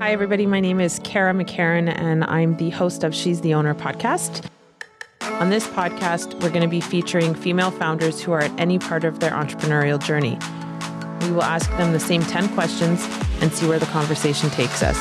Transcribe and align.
Hi, 0.00 0.12
everybody. 0.12 0.46
My 0.46 0.60
name 0.60 0.80
is 0.80 0.98
Cara 1.04 1.34
McCarran, 1.34 1.94
and 1.94 2.24
I'm 2.24 2.56
the 2.56 2.70
host 2.70 3.04
of 3.04 3.14
She's 3.14 3.42
the 3.42 3.52
Owner 3.52 3.74
podcast. 3.74 4.48
On 5.20 5.50
this 5.50 5.66
podcast, 5.66 6.32
we're 6.42 6.48
going 6.48 6.62
to 6.62 6.68
be 6.68 6.80
featuring 6.80 7.34
female 7.34 7.70
founders 7.70 8.18
who 8.18 8.32
are 8.32 8.40
at 8.40 8.58
any 8.58 8.78
part 8.78 9.04
of 9.04 9.20
their 9.20 9.32
entrepreneurial 9.32 10.02
journey. 10.02 10.38
We 11.26 11.34
will 11.34 11.42
ask 11.42 11.68
them 11.76 11.92
the 11.92 12.00
same 12.00 12.22
10 12.22 12.48
questions 12.54 13.06
and 13.42 13.52
see 13.52 13.68
where 13.68 13.78
the 13.78 13.84
conversation 13.84 14.48
takes 14.48 14.82
us. 14.82 14.96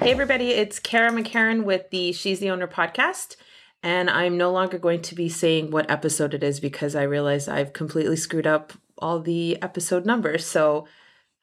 Hey, 0.00 0.10
everybody. 0.10 0.52
It's 0.52 0.78
Cara 0.78 1.10
McCarran 1.10 1.64
with 1.64 1.90
the 1.90 2.12
She's 2.12 2.40
the 2.40 2.48
Owner 2.48 2.68
podcast. 2.68 3.36
And 3.82 4.08
I'm 4.08 4.38
no 4.38 4.50
longer 4.50 4.78
going 4.78 5.02
to 5.02 5.14
be 5.14 5.28
saying 5.28 5.72
what 5.72 5.90
episode 5.90 6.32
it 6.32 6.42
is 6.42 6.58
because 6.58 6.96
I 6.96 7.02
realize 7.02 7.48
I've 7.48 7.74
completely 7.74 8.16
screwed 8.16 8.46
up 8.46 8.72
all 8.96 9.20
the 9.20 9.60
episode 9.62 10.06
numbers. 10.06 10.46
So 10.46 10.86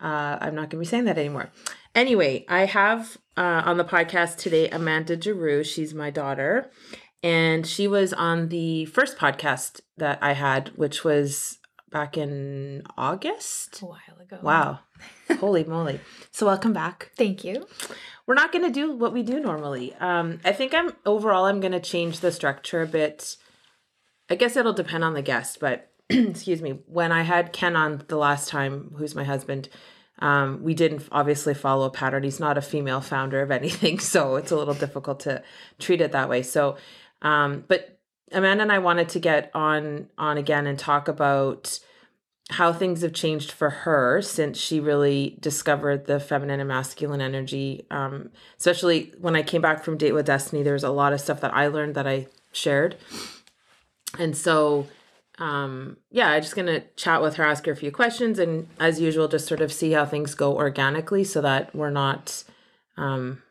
uh, 0.02 0.38
I'm 0.41 0.55
not 0.55 0.70
going 0.70 0.72
to 0.72 0.77
be 0.77 0.85
saying 0.85 1.05
that 1.05 1.17
anymore. 1.17 1.52
Anyway, 1.94 2.45
I 2.49 2.66
have 2.66 3.17
uh, 3.38 3.63
on 3.66 3.77
the 3.77 3.85
podcast 3.85 4.38
today 4.38 4.70
Amanda 4.70 5.20
Giroux. 5.20 5.63
She's 5.63 5.94
my 5.94 6.09
daughter. 6.09 6.71
And 7.23 7.66
she 7.66 7.88
was 7.88 8.13
on 8.13 8.49
the 8.49 8.85
first 8.85 9.18
podcast 9.18 9.81
that 9.98 10.20
I 10.21 10.34
had, 10.34 10.70
which 10.76 11.04
was 11.04 11.58
back 11.90 12.18
in 12.18 12.84
August. 12.98 13.81
A 13.81 13.85
while 13.85 14.21
ago. 14.21 14.38
Wow. 14.44 14.80
Holy 15.40 15.63
moly. 15.63 16.02
So, 16.32 16.46
welcome 16.46 16.73
back. 16.73 17.12
Thank 17.18 17.43
you. 17.43 17.68
We're 18.27 18.35
not 18.35 18.52
going 18.52 18.66
to 18.66 18.71
do 18.71 18.91
what 18.91 19.13
we 19.13 19.23
do 19.23 19.40
normally. 19.40 19.96
Um, 19.96 20.40
I 20.43 20.52
think 20.52 20.73
I'm 20.73 20.93
overall, 21.05 21.46
I'm 21.46 21.62
going 21.62 21.71
to 21.71 21.80
change 21.80 22.20
the 22.20 22.32
structure 22.32 22.82
a 22.82 22.88
bit. 22.88 23.38
I 24.30 24.35
guess 24.35 24.55
it'll 24.55 24.73
depend 24.73 25.04
on 25.04 25.13
the 25.13 25.21
guest, 25.21 25.59
but 25.59 25.91
excuse 26.09 26.62
me, 26.62 26.80
when 26.88 27.12
I 27.12 27.24
had 27.24 27.54
Ken 27.54 27.76
on 27.76 28.04
the 28.07 28.18
last 28.18 28.49
time, 28.49 28.93
who's 28.98 29.16
my 29.16 29.24
husband, 29.24 29.70
um, 30.20 30.63
we 30.63 30.74
didn't 30.74 31.07
obviously 31.12 31.54
follow 31.54 31.85
a 31.85 31.91
pattern. 31.91 32.24
He's 32.24 32.40
not 32.40 32.57
a 32.57 32.62
female 32.62 33.02
founder 33.02 33.41
of 33.41 33.52
anything, 33.52 33.99
so 33.99 34.35
it's 34.35 34.52
a 34.52 34.55
little 34.55 34.74
difficult 34.74 35.21
to 35.21 35.44
treat 35.79 36.02
it 36.02 36.12
that 36.12 36.29
way. 36.29 36.44
So, 36.44 36.77
um, 37.21 37.66
but 37.68 37.99
Amanda 38.32 38.63
and 38.63 38.71
I 38.71 38.79
wanted 38.79 39.10
to 39.10 39.20
get 39.20 39.52
on 39.54 40.10
on 40.18 40.38
again 40.38 40.68
and 40.68 40.77
talk 40.77 41.07
about 41.07 41.79
how 42.51 42.72
things 42.72 43.01
have 43.01 43.13
changed 43.13 43.51
for 43.51 43.72
her 43.72 44.22
since 44.22 44.60
she 44.60 44.79
really 44.79 45.35
discovered 45.40 46.05
the 46.05 46.20
feminine 46.20 46.60
and 46.60 46.68
masculine 46.68 47.22
energy. 47.22 47.88
Um, 47.90 48.29
especially 48.57 49.13
when 49.20 49.35
I 49.35 49.41
came 49.41 49.62
back 49.62 49.84
from 49.84 49.98
Date 49.98 50.12
with 50.12 50.27
Destiny, 50.27 50.62
there's 50.62 50.84
a 50.84 50.91
lot 50.91 51.13
of 51.13 51.22
stuff 51.22 51.41
that 51.41 51.54
I 51.55 51.68
learned 51.68 51.96
that 51.96 52.07
I 52.07 52.27
shared, 52.51 52.98
and 54.18 54.38
so 54.38 54.88
um 55.40 55.98
yeah 56.12 56.30
i'm 56.30 56.41
just 56.41 56.55
gonna 56.55 56.82
chat 56.96 57.22
with 57.22 57.36
her 57.36 57.44
ask 57.44 57.66
her 57.66 57.72
a 57.72 57.76
few 57.76 57.91
questions 57.91 58.40
and 58.40 58.68
as 58.80 59.02
usual 59.02 59.28
just 59.28 59.48
sort 59.48 59.62
of 59.62 59.72
see 59.74 59.91
how 59.91 60.05
things 60.05 60.34
go 60.34 60.55
organically 60.55 61.24
so 61.24 61.41
that 61.41 61.76
we're 61.76 61.90
not 61.90 62.44
um 62.98 63.41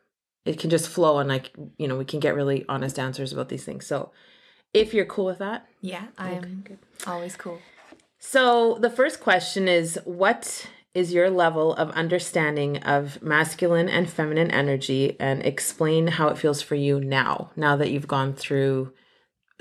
it 0.46 0.58
can 0.58 0.70
just 0.70 0.88
flow 0.88 1.18
and 1.18 1.28
like 1.28 1.50
you 1.76 1.86
know 1.86 1.96
we 1.96 2.04
can 2.04 2.20
get 2.20 2.34
really 2.34 2.64
honest 2.68 2.98
answers 2.98 3.32
about 3.32 3.48
these 3.50 3.64
things 3.64 3.86
so 3.86 4.10
if 4.72 4.92
you're 4.94 5.04
cool 5.04 5.26
with 5.26 5.38
that 5.38 5.66
Yeah, 5.82 6.06
I'm 6.18 6.62
good. 6.64 6.78
always 7.06 7.36
cool. 7.36 7.60
so 8.18 8.78
the 8.80 8.90
first 8.90 9.20
question 9.20 9.68
is 9.68 9.98
what 10.04 10.68
is 10.94 11.12
your 11.12 11.28
level 11.28 11.74
of 11.74 11.90
understanding 11.90 12.78
of 12.78 13.20
masculine 13.22 13.88
and 13.88 14.08
feminine 14.08 14.50
energy 14.50 15.16
and 15.20 15.44
explain 15.44 16.06
how 16.06 16.28
it 16.28 16.38
feels 16.38 16.62
for 16.62 16.76
you 16.76 16.98
now 17.00 17.50
now 17.56 17.76
that 17.76 17.90
you've 17.90 18.08
gone 18.08 18.32
through 18.32 18.92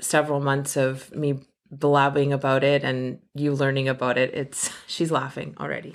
several 0.00 0.40
months 0.40 0.76
of 0.76 1.14
me 1.14 1.40
blabbing 1.78 2.32
about 2.32 2.62
it 2.62 2.84
and 2.84 3.18
you 3.34 3.52
learning 3.52 3.88
about 3.88 4.16
it 4.18 4.32
it's 4.34 4.70
she's 4.86 5.10
laughing 5.10 5.54
already 5.58 5.94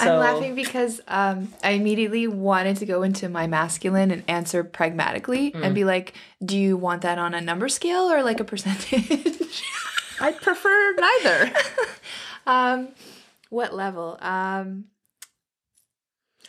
I'm 0.00 0.18
laughing 0.18 0.54
because 0.56 1.00
um, 1.06 1.52
I 1.62 1.72
immediately 1.72 2.26
wanted 2.26 2.78
to 2.78 2.86
go 2.86 3.02
into 3.04 3.28
my 3.28 3.46
masculine 3.46 4.10
and 4.10 4.24
answer 4.26 4.64
pragmatically 4.64 5.54
and 5.54 5.76
be 5.76 5.84
like, 5.84 6.14
do 6.44 6.58
you 6.58 6.76
want 6.76 7.02
that 7.02 7.18
on 7.18 7.34
a 7.34 7.40
number 7.40 7.68
scale 7.68 8.10
or 8.10 8.22
like 8.24 8.40
a 8.40 8.44
percentage? 8.44 9.62
i'd 10.20 10.40
prefer 10.40 10.94
neither 10.98 11.52
um, 12.46 12.88
what 13.50 13.74
level? 13.74 14.18
Um, 14.20 14.86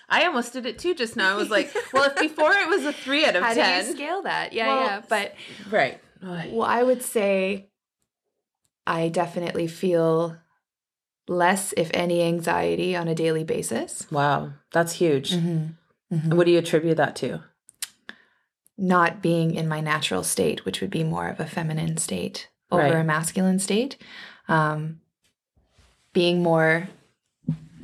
i 0.09 0.25
almost 0.25 0.53
did 0.53 0.65
it 0.65 0.77
too 0.79 0.93
just 0.93 1.15
now 1.15 1.33
i 1.33 1.35
was 1.35 1.49
like 1.49 1.73
well 1.93 2.03
if 2.05 2.15
before 2.15 2.51
it 2.51 2.67
was 2.67 2.85
a 2.85 2.93
three 2.93 3.25
out 3.25 3.35
of 3.35 3.43
how 3.43 3.53
10 3.53 3.81
do 3.83 3.87
you 3.89 3.95
scale 3.95 4.21
that? 4.23 4.53
Yeah, 4.53 4.67
Well, 4.67 4.85
yeah. 4.85 5.01
But 5.09 5.35
right 5.69 5.99
well, 6.23 6.63
I 6.63 6.81
would 6.83 7.01
say 7.03 7.69
I 8.85 9.09
definitely 9.09 9.67
feel 9.67 10.37
less, 11.27 11.73
if 11.77 11.89
any, 11.93 12.21
anxiety 12.23 12.95
on 12.95 13.07
a 13.07 13.15
daily 13.15 13.43
basis. 13.43 14.07
wow 14.11 14.53
that's 14.71 14.93
huge 14.93 15.31
Mm-hmm. 15.31 15.69
And 16.29 16.37
what 16.37 16.45
do 16.45 16.51
you 16.51 16.59
attribute 16.59 16.97
that 16.97 17.15
to 17.17 17.41
not 18.77 19.21
being 19.21 19.55
in 19.55 19.67
my 19.67 19.79
natural 19.81 20.23
state, 20.23 20.63
which 20.65 20.79
would 20.81 20.89
be 20.91 21.03
more 21.03 21.27
of 21.27 21.39
a 21.39 21.45
feminine 21.47 21.97
state 21.97 22.49
over 22.71 22.83
Right. 22.83 22.95
a 22.95 23.03
masculine 23.03 23.57
state. 23.59 23.97
Um, 24.47 24.99
being 26.11 26.43
more, 26.43 26.87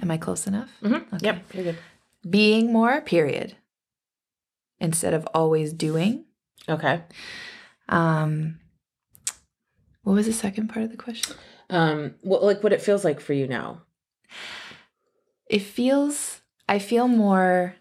am 0.02 0.12
I 0.12 0.18
close 0.18 0.46
enough? 0.48 0.70
mm-hmm. 0.84 1.16
Okay. 1.16 1.26
yep 1.26 1.44
you're 1.54 1.64
good 1.64 1.78
Being 2.30 2.72
more, 2.74 3.02
period. 3.02 3.56
Instead 4.80 5.14
of 5.14 5.26
always 5.34 5.74
doing. 5.74 6.26
okay 6.68 7.02
Um, 7.88 8.60
what 10.10 10.16
was 10.16 10.26
the 10.26 10.34
second 10.34 10.68
part 10.70 10.84
of 10.84 10.90
the 10.92 10.98
question? 10.98 11.36
um 11.70 12.16
what 12.22 12.42
like 12.44 12.64
what 12.64 12.74
it 12.74 12.82
feels 12.82 13.04
like 13.06 13.20
for 13.20 13.34
you 13.34 13.48
now 13.48 13.82
It 15.50 15.62
feels, 15.62 16.42
I 16.68 16.80
feel 16.80 17.08
more 17.08 17.76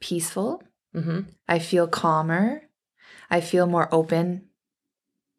peaceful. 0.00 0.62
mm-hmm. 0.94 1.20
I 1.48 1.58
feel 1.58 1.86
calmer. 1.88 2.62
I 3.30 3.40
feel 3.40 3.66
more 3.66 3.88
open. 3.92 4.48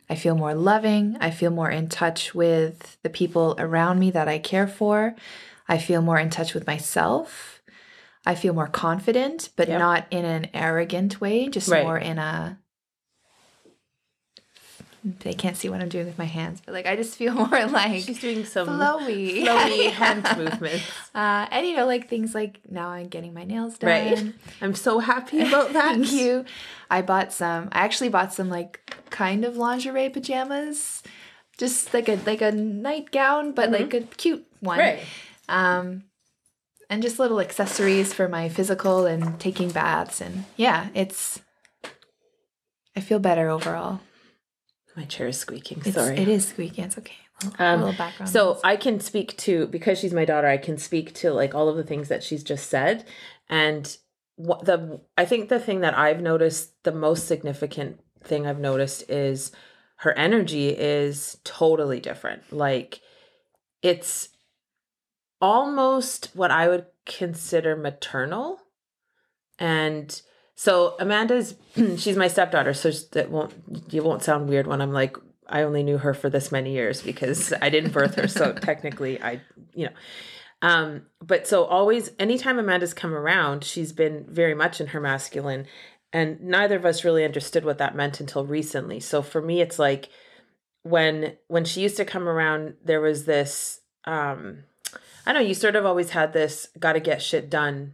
I 0.10 0.16
feel 0.16 0.36
more 0.36 0.54
loving. 0.54 1.18
I 1.20 1.32
feel 1.32 1.52
more 1.52 1.70
in 1.70 1.88
touch 1.90 2.34
with 2.36 2.98
the 3.04 3.10
people 3.10 3.56
around 3.58 4.00
me 4.00 4.12
that 4.12 4.28
I 4.28 4.40
care 4.40 4.68
for. 4.68 5.16
I 5.68 5.78
feel 5.78 6.02
more 6.02 6.20
in 6.20 6.30
touch 6.30 6.54
with 6.54 6.66
myself. 6.68 7.62
I 8.26 8.36
feel 8.36 8.54
more 8.54 8.68
confident, 8.68 9.50
but 9.56 9.68
Yep. 9.70 9.80
not 9.80 10.06
in 10.12 10.26
an 10.26 10.48
arrogant 10.54 11.22
way, 11.22 11.48
just 11.50 11.70
Right. 11.70 11.84
more 11.84 11.98
in 11.98 12.18
a 12.20 12.58
they 15.20 15.34
can't 15.34 15.56
see 15.58 15.70
what 15.70 15.82
I'm 15.82 15.90
doing 15.90 16.06
with 16.06 16.18
my 16.18 16.26
hands, 16.26 16.62
but 16.66 16.74
like 16.74 16.86
I 16.86 16.96
just 16.96 17.16
feel 17.16 17.34
more 17.46 17.66
like 17.68 18.04
she's 18.04 18.20
doing 18.20 18.46
some 18.46 18.68
flowy. 18.68 19.44
flowy 19.44 19.92
hand 20.02 20.24
movements 20.38 20.84
Uh, 21.16 21.48
and 21.52 21.66
you 21.68 21.76
know, 21.76 21.86
like 21.86 22.10
things 22.10 22.34
like 22.36 22.60
now 22.70 22.90
I'm 22.90 23.08
getting 23.08 23.34
my 23.34 23.44
nails 23.44 23.78
done. 23.78 23.90
Right. 23.90 24.34
i'm 24.62 24.76
so 24.76 25.00
happy 25.00 25.42
about 25.42 25.74
that 25.74 25.96
Thank 25.96 26.12
you. 26.12 26.46
I 26.90 27.02
bought 27.02 27.34
some. 27.34 27.70
I 27.72 27.80
actually 27.86 28.10
bought 28.10 28.34
some 28.34 28.50
like 28.50 28.96
kind 29.10 29.44
of 29.46 29.58
lingerie 29.58 30.10
pajamas, 30.10 31.04
just 31.58 31.94
like 31.94 32.08
a 32.10 32.20
like 32.26 32.42
a 32.42 32.52
nightgown, 32.52 33.52
but 33.54 33.72
like 33.72 33.94
a 33.94 34.02
cute 34.02 34.46
one. 34.62 34.80
right 34.80 35.00
Um, 35.50 36.04
and 36.90 37.02
just 37.04 37.20
little 37.20 37.42
accessories 37.42 38.14
for 38.14 38.30
my 38.30 38.48
physical 38.48 39.06
and 39.06 39.38
taking 39.40 39.70
baths 39.72 40.22
and 40.22 40.46
yeah, 40.56 40.88
it's. 40.94 41.42
I 42.96 43.00
feel 43.00 43.20
better 43.20 43.50
overall. 43.50 44.00
My 44.98 45.06
chair 45.06 45.28
is 45.28 45.40
squeaking 45.40 45.82
It's, 45.86 45.96
sorry 45.96 46.18
It 46.18 46.28
is 46.28 46.48
squeaky. 46.48 46.82
It's 46.82 46.98
okay. 46.98 47.16
Um, 47.60 47.82
a 47.82 47.86
little 47.86 47.98
background. 47.98 48.32
So 48.32 48.54
noise. 48.54 48.62
I 48.64 48.76
can 48.76 49.00
speak 49.00 49.38
to 49.38 49.68
because 49.68 50.00
she's 50.00 50.12
my 50.12 50.26
daughter. 50.26 50.48
I 50.48 50.58
can 50.58 50.78
speak 50.78 51.14
to 51.16 51.32
like 51.32 51.54
all 51.54 51.70
of 51.70 51.78
the 51.78 51.84
things 51.84 52.10
that 52.10 52.24
she's 52.24 52.44
just 52.44 52.68
said, 52.68 53.06
and 53.48 53.96
what 54.38 54.66
the 54.66 55.02
I 55.16 55.26
think 55.26 55.50
the 55.50 55.60
thing 55.60 55.82
that 55.82 55.96
I've 55.96 56.20
noticed 56.20 56.72
the 56.84 56.92
most 56.92 57.28
significant 57.28 58.00
thing 58.24 58.48
I've 58.48 58.60
noticed 58.60 59.08
is 59.08 59.52
her 59.98 60.18
energy 60.18 60.70
is 60.70 61.38
totally 61.44 62.00
different. 62.00 62.52
Like 62.52 63.02
it's 63.84 64.30
almost 65.40 66.32
what 66.34 66.50
I 66.50 66.68
would 66.68 66.88
consider 67.06 67.76
maternal, 67.76 68.58
and 69.60 70.20
so 70.58 70.96
Amanda's 71.00 71.56
she's 71.98 72.18
my 72.18 72.28
stepdaughter, 72.28 72.74
so 72.74 72.90
that 73.12 73.30
won't 73.30 73.54
you 73.92 74.04
won't 74.04 74.24
sound 74.24 74.50
weird 74.50 74.68
when 74.68 74.82
I'm 74.82 74.92
like 74.92 75.16
I 75.48 75.62
only 75.62 75.84
knew 75.84 76.00
her 76.00 76.14
for 76.14 76.30
this 76.30 76.52
many 76.52 76.74
years 76.74 77.02
because 77.02 77.54
I 77.62 77.70
didn't 77.70 77.92
birth 77.92 78.16
her, 78.16 78.28
so 78.28 78.52
technically 78.62 79.22
I 79.22 79.40
you 79.74 79.86
know. 79.86 79.94
Um, 80.64 81.06
but 81.22 81.48
so 81.48 81.66
always 81.66 82.10
anytime 82.18 82.58
Amanda's 82.58 82.96
come 82.96 83.14
around, 83.14 83.64
she's 83.64 83.94
been 83.94 84.26
very 84.28 84.56
much 84.56 84.82
in 84.82 84.88
her 84.88 85.00
masculine 85.00 85.68
and 86.12 86.42
neither 86.42 86.76
of 86.76 86.86
us 86.86 87.04
really 87.04 87.24
understood 87.24 87.64
what 87.64 87.78
that 87.78 87.96
meant 87.96 88.20
until 88.20 88.44
recently. 88.44 89.00
So 89.00 89.22
for 89.22 89.42
me 89.42 89.62
it's 89.62 89.78
like 89.78 90.10
when 90.82 91.38
when 91.48 91.66
she 91.66 91.82
used 91.82 91.98
to 91.98 92.06
come 92.06 92.28
around 92.28 92.74
there 92.84 93.02
was 93.02 93.26
this 93.26 93.82
um 94.06 94.64
I 95.28 95.34
don't 95.34 95.44
know, 95.44 95.48
you 95.48 95.54
sort 95.54 95.76
of 95.76 95.86
always 95.86 96.12
had 96.12 96.34
this 96.34 96.70
got 96.80 96.94
to 96.94 97.00
get 97.00 97.22
shit 97.22 97.48
done 97.48 97.94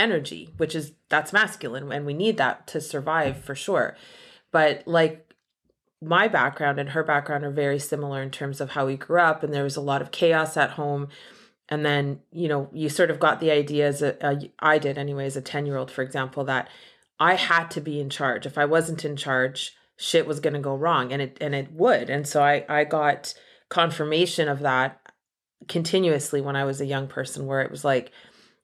energy, 0.00 0.48
which 0.56 0.74
is 0.74 0.92
that's 1.08 1.32
masculine 1.32 1.92
and 1.92 2.06
we 2.06 2.14
need 2.14 2.38
that 2.38 2.66
to 2.68 2.80
survive 2.80 3.36
for 3.36 3.54
sure. 3.54 3.96
But 4.50 4.82
like 4.86 5.34
my 6.02 6.26
background 6.26 6.80
and 6.80 6.90
her 6.90 7.04
background 7.04 7.44
are 7.44 7.50
very 7.50 7.78
similar 7.78 8.22
in 8.22 8.30
terms 8.30 8.60
of 8.60 8.70
how 8.70 8.86
we 8.86 8.96
grew 8.96 9.20
up 9.20 9.42
and 9.42 9.52
there 9.52 9.62
was 9.62 9.76
a 9.76 9.82
lot 9.82 10.00
of 10.00 10.10
chaos 10.10 10.56
at 10.56 10.70
home. 10.70 11.08
And 11.68 11.84
then 11.84 12.20
you 12.32 12.48
know 12.48 12.68
you 12.72 12.88
sort 12.88 13.10
of 13.10 13.20
got 13.20 13.38
the 13.38 13.50
idea 13.50 13.86
as 13.86 14.02
a, 14.02 14.16
a 14.26 14.50
i 14.58 14.78
did 14.78 14.98
anyway 14.98 15.26
as 15.26 15.36
a 15.36 15.42
10 15.42 15.66
year 15.66 15.76
old 15.76 15.88
for 15.88 16.02
example 16.02 16.42
that 16.44 16.68
i 17.20 17.34
had 17.34 17.70
to 17.72 17.80
be 17.80 18.00
in 18.00 18.10
charge. 18.10 18.46
If 18.46 18.58
i 18.58 18.64
wasn't 18.64 19.04
in 19.04 19.16
charge 19.16 19.76
shit 19.96 20.26
was 20.26 20.40
going 20.40 20.54
to 20.54 20.60
go 20.60 20.74
wrong 20.74 21.12
and 21.12 21.20
it 21.22 21.36
and 21.40 21.54
it 21.54 21.70
would. 21.72 22.08
And 22.10 22.26
so 22.26 22.42
i 22.42 22.64
i 22.68 22.84
got 22.84 23.34
confirmation 23.68 24.48
of 24.48 24.60
that 24.60 24.98
continuously 25.68 26.40
when 26.40 26.56
i 26.56 26.64
was 26.64 26.80
a 26.80 26.86
young 26.86 27.06
person 27.06 27.46
where 27.46 27.60
it 27.60 27.70
was 27.70 27.84
like 27.84 28.10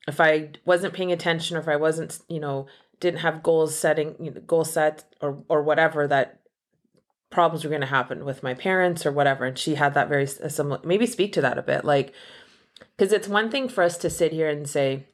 if 0.07 0.21
i 0.21 0.51
wasn't 0.65 0.95
paying 0.95 1.13
attention 1.13 1.57
or 1.57 1.61
if 1.61 1.69
i 1.69 1.77
wasn't 1.77 2.19
you 2.29 2.41
know 2.41 2.67
didn't 3.01 3.21
have 3.21 3.43
goals 3.43 3.77
setting 3.77 4.15
you 4.21 4.31
know, 4.31 4.41
goal 4.41 4.65
set 4.65 5.05
or 5.21 5.43
or 5.49 5.63
whatever 5.63 6.07
that 6.07 6.41
problems 7.31 7.65
were 7.65 7.71
going 7.71 7.81
to 7.81 7.87
happen 7.87 8.25
with 8.25 8.43
my 8.43 8.55
parents 8.55 9.05
or 9.05 9.13
whatever 9.13 9.45
and 9.45 9.59
she 9.59 9.75
had 9.75 9.95
that 9.95 10.09
very 10.09 10.27
similar 10.27 10.81
maybe 10.85 11.07
speak 11.07 11.33
to 11.33 11.41
that 11.41 11.59
a 11.59 11.63
bit 11.63 11.85
like 11.85 12.13
because 12.97 13.13
it's 13.13 13.29
one 13.29 13.51
thing 13.51 13.69
for 13.69 13.83
us 13.83 13.99
to 13.99 14.09
sit 14.09 14.33
here 14.33 14.49
and 14.49 14.69
say 14.69 15.05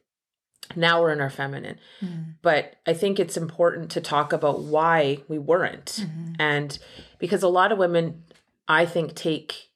now 0.75 1.01
we're 1.01 1.11
in 1.11 1.19
our 1.19 1.29
feminine 1.29 1.77
mm. 2.01 2.35
but 2.41 2.75
i 2.85 2.93
think 2.93 3.19
it's 3.19 3.35
important 3.35 3.89
to 3.89 3.99
talk 3.99 4.31
about 4.31 4.61
why 4.61 5.17
we 5.27 5.37
weren't 5.37 5.99
mm-hmm. 6.01 6.33
and 6.39 6.79
because 7.19 7.43
a 7.43 7.47
lot 7.47 7.71
of 7.71 7.77
women 7.77 8.23
i 8.67 8.85
think 8.85 9.15
take 9.15 9.69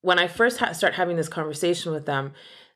when 0.00 0.18
i 0.18 0.26
first 0.26 0.58
ha- 0.58 0.72
start 0.72 0.94
having 0.94 1.16
this 1.16 1.28
conversation 1.28 1.92
with 1.92 2.06
them 2.06 2.32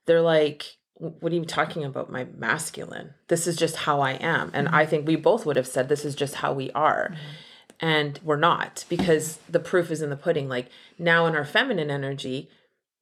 they're 0.06 0.23
like 0.23 0.76
what 1.00 1.32
are 1.32 1.35
you 1.35 1.44
talking 1.47 1.82
about 1.85 2.12
my 2.12 2.26
masculine? 2.37 3.14
This 3.29 3.47
is 3.47 3.56
just 3.56 3.76
how 3.76 4.00
i 4.00 4.12
am. 4.12 4.50
And 4.52 4.67
mm-hmm. 4.67 4.76
i 4.76 4.87
think 4.87 5.06
we 5.06 5.17
both 5.17 5.47
would 5.47 5.56
have 5.56 5.67
said 5.67 5.88
this 5.88 6.05
is 6.05 6.14
just 6.14 6.37
how 6.37 6.52
we 6.52 6.70
are. 6.73 7.11
Mm-hmm. 7.12 7.87
and 7.87 8.20
we're 8.23 8.37
not 8.37 8.85
because 8.88 9.38
the 9.49 9.61
proof 9.61 9.91
is 9.91 10.02
in 10.02 10.11
the 10.11 10.17
pudding. 10.17 10.49
Like 10.49 10.69
now 10.99 11.26
in 11.26 11.35
our 11.35 11.44
feminine 11.44 11.91
energy 11.91 12.50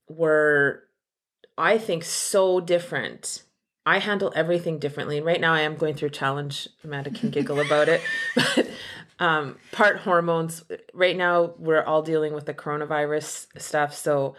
we're 0.08 0.80
i 1.56 1.76
think 1.76 2.04
so 2.04 2.60
different. 2.60 3.42
I 3.84 3.98
handle 4.00 4.32
everything 4.36 4.78
differently. 4.78 5.16
And 5.16 5.26
right 5.26 5.40
now 5.40 5.54
i 5.54 5.60
am 5.60 5.76
going 5.76 5.94
through 5.94 6.08
a 6.08 6.12
challenge. 6.22 6.68
Amanda 6.84 7.10
can 7.10 7.30
giggle 7.30 7.60
about 7.60 7.88
it. 7.88 8.00
But 8.34 8.70
um, 9.20 9.56
part 9.72 9.98
hormones 9.98 10.62
right 10.94 11.16
now 11.16 11.54
we're 11.58 11.82
all 11.82 12.02
dealing 12.02 12.34
with 12.34 12.46
the 12.46 12.54
coronavirus 12.54 13.48
stuff. 13.60 13.92
So 13.92 14.36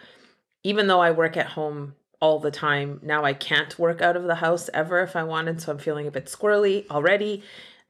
even 0.62 0.86
though 0.86 1.00
i 1.00 1.10
work 1.10 1.36
at 1.36 1.48
home 1.48 1.94
all 2.20 2.38
the 2.38 2.50
time. 2.50 3.00
Now 3.02 3.24
I 3.24 3.32
can't 3.32 3.78
work 3.78 4.02
out 4.02 4.16
of 4.16 4.24
the 4.24 4.36
house 4.36 4.68
ever 4.74 5.00
if 5.02 5.16
I 5.16 5.24
wanted, 5.24 5.60
so 5.60 5.72
I'm 5.72 5.78
feeling 5.78 6.06
a 6.06 6.10
bit 6.10 6.26
squirrely 6.26 6.86
already. 6.90 7.42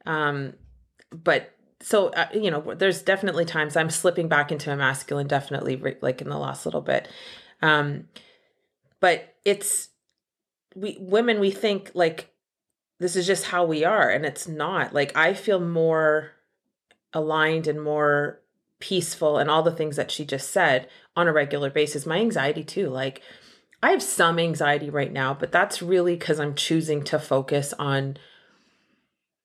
Um, 0.05 0.53
but 1.11 1.53
so 1.81 2.07
uh, 2.09 2.27
you 2.33 2.49
know, 2.49 2.73
there's 2.73 3.01
definitely 3.01 3.45
times 3.45 3.75
I'm 3.75 3.89
slipping 3.89 4.27
back 4.27 4.51
into 4.51 4.71
a 4.71 4.77
masculine, 4.77 5.27
definitely 5.27 5.97
like 6.01 6.21
in 6.21 6.29
the 6.29 6.37
last 6.37 6.65
little 6.65 6.81
bit. 6.81 7.09
Um, 7.61 8.07
but 8.99 9.35
it's 9.45 9.89
we 10.75 10.97
women 10.99 11.39
we 11.39 11.51
think 11.51 11.91
like 11.93 12.29
this 12.99 13.15
is 13.15 13.27
just 13.27 13.45
how 13.45 13.65
we 13.65 13.83
are, 13.83 14.09
and 14.09 14.25
it's 14.25 14.47
not. 14.47 14.93
Like 14.93 15.15
I 15.17 15.33
feel 15.33 15.59
more 15.59 16.31
aligned 17.13 17.67
and 17.67 17.81
more 17.81 18.39
peaceful 18.79 19.37
and 19.37 19.49
all 19.49 19.63
the 19.63 19.71
things 19.71 19.95
that 19.95 20.11
she 20.11 20.25
just 20.25 20.51
said 20.51 20.87
on 21.15 21.27
a 21.27 21.33
regular 21.33 21.69
basis. 21.69 22.05
My 22.05 22.17
anxiety 22.17 22.63
too, 22.63 22.89
like 22.89 23.21
I 23.83 23.91
have 23.91 24.03
some 24.03 24.39
anxiety 24.39 24.89
right 24.89 25.11
now, 25.11 25.33
but 25.33 25.51
that's 25.51 25.81
really 25.81 26.15
because 26.15 26.39
I'm 26.39 26.55
choosing 26.55 27.03
to 27.05 27.17
focus 27.17 27.73
on, 27.79 28.17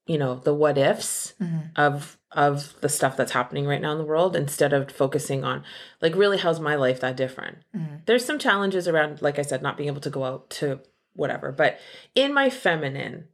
you 0.07 0.19
know, 0.19 0.37
the 0.37 0.55
what 0.55 0.77
ifs 0.77 1.35
mm-hmm. 1.41 1.69
of 1.77 2.19
of 2.33 2.79
the 2.83 2.89
stuff 2.89 3.17
that's 3.17 3.33
happening 3.33 3.67
right 3.67 3.81
now 3.81 3.93
in 3.93 3.99
the 3.99 4.05
world 4.05 4.37
instead 4.37 4.75
of 4.75 4.91
focusing 4.91 5.43
on 5.43 5.65
like 6.03 6.15
really 6.15 6.37
how's 6.37 6.61
my 6.61 6.75
life 6.75 7.01
that 7.01 7.17
different. 7.17 7.59
Mm-hmm. 7.75 7.97
There's 8.05 8.25
some 8.25 8.39
challenges 8.39 8.87
around, 8.87 9.23
like 9.23 9.39
I 9.39 9.43
said, 9.43 9.63
not 9.63 9.79
being 9.79 9.89
able 9.89 10.03
to 10.03 10.11
go 10.11 10.25
out 10.25 10.51
to 10.51 10.81
whatever, 11.15 11.51
but 11.51 11.79
in 12.15 12.35
my 12.35 12.51
feminine, 12.51 13.29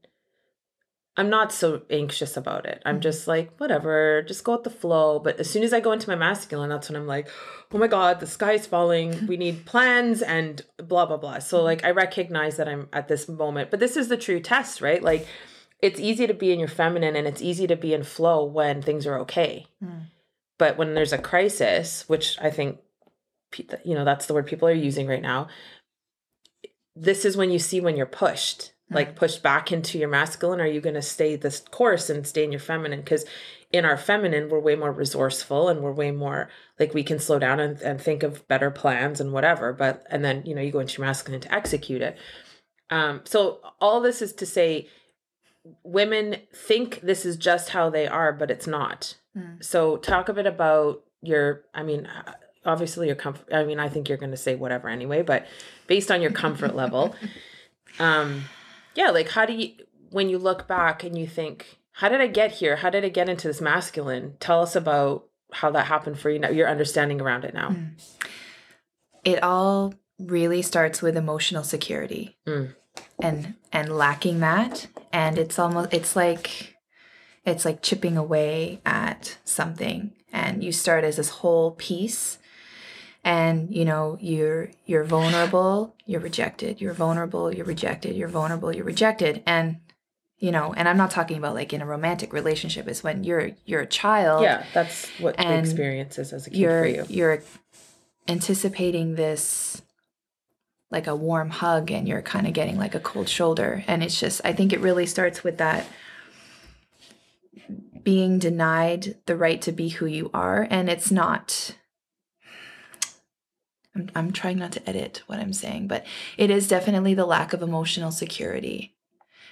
I'm 1.16 1.28
not 1.28 1.52
so 1.52 1.82
anxious 1.90 2.38
about 2.38 2.64
it. 2.64 2.80
I'm 2.86 2.94
mm-hmm. 2.94 3.02
just 3.02 3.28
like, 3.28 3.54
whatever, 3.58 4.22
just 4.22 4.44
go 4.44 4.52
with 4.52 4.64
the 4.64 4.70
flow. 4.70 5.18
But 5.18 5.38
as 5.38 5.50
soon 5.50 5.62
as 5.62 5.72
I 5.72 5.80
go 5.80 5.92
into 5.92 6.08
my 6.08 6.16
masculine, 6.16 6.70
that's 6.70 6.88
when 6.88 6.96
I'm 6.96 7.06
like, 7.06 7.28
oh 7.70 7.78
my 7.78 7.86
God, 7.86 8.18
the 8.18 8.26
sky's 8.26 8.66
falling. 8.66 9.26
We 9.32 9.36
need 9.36 9.66
plans 9.66 10.22
and 10.22 10.64
blah, 10.78 11.04
blah, 11.04 11.18
blah. 11.18 11.38
So, 11.40 11.62
like, 11.62 11.84
I 11.84 11.90
recognize 11.90 12.56
that 12.56 12.68
I'm 12.68 12.88
at 12.92 13.08
this 13.08 13.28
moment. 13.28 13.70
But 13.70 13.80
this 13.80 13.96
is 13.96 14.08
the 14.08 14.16
true 14.16 14.40
test, 14.40 14.80
right? 14.80 15.02
Like, 15.02 15.26
it's 15.80 16.00
easy 16.00 16.26
to 16.26 16.34
be 16.34 16.52
in 16.52 16.58
your 16.58 16.68
feminine 16.68 17.16
and 17.16 17.26
it's 17.26 17.42
easy 17.42 17.66
to 17.66 17.76
be 17.76 17.92
in 17.92 18.04
flow 18.04 18.44
when 18.44 18.80
things 18.80 19.06
are 19.06 19.18
okay. 19.20 19.66
Mm. 19.84 20.04
But 20.58 20.78
when 20.78 20.94
there's 20.94 21.12
a 21.12 21.18
crisis, 21.18 22.08
which 22.08 22.38
I 22.40 22.50
think, 22.50 22.78
you 23.84 23.94
know, 23.94 24.04
that's 24.04 24.26
the 24.26 24.34
word 24.34 24.46
people 24.46 24.68
are 24.68 24.72
using 24.72 25.06
right 25.06 25.20
now, 25.20 25.48
this 26.94 27.24
is 27.24 27.36
when 27.36 27.50
you 27.50 27.58
see 27.58 27.80
when 27.80 27.96
you're 27.96 28.06
pushed 28.06 28.72
like 28.94 29.16
pushed 29.16 29.42
back 29.42 29.72
into 29.72 29.98
your 29.98 30.08
masculine 30.08 30.60
are 30.60 30.66
you 30.66 30.80
going 30.80 30.94
to 30.94 31.02
stay 31.02 31.36
this 31.36 31.60
course 31.70 32.10
and 32.10 32.26
stay 32.26 32.44
in 32.44 32.52
your 32.52 32.60
feminine? 32.60 33.00
Because 33.00 33.24
in 33.72 33.84
our 33.84 33.96
feminine 33.96 34.48
we're 34.48 34.60
way 34.60 34.76
more 34.76 34.92
resourceful 34.92 35.68
and 35.68 35.80
we're 35.80 35.92
way 35.92 36.10
more 36.10 36.48
like 36.78 36.92
we 36.94 37.02
can 37.02 37.18
slow 37.18 37.38
down 37.38 37.58
and, 37.58 37.80
and 37.80 38.00
think 38.00 38.22
of 38.22 38.46
better 38.46 38.70
plans 38.70 39.20
and 39.20 39.32
whatever 39.32 39.72
but 39.72 40.04
and 40.10 40.22
then 40.24 40.42
you 40.44 40.54
know 40.54 40.60
you 40.60 40.70
go 40.70 40.78
into 40.78 40.98
your 40.98 41.06
masculine 41.06 41.40
to 41.40 41.54
execute 41.54 42.02
it. 42.02 42.16
Um 42.90 43.22
so 43.24 43.60
all 43.80 44.00
this 44.00 44.20
is 44.20 44.32
to 44.34 44.46
say 44.46 44.88
women 45.82 46.36
think 46.54 47.00
this 47.00 47.24
is 47.24 47.36
just 47.36 47.70
how 47.70 47.88
they 47.88 48.06
are 48.06 48.32
but 48.32 48.50
it's 48.50 48.66
not. 48.66 49.16
Mm. 49.36 49.64
so 49.64 49.96
talk 49.96 50.28
a 50.28 50.34
bit 50.34 50.44
about 50.44 51.02
your 51.22 51.62
i 51.72 51.82
mean 51.82 52.06
obviously 52.66 53.06
your 53.06 53.16
comfort 53.16 53.46
i 53.50 53.64
mean 53.64 53.80
i 53.80 53.88
think 53.88 54.06
you're 54.06 54.18
going 54.18 54.30
to 54.30 54.36
say 54.36 54.54
whatever 54.54 54.90
anyway 54.90 55.22
but 55.22 55.46
based 55.86 56.10
on 56.10 56.20
your 56.20 56.32
comfort 56.32 56.76
level 56.76 57.14
um 57.98 58.42
yeah 58.94 59.10
like 59.10 59.30
how 59.30 59.46
do 59.46 59.52
you 59.52 59.72
when 60.10 60.28
you 60.28 60.38
look 60.38 60.66
back 60.68 61.02
and 61.04 61.16
you 61.18 61.26
think 61.26 61.78
how 61.92 62.08
did 62.08 62.20
i 62.20 62.26
get 62.26 62.52
here? 62.52 62.76
How 62.76 62.90
did 62.90 63.04
i 63.04 63.08
get 63.08 63.28
into 63.28 63.48
this 63.48 63.60
masculine? 63.60 64.36
Tell 64.40 64.62
us 64.62 64.74
about 64.74 65.26
how 65.52 65.70
that 65.70 65.86
happened 65.86 66.18
for 66.18 66.30
you 66.30 66.38
now 66.38 66.50
your 66.50 66.68
understanding 66.68 67.20
around 67.20 67.44
it 67.44 67.54
now. 67.54 67.70
Mm. 67.70 67.90
it 69.24 69.42
all 69.42 69.94
really 70.18 70.62
starts 70.62 71.02
with 71.02 71.16
emotional 71.16 71.62
security. 71.62 72.36
Mm. 72.46 72.74
and 73.20 73.54
and 73.72 73.96
lacking 73.96 74.40
that. 74.40 74.86
And 75.12 75.38
it's 75.38 75.58
almost 75.58 75.92
it's 75.92 76.16
like 76.16 76.76
it's 77.44 77.64
like 77.64 77.82
chipping 77.82 78.16
away 78.16 78.80
at 78.86 79.38
something. 79.44 80.12
And 80.32 80.64
you 80.64 80.72
start 80.72 81.04
as 81.04 81.16
this 81.16 81.28
whole 81.28 81.72
piece 81.72 82.38
and 83.24 83.74
you 83.74 83.84
know 83.84 84.18
you're 84.20 84.70
you're 84.84 85.04
vulnerable 85.04 85.94
you're 86.06 86.20
rejected 86.20 86.80
you're 86.80 86.94
vulnerable 86.94 87.54
you're 87.54 87.64
rejected 87.64 88.16
you're 88.16 88.28
vulnerable 88.28 88.74
you're 88.74 88.84
rejected. 88.84 89.42
And 89.46 89.78
you 90.38 90.50
know 90.50 90.74
and 90.76 90.88
i'm 90.88 90.96
not 90.96 91.12
talking 91.12 91.38
about 91.38 91.54
like 91.54 91.72
in 91.72 91.80
a 91.80 91.86
romantic 91.86 92.32
relationship 92.32 92.88
it's 92.88 93.04
when 93.04 93.22
you're 93.22 93.52
you're 93.64 93.82
a 93.82 93.86
child 93.86 94.42
yeah 94.42 94.66
that's 94.74 95.08
what 95.20 95.36
the 95.36 95.58
experience 95.58 96.18
is 96.18 96.32
as 96.32 96.48
a 96.48 96.50
kid 96.50 96.58
you're, 96.58 96.82
for 96.82 96.88
you. 96.88 97.06
you're 97.08 97.42
anticipating 98.26 99.14
this 99.14 99.82
like 100.90 101.06
a 101.06 101.16
warm 101.16 101.50
hug 101.50 101.90
and 101.90 102.06
you're 102.06 102.22
kind 102.22 102.46
of 102.46 102.52
getting 102.52 102.76
like 102.76 102.94
a 102.94 103.00
cold 103.00 103.28
shoulder. 103.28 103.82
And 103.86 104.02
it's 104.02 104.20
just 104.20 104.40
i 104.44 104.52
think 104.52 104.72
it 104.72 104.80
really 104.80 105.06
starts 105.06 105.42
with 105.42 105.58
that 105.58 105.86
being 108.04 108.38
denied 108.38 109.16
the 109.26 109.36
right 109.36 109.62
to 109.62 109.72
be 109.72 109.88
who 109.88 110.06
you 110.06 110.30
are. 110.34 110.66
And 110.68 110.90
it's 110.90 111.10
not 111.10 111.76
I'm, 113.94 114.10
I'm 114.14 114.32
trying 114.32 114.58
not 114.58 114.72
to 114.72 114.88
edit 114.88 115.22
what 115.26 115.38
I'm 115.38 115.52
saying, 115.52 115.88
but 115.88 116.04
it 116.38 116.50
is 116.50 116.68
definitely 116.68 117.14
the 117.14 117.26
lack 117.26 117.52
of 117.52 117.62
emotional 117.62 118.10
security. 118.10 118.94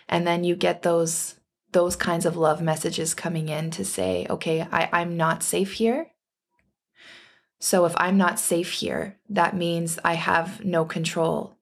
And 0.09 0.27
then 0.27 0.45
you 0.45 0.57
get 0.57 0.83
those 0.83 1.37
those 1.73 1.95
kinds 1.95 2.27
of 2.27 2.37
love 2.37 2.61
messages 2.61 3.15
coming 3.15 3.49
in 3.49 3.71
to 3.71 3.85
say, 3.85 4.27
okay, 4.29 4.67
I, 4.73 4.89
I'm 4.93 5.17
not 5.17 5.45
safe 5.45 5.75
here. 5.75 6.09
So 7.61 7.85
if 7.85 7.95
I'm 7.97 8.17
not 8.17 8.41
safe 8.41 8.73
here, 8.73 9.19
that 9.29 9.55
means 9.55 9.99
I 10.03 10.15
have 10.15 10.65
no 10.65 10.85
control. 10.85 11.60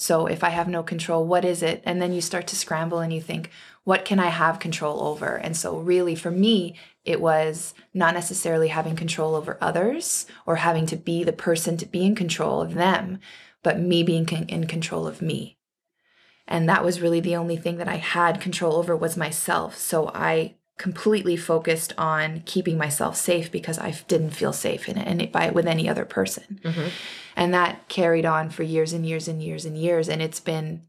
So 0.00 0.26
if 0.26 0.44
I 0.44 0.50
have 0.50 0.68
no 0.68 0.84
control, 0.84 1.26
what 1.26 1.44
is 1.44 1.60
it? 1.60 1.82
And 1.84 2.00
then 2.00 2.12
you 2.12 2.20
start 2.20 2.46
to 2.48 2.56
scramble 2.56 3.00
and 3.00 3.12
you 3.12 3.20
think, 3.20 3.50
what 3.82 4.04
can 4.04 4.20
I 4.20 4.28
have 4.28 4.60
control 4.60 5.02
over? 5.02 5.34
And 5.34 5.56
so, 5.56 5.76
really, 5.78 6.14
for 6.14 6.30
me, 6.30 6.76
it 7.04 7.20
was 7.20 7.74
not 7.92 8.14
necessarily 8.14 8.68
having 8.68 8.94
control 8.94 9.34
over 9.34 9.58
others 9.60 10.26
or 10.46 10.56
having 10.56 10.86
to 10.86 10.96
be 10.96 11.24
the 11.24 11.32
person 11.32 11.76
to 11.78 11.86
be 11.86 12.06
in 12.06 12.14
control 12.14 12.60
of 12.60 12.74
them, 12.74 13.18
but 13.64 13.80
me 13.80 14.04
being 14.04 14.28
in 14.28 14.68
control 14.68 15.06
of 15.08 15.20
me. 15.20 15.58
And 16.46 16.68
that 16.68 16.84
was 16.84 17.00
really 17.00 17.20
the 17.20 17.34
only 17.34 17.56
thing 17.56 17.78
that 17.78 17.88
I 17.88 17.96
had 17.96 18.40
control 18.40 18.76
over 18.76 18.96
was 18.96 19.16
myself. 19.16 19.76
So 19.76 20.12
I 20.14 20.57
completely 20.78 21.36
focused 21.36 21.92
on 21.98 22.42
keeping 22.46 22.78
myself 22.78 23.16
safe 23.16 23.50
because 23.50 23.78
I 23.78 23.90
didn't 24.06 24.30
feel 24.30 24.52
safe 24.52 24.88
in 24.88 24.96
it 24.96 25.06
and 25.06 25.32
by 25.32 25.50
with 25.50 25.66
any 25.66 25.88
other 25.88 26.04
person. 26.04 26.60
Mm-hmm. 26.62 26.88
And 27.36 27.52
that 27.52 27.88
carried 27.88 28.24
on 28.24 28.48
for 28.50 28.62
years 28.62 28.92
and 28.92 29.04
years 29.04 29.28
and 29.28 29.42
years 29.42 29.64
and 29.64 29.76
years. 29.76 30.08
And 30.08 30.22
it's 30.22 30.40
been 30.40 30.82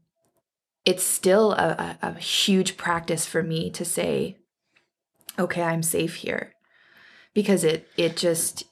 it's 0.84 1.02
still 1.02 1.52
a, 1.52 1.98
a, 2.02 2.08
a 2.08 2.14
huge 2.14 2.76
practice 2.76 3.26
for 3.26 3.42
me 3.42 3.70
to 3.70 3.84
say, 3.84 4.38
okay, 5.38 5.62
I'm 5.62 5.82
safe 5.82 6.16
here. 6.16 6.54
Because 7.34 7.64
it 7.64 7.88
it 7.96 8.16
just 8.16 8.64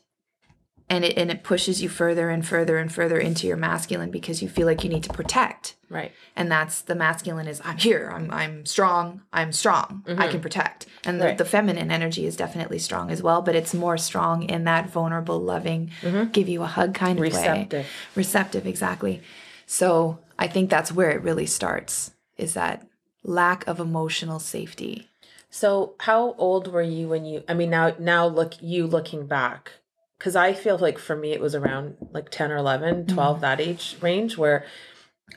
and 0.91 1.05
it 1.05 1.17
and 1.19 1.31
it 1.31 1.43
pushes 1.43 1.83
you 1.83 1.89
further 1.89 2.31
and 2.31 2.47
further 2.47 2.79
and 2.79 2.93
further 2.93 3.19
into 3.19 3.47
your 3.47 3.57
masculine 3.57 4.11
because 4.11 4.43
you 4.43 4.49
feel 4.49 4.67
like 4.67 4.83
you 4.85 4.91
need 4.91 5.03
to 5.05 5.13
protect 5.13 5.75
Right. 5.91 6.13
and 6.37 6.51
that's 6.51 6.83
the 6.83 6.95
masculine 6.95 7.47
is 7.49 7.61
i'm 7.65 7.79
here 7.79 8.11
i'm 8.15 8.31
i'm 8.31 8.67
strong 8.67 9.23
i'm 9.33 9.53
strong 9.53 10.03
i 10.07 10.11
mm-hmm. 10.11 10.31
can 10.31 10.41
protect 10.41 10.87
and 11.05 11.21
the, 11.21 11.25
Right. 11.27 11.39
the 11.39 11.45
feminine 11.45 11.91
energy 11.91 12.27
is 12.27 12.37
definitely 12.37 12.79
strong 12.79 13.11
as 13.11 13.23
well 13.23 13.41
but 13.43 13.55
it's 13.55 13.73
more 13.75 13.97
strong 13.97 14.43
in 14.43 14.65
that 14.65 14.91
vulnerable 14.91 15.41
loving 15.41 15.91
mm-hmm. 16.03 16.31
give 16.31 16.49
you 16.49 16.63
a 16.63 16.67
hug 16.67 16.95
kind 16.95 17.19
of 17.19 17.23
way 17.23 17.29
Receptive. 17.29 17.87
receptive 18.15 18.67
exactly 18.67 19.23
so 19.67 20.19
i 20.39 20.47
think 20.47 20.69
that's 20.69 20.93
where 20.93 21.11
it 21.11 21.23
really 21.23 21.47
starts 21.47 22.13
is 22.37 22.55
that 22.55 22.87
lack 23.25 23.67
of 23.67 23.81
emotional 23.81 24.39
safety 24.39 25.09
So, 25.51 25.95
how 26.01 26.35
old 26.37 26.71
were 26.71 26.83
you 26.83 27.09
when 27.09 27.25
you? 27.25 27.43
I 27.49 27.55
mean, 27.55 27.71
now 27.71 27.95
now 27.99 28.27
look 28.27 28.53
you 28.63 28.87
looking 28.87 29.27
back, 29.27 29.73
because 30.19 30.37
I 30.37 30.53
feel 30.53 30.79
like 30.79 30.99
for 30.99 31.17
me 31.17 31.33
it 31.33 31.41
was 31.41 31.55
around 31.55 31.97
like 32.13 32.31
ten 32.31 32.51
or 32.51 32.57
11, 32.57 33.07
12, 33.07 33.41
that 33.41 33.61
age 33.61 33.97
range 34.01 34.37
where 34.37 34.65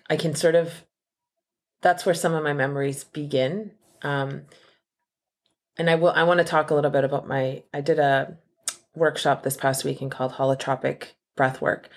I 0.09 0.15
can 0.15 0.35
sort 0.35 0.55
of. 0.55 0.85
That's 1.81 2.05
where 2.05 2.15
some 2.15 2.33
of 2.33 2.43
my 2.43 2.53
memories 2.53 3.03
begin, 3.03 3.71
um, 4.03 4.43
and 5.77 5.89
I 5.89 5.95
will. 5.95 6.11
I 6.11 6.23
want 6.23 6.37
to 6.37 6.43
talk 6.43 6.69
a 6.69 6.75
little 6.75 6.91
bit 6.91 7.03
about 7.03 7.27
my. 7.27 7.63
I 7.73 7.81
did 7.81 7.97
a 7.97 8.37
workshop 8.95 9.41
this 9.41 9.57
past 9.57 9.83
weekend 9.83 10.11
called 10.11 10.33
holotropic 10.33 11.13
breath 11.35 11.59
work, 11.59 11.89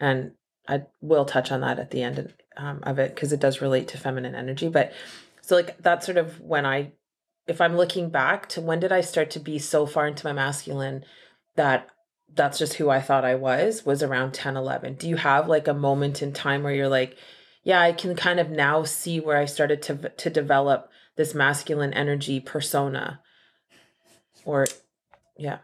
and 0.00 0.32
I 0.66 0.82
will 1.00 1.24
touch 1.24 1.52
on 1.52 1.60
that 1.60 1.78
at 1.78 1.90
the 1.90 2.02
end 2.02 2.34
um, 2.56 2.80
of 2.82 2.98
it 2.98 3.14
because 3.14 3.32
it 3.32 3.40
does 3.40 3.60
relate 3.60 3.88
to 3.88 3.98
feminine 3.98 4.34
energy. 4.34 4.68
But 4.68 4.92
so 5.40 5.56
like 5.56 5.78
that's 5.78 6.04
sort 6.04 6.18
of 6.18 6.40
when 6.40 6.66
I 6.66 6.92
if 7.46 7.60
I'm 7.60 7.76
looking 7.76 8.10
back 8.10 8.48
to 8.50 8.60
when 8.60 8.80
did 8.80 8.92
I 8.92 9.00
start 9.00 9.30
to 9.30 9.40
be 9.40 9.58
so 9.58 9.86
far 9.86 10.06
into 10.06 10.26
my 10.26 10.32
masculine 10.32 11.04
that 11.56 11.88
that's 12.34 12.58
just 12.58 12.74
who 12.74 12.90
I 12.90 13.00
thought 13.00 13.24
I 13.24 13.34
was 13.34 13.84
was 13.84 14.02
around 14.02 14.32
10 14.32 14.56
11 14.56 14.94
do 14.94 15.08
you 15.08 15.16
have 15.16 15.48
like 15.48 15.66
a 15.68 15.74
moment 15.74 16.22
in 16.22 16.32
time 16.32 16.62
where 16.62 16.74
you're 16.74 16.88
like 16.88 17.16
yeah 17.64 17.80
I 17.80 17.92
can 17.92 18.14
kind 18.14 18.38
of 18.38 18.50
now 18.50 18.84
see 18.84 19.18
where 19.20 19.36
I 19.36 19.44
started 19.44 19.82
to 19.82 19.94
to 20.10 20.30
develop 20.30 20.90
this 21.16 21.34
masculine 21.34 21.92
energy 21.94 22.38
persona 22.40 23.20
or 24.44 24.66
yeah 25.36 25.58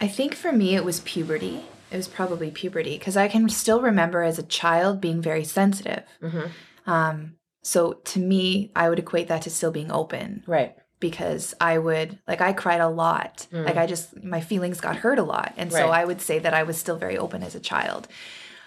I 0.00 0.08
think 0.08 0.34
for 0.34 0.52
me 0.52 0.74
it 0.76 0.84
was 0.84 1.00
puberty. 1.00 1.62
It 1.90 1.96
was 1.96 2.08
probably 2.08 2.50
puberty 2.50 2.98
because 2.98 3.16
I 3.16 3.28
can 3.28 3.48
still 3.48 3.80
remember 3.80 4.22
as 4.22 4.38
a 4.38 4.42
child 4.44 5.00
being 5.00 5.20
very 5.22 5.44
sensitive. 5.44 6.04
Mhm. 6.22 6.50
Um, 6.86 7.36
so 7.62 7.94
to 7.94 8.20
me, 8.20 8.70
I 8.76 8.88
would 8.88 8.98
equate 8.98 9.28
that 9.28 9.42
to 9.42 9.50
still 9.50 9.70
being 9.70 9.90
open 9.90 10.42
right 10.46 10.74
because 11.00 11.54
I 11.60 11.78
would 11.78 12.18
like 12.26 12.40
I 12.40 12.52
cried 12.52 12.80
a 12.80 12.88
lot. 12.88 13.46
Mm. 13.52 13.64
Like 13.66 13.76
I 13.76 13.86
just 13.86 14.22
my 14.22 14.40
feelings 14.40 14.80
got 14.80 14.96
hurt 14.96 15.18
a 15.18 15.22
lot, 15.22 15.54
and 15.56 15.72
so 15.72 15.88
Right. 15.88 16.00
I 16.00 16.04
would 16.04 16.20
say 16.20 16.38
that 16.38 16.54
I 16.54 16.62
was 16.62 16.76
still 16.78 16.96
very 16.96 17.16
open 17.18 17.42
as 17.42 17.54
a 17.54 17.60
child. 17.60 18.08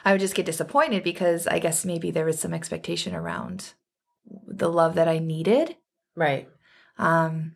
I 0.03 0.11
would 0.11 0.21
just 0.21 0.35
get 0.35 0.45
disappointed 0.45 1.03
because 1.03 1.45
I 1.47 1.59
guess 1.59 1.85
maybe 1.85 2.09
there 2.11 2.25
was 2.25 2.39
some 2.39 2.53
expectation 2.53 3.13
around 3.13 3.73
the 4.47 4.69
love 4.69 4.95
that 4.95 5.07
I 5.07 5.19
needed. 5.19 5.75
right 6.15 6.47
Um, 6.97 7.55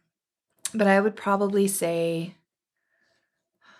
but 0.73 0.87
I 0.87 0.99
would 0.99 1.15
probably 1.15 1.67
say, 1.67 2.35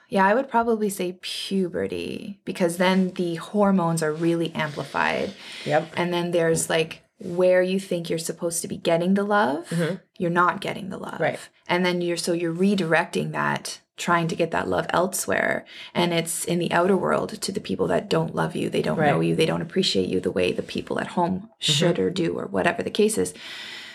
yeah, 0.09 0.25
I 0.25 0.33
would 0.33 0.49
probably 0.49 0.89
say 0.89 1.17
puberty 1.21 2.39
because 2.45 2.77
then 2.77 3.11
the 3.15 3.35
hormones 3.35 4.01
are 4.03 4.13
really 4.13 4.53
amplified. 4.53 5.33
yep 5.65 5.91
And 5.97 6.13
then 6.13 6.31
there's 6.31 6.69
like 6.69 7.01
where 7.19 7.61
you 7.61 7.79
think 7.79 8.09
you're 8.09 8.19
supposed 8.19 8.61
to 8.61 8.67
be 8.67 8.77
getting 8.77 9.13
the 9.13 9.23
love, 9.23 9.67
Mhm. 9.69 10.01
you're 10.17 10.29
not 10.29 10.59
getting 10.61 10.89
the 10.89 10.97
love. 10.97 11.19
Right. 11.19 11.39
And 11.67 11.85
then 11.85 12.01
you're 12.01 12.17
so 12.17 12.33
you're 12.33 12.53
redirecting 12.53 13.31
that, 13.31 13.79
trying 13.97 14.27
to 14.27 14.35
get 14.35 14.51
that 14.51 14.67
love 14.67 14.85
elsewhere. 14.89 15.63
And 15.93 16.13
it's 16.13 16.43
in 16.43 16.59
the 16.59 16.71
outer 16.73 16.97
world 16.97 17.41
to 17.41 17.51
the 17.53 17.61
people 17.61 17.87
that 17.87 18.09
don't 18.09 18.35
love 18.35 18.53
you. 18.55 18.69
They 18.69 18.81
don't 18.81 18.97
know 18.97 19.03
Right. 19.03 19.13
Mm-hmm. 19.13 19.23
you. 19.23 19.35
They 19.37 19.45
don't 19.45 19.61
appreciate 19.61 20.09
you 20.09 20.19
the 20.19 20.31
way 20.31 20.51
the 20.51 20.61
people 20.61 20.99
at 20.99 21.07
home 21.07 21.49
should 21.59 21.97
or 21.99 22.09
do 22.09 22.33
or 22.33 22.45
whatever 22.47 22.83
the 22.83 22.89
case 22.89 23.17
is. 23.17 23.33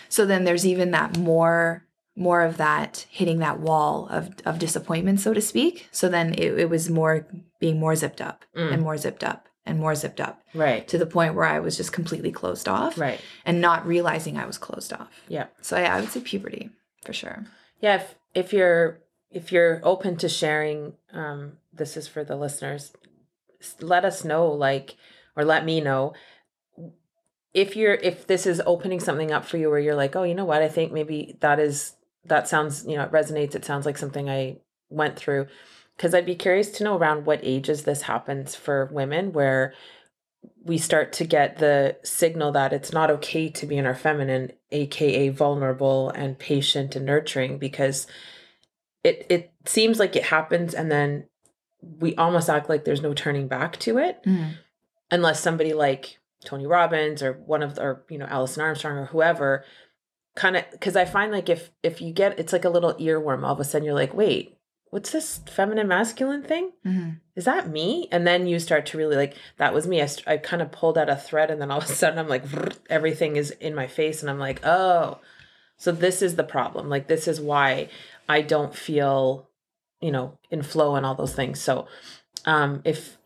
So 0.09 0.25
then 0.25 0.43
there's 0.43 0.65
even 0.65 0.91
that 0.91 1.17
more 1.17 1.85
more 2.13 2.41
of 2.41 2.57
that 2.57 3.05
hitting 3.09 3.39
that 3.39 3.59
wall 3.59 4.05
of 4.11 4.31
of 4.45 4.59
disappointment, 4.59 5.19
so 5.21 5.33
to 5.33 5.39
speak. 5.41 5.87
So 5.91 6.09
then 6.09 6.33
it, 6.33 6.59
it 6.59 6.69
was 6.69 6.89
more 6.89 7.25
being 7.59 7.79
more 7.79 7.95
zipped 7.95 8.19
up 8.19 8.43
Mm. 8.57 8.73
and 8.73 8.81
more 8.81 8.97
zipped 8.97 9.23
up 9.23 9.47
and 9.65 9.79
more 9.79 9.95
zipped 9.95 10.19
up 10.19 10.41
right. 10.53 10.87
to 10.87 10.97
the 10.97 11.05
point 11.05 11.35
where 11.35 11.45
I 11.45 11.59
was 11.59 11.77
just 11.77 11.93
completely 11.93 12.31
closed 12.31 12.67
off 12.67 12.97
right. 12.97 13.21
and 13.45 13.61
not 13.61 13.85
realizing 13.85 14.37
I 14.37 14.45
was 14.45 14.57
closed 14.57 14.91
off. 14.93 15.09
yeah. 15.27 15.47
So 15.61 15.77
I, 15.77 15.83
I 15.83 15.99
would 15.99 16.09
say 16.09 16.21
puberty 16.21 16.69
for 17.05 17.13
sure. 17.13 17.45
yeah 17.79 17.95
if, 17.95 18.15
if 18.33 18.53
you're 18.53 18.99
if 19.31 19.51
you're 19.51 19.79
open 19.83 20.17
to 20.17 20.29
sharing 20.29 20.93
um 21.13 21.53
this 21.73 21.95
is 21.95 22.07
for 22.07 22.23
the 22.23 22.35
listeners 22.35 22.91
let 23.79 24.05
us 24.05 24.23
know 24.23 24.47
like 24.47 24.95
or 25.35 25.45
let 25.45 25.65
me 25.65 25.81
know. 25.81 26.13
If 27.53 27.75
you're 27.75 27.95
if 27.95 28.27
this 28.27 28.45
is 28.45 28.61
opening 28.65 28.99
something 28.99 29.31
up 29.31 29.45
for 29.45 29.57
you 29.57 29.69
where 29.69 29.79
you're 29.79 29.95
like 29.95 30.15
oh 30.15 30.23
you 30.23 30.35
know 30.35 30.45
what? 30.45 30.61
I 30.61 30.69
think 30.69 30.91
maybe 30.91 31.37
that 31.41 31.59
is 31.59 31.95
that 32.25 32.47
sounds 32.47 32.85
you 32.85 32.95
know 32.95 33.03
it 33.03 33.11
resonates. 33.11 33.55
It 33.55 33.65
sounds 33.65 33.85
like 33.85 33.97
something 33.97 34.29
i 34.29 34.57
went 34.89 35.15
through 35.15 35.47
because 35.95 36.13
i'd 36.13 36.25
be 36.25 36.35
curious 36.35 36.69
to 36.69 36.83
know 36.83 36.97
around 36.97 37.25
what 37.25 37.39
ages 37.43 37.83
this 37.83 38.03
happens 38.03 38.55
for 38.55 38.89
women 38.91 39.31
where 39.31 39.73
we 40.63 40.77
start 40.77 41.13
to 41.13 41.23
get 41.23 41.57
the 41.57 41.95
signal 42.03 42.51
that 42.51 42.73
it's 42.73 42.91
not 42.91 43.11
okay 43.11 43.49
to 43.49 43.65
be 43.65 43.77
in 43.77 43.85
our 43.85 43.95
feminine 43.95 44.51
aka 44.71 45.29
vulnerable 45.29 46.09
and 46.11 46.39
patient 46.39 46.95
and 46.95 47.05
nurturing 47.05 47.57
because 47.57 48.07
it 49.03 49.25
it 49.29 49.51
seems 49.65 49.99
like 49.99 50.15
it 50.15 50.25
happens 50.25 50.73
and 50.73 50.91
then 50.91 51.25
we 51.81 52.15
almost 52.15 52.49
act 52.49 52.69
like 52.69 52.85
there's 52.85 53.01
no 53.01 53.13
turning 53.13 53.47
back 53.47 53.77
to 53.79 53.97
it 53.97 54.21
mm. 54.25 54.53
unless 55.09 55.39
somebody 55.39 55.73
like 55.73 56.19
Tony 56.43 56.65
Robbins 56.65 57.21
or 57.21 57.33
one 57.33 57.63
of 57.63 57.75
the, 57.75 57.81
or 57.81 58.05
you 58.09 58.17
know 58.17 58.25
Alison 58.25 58.63
Armstrong 58.63 58.97
or 58.97 59.05
whoever 59.05 59.63
kind 60.35 60.55
of 60.55 60.63
because 60.71 60.95
I 60.95 61.05
find 61.05 61.31
like 61.31 61.49
if 61.49 61.71
if 61.83 62.01
you 62.01 62.13
get 62.13 62.39
it's 62.39 62.53
like 62.53 62.65
a 62.65 62.69
little 62.69 62.93
earworm. 62.95 63.43
All 63.43 63.53
of 63.53 63.59
a 63.59 63.63
sudden 63.63 63.85
you're 63.85 63.93
like 63.93 64.13
wait 64.13 64.57
what's 64.91 65.11
this 65.11 65.39
feminine 65.47 65.87
masculine 65.87 66.43
thing? 66.43 66.71
Mhm. 66.85 67.19
is 67.35 67.45
that 67.45 67.69
me? 67.69 68.07
And 68.11 68.27
then 68.27 68.45
you 68.45 68.59
start 68.59 68.85
to 68.87 68.97
really 68.97 69.15
like 69.15 69.35
that 69.57 69.73
was 69.73 69.87
me. 69.87 70.01
I, 70.01 70.07
I 70.27 70.37
kind 70.37 70.61
of 70.61 70.71
pulled 70.71 70.97
out 70.97 71.09
a 71.09 71.15
thread 71.15 71.49
and 71.49 71.59
then 71.61 71.71
all 71.71 71.79
of 71.79 71.85
a 71.85 71.87
sudden 71.87 72.19
I'm 72.19 72.27
like 72.27 72.43
everything 72.89 73.35
is 73.37 73.51
in 73.51 73.73
my 73.73 73.87
face 73.87 74.21
and 74.21 74.29
I'm 74.29 74.39
like 74.39 74.63
oh. 74.65 75.17
So 75.77 75.91
this 75.91 76.21
is 76.21 76.35
the 76.35 76.43
problem. 76.43 76.89
Like 76.89 77.07
this 77.07 77.27
is 77.27 77.41
why 77.41 77.89
I 78.29 78.41
don't 78.41 78.75
feel 78.75 79.47
you 80.01 80.11
know 80.11 80.37
in 80.51 80.61
flow 80.61 80.95
and 80.95 81.05
all 81.05 81.15
those 81.15 81.33
things. 81.33 81.59
So 81.59 81.87
um 82.45 82.81
if 82.83 83.17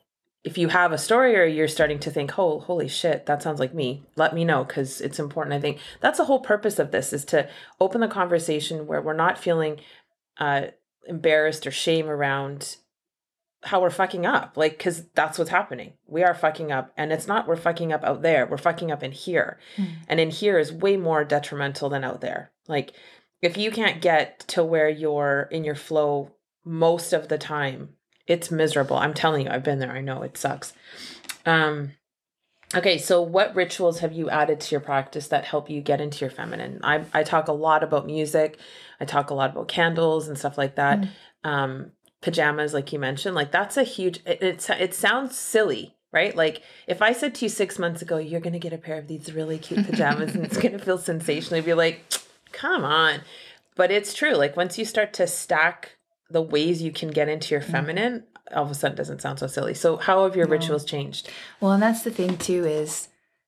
if 0.43 0.59
you 0.59 0.67
have 0.67 0.91
a 0.91 0.97
story 0.99 1.35
or 1.35 1.45
you're 1.45 1.67
starting 1.67 1.97
to 1.97 2.11
think 2.11 2.37
oh 2.37 2.59
holy 2.59 2.87
shit 2.87 3.25
that 3.25 3.41
sounds 3.41 3.59
like 3.59 3.73
me 3.73 4.03
let 4.15 4.35
me 4.35 4.45
know 4.45 4.63
because 4.63 5.01
it's 5.01 5.17
important 5.19 5.55
i 5.55 5.59
think. 5.59 5.79
That's 6.01 6.19
the 6.19 6.25
whole 6.25 6.39
purpose 6.41 6.77
of 6.77 6.91
this 6.91 7.11
is 7.11 7.25
to 7.25 7.49
open 7.79 7.99
the 8.01 8.07
conversation 8.07 8.85
where 8.85 9.01
we're 9.01 9.13
not 9.13 9.39
feeling 9.39 9.79
uh 10.37 10.67
embarrassed 11.07 11.65
or 11.65 11.71
shame 11.71 12.07
around 12.09 12.77
how 13.63 13.81
we're 13.81 13.89
fucking 13.89 14.25
up 14.25 14.55
like 14.55 14.77
because 14.77 15.07
that's 15.15 15.39
what's 15.39 15.49
happening. 15.49 15.93
We 16.05 16.23
are 16.23 16.35
fucking 16.35 16.71
up 16.71 16.91
and 16.95 17.11
it's 17.11 17.27
not 17.27 17.47
we're 17.47 17.55
fucking 17.55 17.91
up 17.91 18.03
out 18.03 18.21
there 18.21 18.45
we're 18.45 18.57
fucking 18.57 18.91
up 18.91 19.03
in 19.03 19.11
here. 19.11 19.59
Mm. 19.77 19.87
and 20.07 20.19
in 20.19 20.29
here 20.29 20.59
is 20.59 20.71
way 20.71 20.97
more 20.97 21.23
detrimental 21.23 21.89
than 21.89 22.03
out 22.03 22.21
there. 22.21 22.51
Like 22.67 22.93
if 23.41 23.57
you 23.57 23.71
can't 23.71 24.01
get 24.01 24.39
to 24.49 24.63
where 24.63 24.89
you're 24.89 25.49
in 25.51 25.63
your 25.63 25.75
flow 25.75 26.31
most 26.63 27.11
of 27.11 27.27
the 27.27 27.37
time 27.37 27.89
it's 28.27 28.51
miserable. 28.51 28.97
I'm 28.97 29.13
telling 29.13 29.45
you 29.45 29.51
i've 29.51 29.63
been 29.63 29.79
there. 29.79 29.91
I 29.91 30.01
know 30.01 30.21
it 30.21 30.37
sucks. 30.37 30.73
Um 31.45 31.93
okay 32.73 32.97
so 32.97 33.21
what 33.21 33.55
rituals 33.55 33.99
have 33.99 34.13
you 34.13 34.29
added 34.29 34.59
to 34.59 34.71
your 34.71 34.81
practice 34.81 35.27
that 35.27 35.45
help 35.45 35.69
you 35.69 35.81
get 35.81 36.01
into 36.01 36.19
your 36.21 36.31
feminine? 36.31 36.79
I, 36.83 37.03
I 37.13 37.23
talk 37.23 37.47
a 37.47 37.53
lot 37.53 37.83
about 37.83 38.05
music. 38.05 38.59
I 38.99 39.05
talk 39.05 39.29
a 39.29 39.33
lot 39.33 39.51
about 39.51 39.67
candles 39.67 40.27
and 40.27 40.37
stuff 40.37 40.57
like 40.57 40.75
that. 40.75 41.01
Mm. 41.01 41.09
um 41.43 41.91
pajamas 42.21 42.73
like 42.73 42.91
you 42.91 42.97
mentioned 42.97 43.35
like 43.35 43.51
that's 43.51 43.77
a 43.77 43.83
huge 43.83 44.19
it, 44.25 44.41
it, 44.41 44.69
it 44.69 44.93
sounds 44.95 45.37
silly 45.37 45.95
right? 46.11 46.35
Like 46.35 46.63
if 46.87 47.01
i 47.01 47.11
said 47.11 47.35
to 47.35 47.45
you 47.45 47.49
six 47.49 47.77
months 47.77 48.01
ago 48.01 48.17
you're 48.17 48.39
going 48.39 48.53
to 48.53 48.59
get 48.59 48.73
a 48.73 48.77
pair 48.77 48.97
of 48.97 49.07
these 49.07 49.33
really 49.33 49.59
cute 49.59 49.85
pajamas 49.85 50.33
and 50.33 50.45
it's 50.45 50.57
going 50.57 50.71
to 50.71 50.83
feel 50.83 50.97
sensational 50.97 51.57
you'd 51.57 51.65
be 51.65 51.73
like 51.73 52.01
come 52.51 52.83
on. 52.83 53.21
But 53.75 53.91
it's 53.91 54.13
true 54.13 54.33
like 54.33 54.55
once 54.55 54.77
you 54.77 54.85
start 54.85 55.13
to 55.13 55.27
stack 55.27 55.97
the 56.29 56.41
ways 56.41 56.81
you 56.81 56.91
can 56.91 57.11
get 57.11 57.29
into 57.29 57.53
your 57.53 57.61
feminine 57.61 58.23
all 58.53 58.63
of 58.63 58.71
a 58.71 58.75
sudden 58.75 58.97
doesn't 58.97 59.21
sound 59.21 59.39
so 59.39 59.47
silly 59.47 59.73
so 59.73 59.97
how 59.97 60.23
have 60.23 60.35
your 60.35 60.45
No. 60.45 60.51
rituals 60.51 60.85
changed 60.85 61.29
Well, 61.59 61.71
and 61.71 61.81
that's 61.83 62.03
the 62.03 62.11
thing 62.11 62.37
too 62.37 62.65
is 62.65 63.07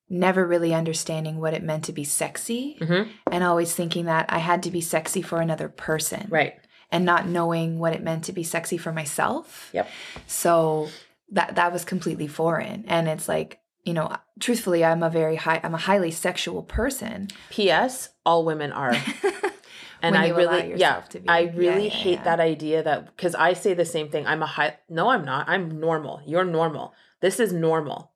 never 0.10 0.46
really 0.48 0.74
understanding 0.74 1.39
what 1.39 1.54
it 1.54 1.62
meant 1.62 1.84
to 1.86 1.92
be 1.94 2.04
sexy 2.04 2.77
mm-hmm. 2.80 3.10
and 3.32 3.44
always 3.44 3.74
thinking 3.75 4.06
that 4.06 4.25
I 4.30 4.38
had 4.39 4.63
to 4.63 4.72
be 4.72 4.80
sexy 4.82 5.22
for 5.22 5.42
another 5.42 5.68
person 5.70 6.27
right 6.30 6.56
and 6.89 7.04
not 7.04 7.27
knowing 7.27 7.80
what 7.80 7.94
it 7.94 8.01
meant 8.01 8.24
to 8.25 8.32
be 8.32 8.44
sexy 8.44 8.77
for 8.77 8.94
myself. 8.94 9.70
Yep. 9.74 9.89
So 10.25 10.88
that 11.32 11.56
that 11.56 11.74
was 11.74 11.84
completely 11.84 12.27
foreign 12.27 12.86
and 12.88 13.10
it's 13.10 13.27
like, 13.27 13.60
you 13.84 13.94
know, 13.94 14.16
truthfully 14.39 14.86
I'm 14.86 15.04
a 15.04 15.10
very 15.10 15.36
high 15.36 15.60
I'm 15.62 15.74
a 15.75 15.77
highly 15.77 16.12
sexual 16.12 16.63
person. 16.63 17.27
ps 17.51 18.10
all 18.25 18.46
women 18.46 18.72
are 18.72 18.96
and 20.01 20.13
When 20.13 20.24
I 20.24 20.30
really, 20.30 20.74
yeah, 20.75 21.01
to 21.01 21.20
be. 21.20 21.27
I 21.27 21.44
really 21.56 21.86
yeah, 21.86 21.89
hate 21.89 22.20
yeah. 22.20 22.24
that 22.24 22.39
idea 22.39 22.84
that 22.84 23.16
because 23.16 23.36
I 23.36 23.54
say 23.54 23.74
the 23.74 23.86
same 23.86 24.10
thing. 24.10 24.25
I'm 24.27 24.44
a 24.44 24.48
high. 24.48 24.77
No, 24.89 25.10
I'm 25.10 25.25
not. 25.25 25.50
I'm 25.50 25.80
normal. 25.80 26.22
You're 26.25 26.46
normal. 26.46 26.94
This 27.22 27.39
is 27.39 27.51
normal. 27.54 28.12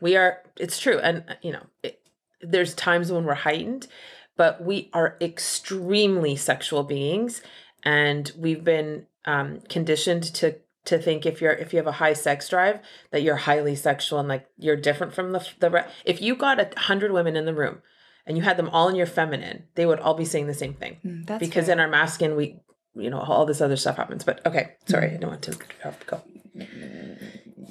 We 0.00 0.16
are. 0.16 0.38
It's 0.58 0.78
true, 0.78 0.98
and 0.98 1.24
uh, 1.28 1.34
you 1.42 1.52
know, 1.52 1.66
it, 1.82 2.00
there's 2.40 2.74
times 2.74 3.10
when 3.10 3.24
we're 3.24 3.34
heightened, 3.34 3.88
but 4.36 4.62
we 4.62 4.90
are 4.92 5.16
extremely 5.20 6.36
sexual 6.36 6.84
beings, 6.84 7.42
and 7.82 8.30
we've 8.38 8.64
been 8.64 9.06
um, 9.24 9.60
conditioned 9.68 10.22
to 10.34 10.56
to 10.84 10.98
think 10.98 11.24
if 11.24 11.40
you're 11.40 11.52
if 11.52 11.72
you 11.72 11.78
have 11.78 11.86
a 11.86 11.92
high 11.92 12.12
sex 12.12 12.48
drive 12.48 12.80
that 13.10 13.22
you're 13.22 13.36
highly 13.36 13.74
sexual 13.74 14.18
and 14.18 14.28
like 14.28 14.46
you're 14.58 14.76
different 14.76 15.14
from 15.14 15.32
the 15.32 15.48
the 15.60 15.70
re- 15.70 15.86
if 16.04 16.20
you 16.20 16.36
got 16.36 16.60
a 16.60 16.80
hundred 16.80 17.10
women 17.10 17.36
in 17.36 17.46
the 17.46 17.54
room 17.54 17.80
and 18.26 18.36
you 18.36 18.42
had 18.42 18.56
them 18.56 18.68
all 18.70 18.88
in 18.88 18.96
your 18.96 19.06
feminine, 19.06 19.64
they 19.74 19.84
would 19.86 20.00
all 20.00 20.14
be 20.14 20.24
saying 20.24 20.46
the 20.46 20.54
same 20.54 20.74
thing 20.74 20.96
Mm, 21.04 21.26
that's 21.26 21.40
because 21.40 21.66
fair. 21.66 21.74
in 21.74 21.80
our 21.80 21.88
masculine 21.88 22.36
we 22.36 22.60
you 22.96 23.10
know 23.10 23.18
all 23.20 23.44
this 23.46 23.60
other 23.60 23.76
stuff 23.76 23.96
happens 23.96 24.22
but 24.24 24.44
okay 24.46 24.74
sorry 24.86 25.06
Mm-hmm. 25.08 25.16
i 25.16 25.18
don't 25.18 25.30
want 25.30 25.42
to 25.42 25.58
have 25.82 25.98
to 26.00 26.06
go 26.06 26.22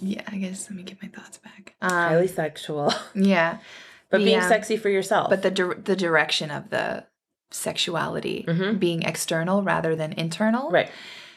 yeah, 0.01 0.23
I 0.27 0.37
guess 0.37 0.69
let 0.69 0.75
me 0.75 0.83
get 0.83 1.01
my 1.01 1.07
thoughts 1.07 1.37
back. 1.37 1.75
Um, 1.81 1.89
highly 1.91 2.27
sexual 2.27 2.93
yeah, 3.15 3.59
but 4.09 4.17
being 4.17 4.39
yeah. 4.41 4.47
sexy 4.49 4.75
for 4.77 4.89
yourself 4.89 5.29
but 5.29 5.41
the 5.41 5.51
dir- 5.51 5.79
the 5.81 5.95
direction 5.95 6.51
of 6.51 6.69
the 6.69 7.05
sexuality 7.51 8.43
Mhm. 8.47 8.79
being 8.79 9.03
external 9.03 9.63
rather 9.63 9.95
than 9.95 10.13
internal. 10.13 10.69
right 10.71 10.89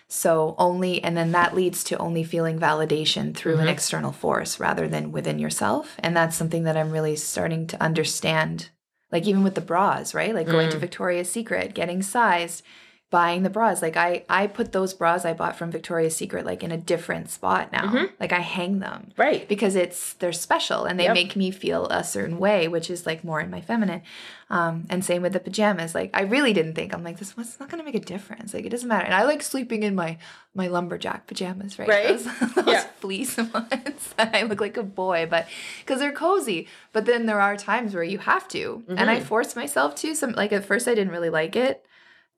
So 0.09 0.55
only, 0.59 1.03
and 1.03 1.17
then 1.17 1.33
that 1.33 1.55
leads 1.55 1.83
to 1.85 1.99
only 1.99 2.23
feeling 2.25 2.59
validation 2.61 3.35
through 3.37 3.59
an 3.59 3.67
Mhm. 3.67 3.73
external 3.73 4.13
force 4.13 4.59
rather 4.61 4.87
than 4.89 5.11
within 5.13 5.39
yourself. 5.41 5.97
And 5.99 6.17
that's 6.17 6.37
something 6.37 6.63
that 6.65 6.77
I'm 6.77 6.91
really 6.93 7.17
starting 7.17 7.67
to 7.69 7.83
understand. 7.83 8.71
Like 9.13 9.27
even 9.27 9.45
with 9.45 9.55
the 9.55 9.61
bras, 9.61 10.15
right? 10.15 10.35
Like 10.35 10.47
going 10.47 10.71
to 10.71 10.77
Mm. 10.77 10.81
Victoria's 10.81 11.31
Secret, 11.31 11.75
getting 11.75 12.03
sized, 12.03 12.63
buying 13.11 13.45
the 13.45 13.51
bras. 13.51 13.83
Like 13.83 13.97
I, 13.97 14.25
I 14.29 14.49
put 14.49 14.73
those 14.73 14.93
bras 14.93 15.25
I 15.25 15.33
bought 15.33 15.57
from 15.57 15.71
Victoria's 15.71 16.17
Secret 16.17 16.45
like 16.45 16.65
in 16.65 16.73
a 16.73 16.77
different 16.77 17.31
spot 17.31 17.71
now. 17.73 17.85
Mhm. 17.85 18.11
Like 18.19 18.33
I 18.33 18.41
hang 18.41 18.81
them 18.81 19.13
right 19.17 19.49
because 19.49 19.77
it's 19.77 20.15
they're 20.15 20.33
special 20.33 20.85
and 20.85 20.99
they 20.99 21.05
Yep. 21.05 21.15
make 21.15 21.37
me 21.37 21.53
feel 21.53 21.87
a 21.87 22.03
certain 22.03 22.39
way, 22.39 22.67
which 22.67 22.91
is 22.91 23.07
like 23.07 23.23
more 23.23 23.41
in 23.41 23.49
my 23.51 23.61
feminine. 23.61 24.03
Um, 24.51 24.87
and 24.91 25.05
same 25.05 25.23
with 25.23 25.33
the 25.35 25.41
pajamas. 25.41 25.95
Like 25.95 26.11
I 26.15 26.23
really 26.23 26.53
didn't 26.53 26.75
think 26.75 26.93
I'm 26.93 27.05
like 27.05 27.19
this. 27.19 27.33
It's 27.39 27.61
not 27.61 27.69
gonna 27.69 27.85
make 27.85 27.95
a 27.95 28.01
difference. 28.01 28.53
Like 28.53 28.65
it 28.67 28.71
doesn't 28.71 28.89
matter. 28.89 29.05
And 29.07 29.15
I 29.15 29.23
like 29.25 29.43
sleeping 29.43 29.85
in 29.85 29.95
my 29.95 30.19
my 30.55 30.67
lumberjack 30.67 31.29
pajamas, 31.29 31.79
right? 31.79 31.89
Right. 31.89 32.09
Those, 32.09 32.25
those 32.57 32.67
Yeah. 32.67 32.81
fleece 32.99 33.37
ones. 33.55 34.15
I 34.19 34.43
look 34.43 34.61
like 34.61 34.77
a 34.77 34.83
boy, 34.83 35.29
but 35.31 35.47
because 35.79 36.01
they're 36.01 36.11
cozy. 36.13 36.67
But 36.93 37.07
then 37.07 37.27
there 37.27 37.41
are 37.41 37.57
times 37.57 37.95
where 37.95 38.03
you 38.03 38.19
have 38.19 38.49
to, 38.49 38.83
and 38.89 39.09
I 39.09 39.21
Mhm. 39.21 39.23
force 39.23 39.55
myself 39.55 39.95
to. 39.97 40.15
Some 40.17 40.33
like 40.33 40.53
at 40.53 40.65
first 40.65 40.89
I 40.89 40.95
didn't 40.97 41.13
really 41.13 41.31
like 41.31 41.55
it 41.55 41.85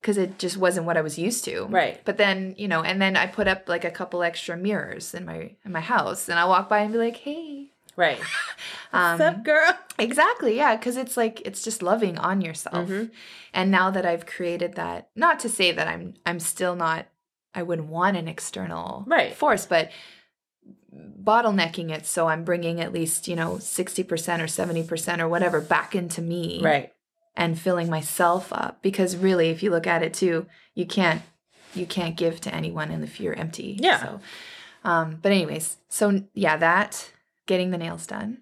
because 0.01 0.17
it 0.17 0.39
just 0.39 0.57
wasn't 0.57 0.87
what 0.87 0.97
I 0.97 1.01
was 1.01 1.19
used 1.19 1.45
to. 1.47 1.65
Right. 1.65 2.01
But 2.05 2.17
then, 2.17 2.55
you 2.57 2.69
know, 2.69 2.83
and 2.83 3.01
then 3.03 3.17
I 3.17 3.27
put 3.27 3.49
up 3.49 3.69
like 3.69 3.85
a 3.85 3.91
couple 3.91 4.23
extra 4.23 4.57
mirrors 4.57 5.15
in 5.15 5.25
my 5.25 5.57
in 5.65 5.73
my 5.73 5.81
house 5.81 6.29
and 6.29 6.39
I 6.39 6.45
walk 6.45 6.69
by 6.69 6.81
and 6.81 6.93
be 6.93 6.99
like, 6.99 7.17
"Hey." 7.17 7.73
right 7.97 8.21
Um 8.93 9.19
what's 9.19 9.21
up 9.39 9.45
girl 9.45 9.73
exactly, 9.99 10.57
yeah, 10.57 10.77
cuz 10.77 10.97
it's 10.97 11.17
like 11.17 11.41
it's 11.45 11.63
just 11.63 11.83
loving 11.83 12.17
on 12.19 12.41
yourself. 12.41 12.89
Mhm. 12.89 13.11
And 13.53 13.71
now 13.71 13.91
that 13.91 14.07
I've 14.07 14.25
created 14.27 14.75
that, 14.75 15.11
not 15.17 15.41
to 15.41 15.49
say 15.49 15.73
that 15.73 15.89
I'm 15.89 16.15
I'm 16.25 16.39
still 16.41 16.77
not 16.77 17.07
I 17.55 17.63
wouldn't 17.65 17.89
want 17.89 18.17
an 18.17 18.29
external 18.29 19.05
Right. 19.07 19.35
force, 19.35 19.67
but 19.67 19.91
bottlenecking 20.95 21.91
it 21.91 22.07
so 22.07 22.29
I'm 22.29 22.45
bringing 22.45 22.81
at 22.81 22.93
least, 22.93 23.29
you 23.29 23.37
know, 23.37 23.59
60% 23.59 24.41
or 24.43 24.47
70% 24.47 25.21
or 25.21 25.29
whatever 25.29 25.61
back 25.61 25.95
into 25.95 26.23
me 26.23 26.61
right 26.63 26.93
and 27.39 27.59
filling 27.59 27.89
myself 27.89 28.53
up 28.53 28.83
because 28.83 29.17
really 29.17 29.49
if 29.49 29.63
you 29.63 29.71
look 29.71 29.87
at 29.87 30.03
it 30.03 30.13
too 30.13 30.45
you 30.75 30.85
can't 30.85 31.23
you 31.75 31.87
can't 31.87 32.17
give 32.17 32.41
to 32.41 32.55
anyone 32.55 32.91
and 32.91 33.05
if 33.05 33.21
you're 33.21 33.35
empty. 33.35 33.79
Yeah. 33.81 34.03
so 34.03 34.21
um 34.85 35.19
but 35.23 35.33
anyways 35.33 35.77
so 35.89 36.23
yeah 36.35 36.57
that 36.59 37.11
getting 37.47 37.71
the 37.71 37.79
nails 37.79 38.07
done. 38.07 38.39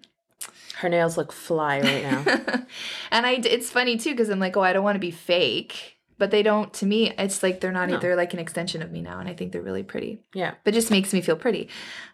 Her 0.79 0.89
nails 0.89 1.17
look 1.17 1.31
fly 1.31 1.79
right 1.81 2.03
now. 2.03 2.23
And 3.11 3.25
i 3.25 3.33
it's 3.33 3.69
funny 3.71 3.97
too 3.97 4.11
because 4.11 4.29
i'm 4.29 4.39
like 4.39 4.57
oh 4.57 4.61
i 4.61 4.73
don't 4.73 4.83
want 4.83 4.95
to 4.95 4.99
be 4.99 5.11
fake. 5.11 5.93
But 6.19 6.31
they 6.31 6.41
don't 6.41 6.73
to 6.75 6.85
me 6.87 7.11
it's 7.17 7.43
like 7.43 7.61
they're 7.61 7.71
not 7.71 7.89
No. 7.89 7.99
they're 7.99 8.15
like 8.15 8.33
an 8.33 8.39
extension 8.39 8.81
of 8.81 8.91
me 8.91 9.01
now 9.01 9.19
and 9.19 9.29
i 9.29 9.33
think 9.33 9.51
they're 9.51 9.61
really 9.61 9.83
pretty. 9.83 10.19
Yeah. 10.33 10.55
But 10.63 10.73
just 10.73 10.89
makes 10.91 11.13
me 11.13 11.21
feel 11.21 11.35
pretty. 11.35 11.69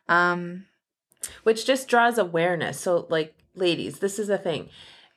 Um 0.09 0.65
which 1.43 1.65
just 1.65 1.87
draws 1.87 2.17
awareness. 2.17 2.79
So 2.81 3.07
like 3.09 3.33
ladies 3.55 3.99
this 3.99 4.19
is 4.19 4.27
the 4.27 4.37
thing. 4.37 4.69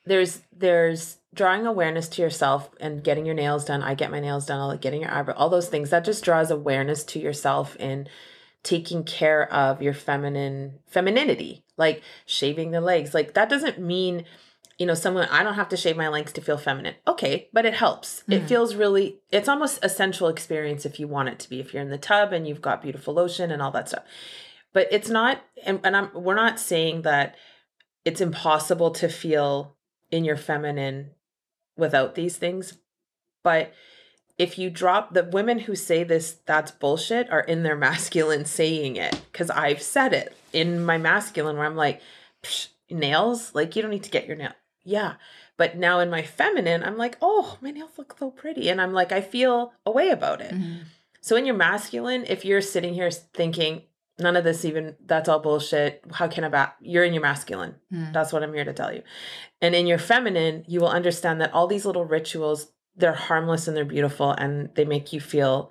There's 0.04 0.42
there's 0.56 1.18
drawing 1.36 1.66
awareness 1.66 2.08
to 2.08 2.22
yourself 2.22 2.70
and 2.80 3.04
getting 3.04 3.26
your 3.26 3.34
nails 3.34 3.64
done. 3.64 3.82
I 3.82 3.94
get 3.94 4.10
my 4.10 4.20
nails 4.20 4.46
done. 4.46 4.58
Like 4.66 4.80
getting 4.80 5.02
your 5.02 5.10
eyebrow 5.12 5.34
all 5.36 5.48
those 5.50 5.68
things. 5.68 5.90
That 5.90 6.04
just 6.04 6.24
draws 6.24 6.50
awareness 6.50 7.04
to 7.04 7.18
yourself 7.20 7.76
and 7.78 8.08
taking 8.62 9.04
care 9.04 9.52
of 9.52 9.80
your 9.80 9.94
feminine 9.94 10.80
femininity 10.86 11.62
like 11.76 12.02
shaving 12.24 12.72
the 12.72 12.80
legs. 12.80 13.14
Like 13.14 13.34
that 13.34 13.48
doesn't 13.48 13.78
mean 13.78 14.24
you 14.78 14.84
know 14.84 14.92
someone 14.94 15.26
i 15.30 15.42
don't 15.42 15.54
have 15.54 15.70
to 15.70 15.76
shave 15.76 15.96
my 15.96 16.08
legs 16.08 16.32
to 16.32 16.40
feel 16.40 16.58
feminine. 16.58 16.94
Okay 17.06 17.48
but 17.52 17.64
it 17.64 17.74
helps. 17.74 18.24
It 18.28 18.42
Mhm. 18.42 18.48
feels 18.48 18.74
really 18.74 19.20
it's 19.30 19.48
almost 19.48 19.78
a 19.84 19.88
sensual 19.88 20.28
experience 20.28 20.84
if 20.84 20.98
you 20.98 21.06
want 21.06 21.28
it 21.28 21.38
to 21.40 21.48
be 21.48 21.60
if 21.60 21.72
you're 21.72 21.82
in 21.82 21.90
the 21.90 21.96
tub 21.98 22.32
and 22.32 22.46
you've 22.46 22.60
got 22.62 22.82
beautiful 22.82 23.14
lotion 23.14 23.50
and 23.52 23.62
all 23.62 23.70
that 23.70 23.88
stuff. 23.88 24.02
But 24.72 24.88
it's 24.90 25.08
not 25.08 25.40
and, 25.64 25.80
and 25.84 25.96
i'm 25.96 26.10
we're 26.12 26.34
not 26.34 26.58
saying 26.58 27.02
that 27.02 27.36
it's 28.04 28.20
impossible 28.20 28.90
to 28.92 29.08
feel 29.08 29.76
in 30.10 30.24
your 30.24 30.36
feminine 30.36 31.10
without 31.76 32.14
these 32.14 32.36
things 32.36 32.78
but 33.42 33.72
if 34.38 34.58
you 34.58 34.68
drop 34.68 35.14
the 35.14 35.24
women 35.24 35.60
who 35.60 35.74
say 35.74 36.04
this 36.04 36.36
that's 36.46 36.70
bullshit 36.70 37.30
are 37.30 37.40
in 37.40 37.62
their 37.62 37.76
masculine 37.88 38.44
saying 38.44 38.96
it 38.96 39.20
because 39.32 39.50
i've 39.50 39.82
said 39.82 40.12
it 40.12 40.36
in 40.52 40.84
my 40.84 40.98
masculine 40.98 41.56
where 41.56 41.66
i'm 41.66 41.76
like 41.76 42.00
Psh, 42.42 42.68
nails? 42.90 43.54
Like 43.54 43.74
you 43.74 43.82
don't 43.82 43.90
need 43.90 44.04
to 44.04 44.10
get 44.10 44.26
your 44.26 44.36
nail 44.36 44.52
yeah. 44.84 45.14
But 45.56 45.76
now 45.76 45.98
in 46.00 46.10
my 46.10 46.22
feminine 46.22 46.82
i'm 46.84 46.96
like 46.96 47.16
oh 47.20 47.58
my 47.60 47.70
nails 47.70 47.90
look 47.98 48.14
so 48.18 48.30
pretty 48.30 48.68
and 48.68 48.80
i'm 48.80 48.92
like 48.92 49.10
i 49.10 49.20
feel 49.20 49.72
a 49.84 49.90
way 49.90 50.10
about 50.10 50.40
it. 50.40 50.52
Mhm. 50.54 50.84
so 51.20 51.34
in 51.34 51.46
your 51.46 51.56
masculine, 51.56 52.24
if 52.28 52.44
you're 52.44 52.60
sitting 52.60 52.94
here 52.94 53.10
thinking 53.10 53.82
none 54.18 54.36
of 54.36 54.44
this 54.44 54.64
even 54.64 54.96
that's 55.04 55.28
all 55.28 55.40
bullshit, 55.40 56.02
how 56.12 56.28
can 56.28 56.44
I 56.44 56.48
back? 56.48 56.76
You're 56.80 57.04
in 57.04 57.12
your 57.12 57.22
masculine. 57.22 57.74
Mm. 57.92 58.12
That's 58.12 58.32
what 58.32 58.42
I'm 58.42 58.54
here 58.54 58.64
to 58.64 58.72
tell 58.72 58.92
you. 58.92 59.02
And 59.60 59.74
in 59.74 59.86
your 59.86 59.98
feminine, 59.98 60.64
you 60.66 60.80
will 60.80 60.88
understand 60.88 61.40
that 61.40 61.52
all 61.52 61.66
these 61.66 61.84
little 61.86 62.04
rituals 62.04 62.68
they're 62.98 63.12
harmless 63.12 63.68
and 63.68 63.76
they're 63.76 63.84
beautiful 63.84 64.30
and 64.30 64.70
they 64.74 64.86
make 64.86 65.12
you 65.12 65.20
feel 65.20 65.70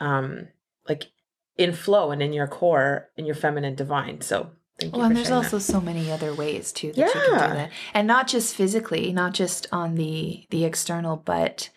um 0.00 0.48
like 0.88 1.10
in 1.58 1.72
flow 1.74 2.10
and 2.10 2.22
in 2.22 2.32
your 2.32 2.46
core 2.46 3.10
in 3.16 3.26
your 3.26 3.34
feminine 3.34 3.74
divine. 3.74 4.20
So 4.22 4.50
thank 4.78 4.92
you. 4.94 4.98
Well, 4.98 5.08
and 5.08 5.16
there's 5.16 5.30
also 5.30 5.58
that. 5.58 5.62
so 5.64 5.80
many 5.80 6.10
other 6.10 6.32
ways 6.34 6.72
too 6.72 6.92
that 6.92 6.96
you 6.96 7.12
can 7.12 7.22
Yeah. 7.32 7.48
do 7.48 7.54
that, 7.54 7.70
and 7.92 8.08
not 8.08 8.26
just 8.28 8.54
physically, 8.54 9.12
not 9.12 9.34
just 9.34 9.66
on 9.70 9.94
the 9.96 10.46
the 10.50 10.64
external, 10.64 11.16
but 11.16 11.68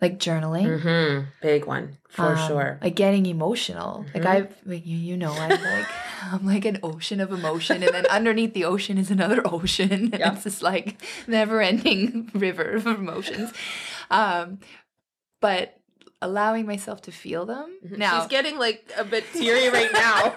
like 0.00 0.18
journaling, 0.18 0.80
Mhm. 0.82 1.26
big 1.40 1.64
one 1.64 1.96
for 2.08 2.34
um, 2.36 2.48
sure. 2.48 2.78
like 2.82 2.94
getting 2.94 3.24
emotional. 3.26 4.04
Like 4.14 4.22
Mhm. 4.24 4.26
I've, 4.26 4.54
like, 4.66 4.86
you 4.86 4.96
you 4.96 5.16
know, 5.16 5.32
I'm 5.32 5.50
like 5.50 5.86
I'm 6.32 6.44
like 6.46 6.64
an 6.64 6.78
ocean 6.82 7.20
of 7.20 7.32
emotion, 7.32 7.82
and 7.82 7.94
then 7.94 8.06
underneath 8.10 8.52
the 8.54 8.64
ocean 8.64 8.98
is 8.98 9.10
another 9.10 9.40
ocean. 9.52 9.90
and 9.92 10.14
Yeah. 10.18 10.32
It's 10.34 10.44
this 10.44 10.60
like 10.62 11.00
never 11.26 11.60
ending 11.62 12.30
river 12.34 12.70
of 12.72 12.86
emotions. 12.86 13.52
Um, 14.10 14.58
but 15.40 15.78
allowing 16.22 16.66
myself 16.66 17.02
to 17.02 17.12
feel 17.12 17.44
them 17.46 17.76
now. 17.82 18.12
Mm-hmm. 18.12 18.20
She's 18.22 18.28
getting 18.30 18.58
like 18.58 18.90
a 18.96 19.04
bit 19.04 19.24
teary 19.32 19.68
right 19.68 19.92
now. 19.92 20.34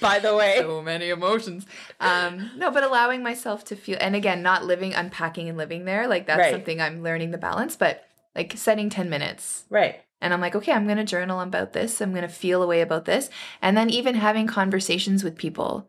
by 0.00 0.18
the 0.18 0.34
way. 0.36 0.56
so 0.58 0.82
many 0.82 1.08
emotions. 1.10 1.66
Um, 2.00 2.50
no, 2.56 2.70
but 2.70 2.82
allowing 2.84 3.22
myself 3.22 3.64
to 3.66 3.76
feel, 3.76 3.96
and 4.00 4.14
again, 4.16 4.42
not 4.42 4.64
living, 4.64 4.92
unpacking, 4.94 5.48
and 5.48 5.56
living 5.58 5.84
there. 5.84 6.06
Like 6.06 6.26
that's 6.26 6.38
Right. 6.38 6.52
something 6.52 6.80
I'm 6.80 7.02
learning 7.02 7.30
the 7.32 7.38
balance. 7.38 7.76
But 7.76 8.04
like 8.34 8.54
setting 8.56 8.90
ten 8.90 9.08
minutes, 9.10 9.64
Right. 9.70 10.00
and 10.20 10.32
I'm 10.34 10.40
like, 10.40 10.54
okay, 10.56 10.72
I'm 10.72 10.86
gonna 10.88 11.04
journal 11.04 11.40
about 11.40 11.72
this. 11.72 12.00
I'm 12.00 12.12
gonna 12.14 12.28
feel 12.28 12.62
a 12.62 12.66
way 12.66 12.80
about 12.80 13.04
this, 13.04 13.30
and 13.62 13.76
then 13.76 13.90
even 13.90 14.14
having 14.16 14.46
conversations 14.46 15.22
with 15.24 15.36
people. 15.36 15.88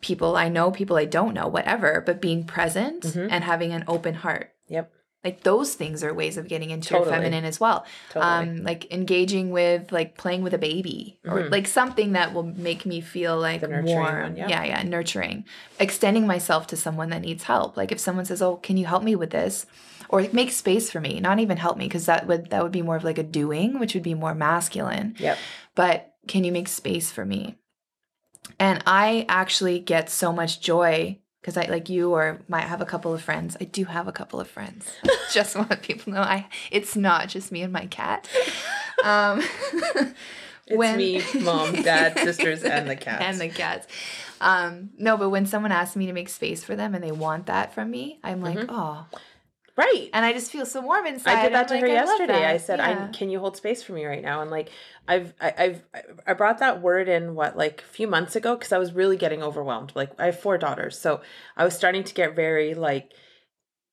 People 0.00 0.36
I 0.36 0.48
know, 0.48 0.70
people 0.70 0.96
I 0.96 1.06
don't 1.06 1.34
know, 1.34 1.48
whatever, 1.48 2.02
but 2.04 2.20
being 2.20 2.44
present 2.44 3.02
Mhm. 3.02 3.28
and 3.30 3.42
having 3.44 3.72
an 3.72 3.84
open 3.88 4.14
heart. 4.14 4.52
Yep. 4.68 4.92
Like 5.24 5.42
those 5.42 5.74
things 5.74 6.04
are 6.04 6.14
ways 6.14 6.36
of 6.36 6.46
getting 6.46 6.70
into 6.70 6.90
Totally. 6.90 7.08
your 7.10 7.16
feminine 7.16 7.44
as 7.44 7.58
well 7.58 7.84
Totally. 8.10 8.32
um 8.32 8.62
like 8.62 8.92
engaging 8.92 9.50
with 9.50 9.90
like 9.90 10.16
playing 10.16 10.42
with 10.42 10.54
a 10.54 10.58
baby 10.58 11.18
or 11.24 11.40
Mhm. 11.40 11.50
like 11.50 11.66
something 11.66 12.12
that 12.12 12.32
will 12.32 12.44
make 12.44 12.86
me 12.86 13.00
feel 13.00 13.36
like 13.36 13.62
warm 13.62 14.36
yeah. 14.36 14.46
yeah 14.48 14.62
yeah 14.64 14.82
nurturing 14.84 15.44
extending 15.80 16.28
myself 16.28 16.68
to 16.68 16.76
someone 16.76 17.10
that 17.10 17.22
needs 17.22 17.42
help 17.44 17.76
like 17.76 17.90
if 17.90 17.98
someone 17.98 18.24
says 18.24 18.40
oh 18.40 18.56
can 18.56 18.76
you 18.76 18.86
help 18.86 19.02
me 19.02 19.16
with 19.16 19.30
this 19.30 19.66
or 20.08 20.26
make 20.32 20.50
space 20.50 20.90
for 20.90 21.00
me 21.00 21.20
not 21.20 21.38
even 21.38 21.56
help 21.56 21.76
me 21.76 21.86
because 21.86 22.06
that 22.06 22.26
would 22.26 22.50
that 22.50 22.62
would 22.62 22.72
be 22.72 22.82
more 22.82 22.96
of 22.96 23.04
like 23.04 23.18
a 23.18 23.22
doing 23.22 23.78
which 23.78 23.94
would 23.94 24.02
be 24.02 24.14
more 24.14 24.34
masculine 24.34 25.14
yep. 25.18 25.38
but 25.74 26.14
can 26.28 26.44
you 26.44 26.52
make 26.52 26.68
space 26.68 27.10
for 27.10 27.24
me 27.24 27.56
and 28.58 28.82
i 28.86 29.24
actually 29.28 29.78
get 29.78 30.08
so 30.10 30.32
much 30.32 30.60
joy 30.60 31.18
because 31.40 31.56
I 31.56 31.70
like 31.70 31.88
you 31.88 32.10
or 32.12 32.40
might 32.48 32.64
have 32.64 32.80
a 32.80 32.84
couple 32.84 33.14
of 33.14 33.22
friends. 33.22 33.56
I 33.60 33.66
do 33.66 33.84
have 33.84 34.08
a 34.08 34.12
couple 34.12 34.40
of 34.40 34.48
friends. 34.48 34.90
just 35.32 35.54
want 35.54 35.80
people 35.80 36.06
to 36.06 36.10
know 36.10 36.20
I 36.20 36.48
it's 36.72 36.96
not 36.96 37.28
just 37.28 37.52
me 37.52 37.62
and 37.62 37.72
my 37.72 37.86
cat. 37.86 38.28
Um, 39.04 39.44
It's 40.68 40.96
me, 40.96 41.22
mom, 41.42 41.82
dad, 41.82 42.18
sisters, 42.24 42.64
and 42.64 42.90
the 42.90 42.96
cats. 42.96 43.22
and 43.22 43.40
the 43.40 43.48
cats. 43.48 43.86
Um, 44.40 44.90
no, 44.98 45.16
but 45.16 45.30
when 45.30 45.46
someone 45.46 45.70
asks 45.70 45.94
me 45.94 46.06
to 46.06 46.12
make 46.12 46.28
space 46.28 46.64
for 46.64 46.74
them 46.74 46.94
and 46.94 47.04
they 47.04 47.12
want 47.12 47.46
that 47.46 47.72
from 47.72 47.88
me, 47.90 48.18
I'm 48.24 48.42
like, 48.42 48.58
Mhm. 48.58 48.66
oh, 48.68 49.06
right. 49.76 50.10
and 50.12 50.24
I 50.24 50.32
just 50.32 50.50
feel 50.50 50.66
so 50.66 50.80
warm 50.80 51.06
inside. 51.06 51.38
I 51.38 51.42
did 51.42 51.54
that 51.54 51.60
I'm 51.60 51.66
to 51.68 51.74
like, 51.74 51.82
her 51.82 51.88
I 51.88 51.92
yesterday. 51.92 52.44
I 52.44 52.56
said, 52.56 52.78
Yeah. 52.78 53.08
"I 53.08 53.16
can 53.16 53.28
you 53.30 53.38
hold 53.38 53.56
space 53.56 53.82
for 53.82 53.92
me 53.92 54.04
right 54.04 54.22
now?" 54.22 54.42
And 54.42 54.50
like, 54.50 54.70
I've 55.06 55.34
I, 55.40 55.54
I've 55.58 55.82
I 56.26 56.32
brought 56.34 56.58
that 56.58 56.82
word 56.82 57.08
in 57.08 57.34
what 57.34 57.56
like 57.56 57.82
a 57.82 57.92
few 57.92 58.06
months 58.06 58.36
ago 58.36 58.56
because 58.56 58.72
I 58.72 58.78
was 58.78 58.92
really 58.92 59.16
getting 59.16 59.42
overwhelmed. 59.42 59.92
Like, 59.94 60.10
I 60.18 60.26
have 60.26 60.40
four 60.40 60.58
daughters, 60.58 60.98
so 60.98 61.20
I 61.56 61.64
was 61.64 61.74
starting 61.74 62.04
to 62.04 62.14
get 62.14 62.34
very 62.34 62.74
like. 62.74 63.12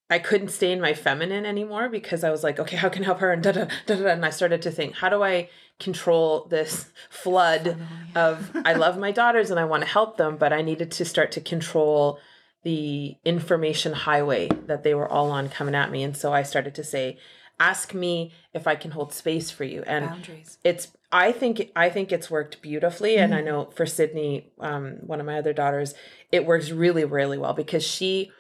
I 0.10 0.20
couldn't 0.20 0.50
stay 0.50 0.72
in 0.72 0.82
my 0.82 0.94
feminine 0.94 1.44
anymore 1.44 1.90
because 1.90 2.24
I 2.24 2.30
was 2.30 2.44
like, 2.44 2.60
okay, 2.60 2.76
how 2.76 2.90
can 2.90 3.02
I 3.02 3.06
help 3.06 3.20
her? 3.20 3.32
And 3.32 3.42
da 3.42 3.52
da 3.54 3.66
da 3.88 3.96
da. 3.96 4.08
And 4.10 4.24
I 4.24 4.30
started 4.30 4.62
to 4.64 4.70
think, 4.70 4.96
how 4.96 5.10
do 5.10 5.24
I 5.24 5.50
control 5.80 6.46
this 6.50 6.92
flood 7.10 7.78
of 8.16 8.52
I 8.64 8.74
love 8.74 8.98
my 8.98 9.12
daughters 9.12 9.50
and 9.50 9.60
I 9.60 9.66
want 9.66 9.82
to 9.84 9.90
help 9.90 10.18
them, 10.18 10.38
but 10.38 10.54
I 10.54 10.62
needed 10.62 10.92
to 10.92 11.06
start 11.06 11.32
to 11.32 11.42
control 11.42 12.20
the 12.64 13.16
information 13.26 13.94
highway 13.94 14.50
that 14.68 14.84
they 14.84 14.94
were 14.94 15.08
all 15.08 15.32
on 15.32 15.50
coming 15.50 15.76
at 15.76 15.92
me. 15.92 16.04
And 16.04 16.16
so 16.16 16.34
I 16.34 16.44
started 16.44 16.74
to 16.76 16.84
say, 16.84 17.18
ask 17.60 17.94
me 17.94 18.34
if 18.54 18.68
I 18.68 18.76
can 18.76 18.92
hold 18.92 19.14
space 19.14 19.52
for 19.52 19.64
you. 19.64 19.84
And 19.86 20.10
boundaries. 20.10 20.58
it's 20.64 20.88
I 21.12 21.32
think 21.32 21.72
I 21.76 21.90
think 21.90 22.12
it's 22.12 22.32
worked 22.32 22.62
beautifully. 22.62 23.18
And 23.18 23.36
I 23.36 23.42
Mm. 23.42 23.46
know 23.46 23.66
for 23.76 23.86
Sydney, 23.86 24.52
um, 24.60 24.98
one 25.02 25.20
of 25.20 25.26
my 25.26 25.38
other 25.38 25.54
daughters, 25.54 25.94
it 26.32 26.46
works 26.46 26.72
really, 26.72 27.06
really 27.06 27.38
well 27.38 27.54
because 27.54 27.86
she 27.86 28.32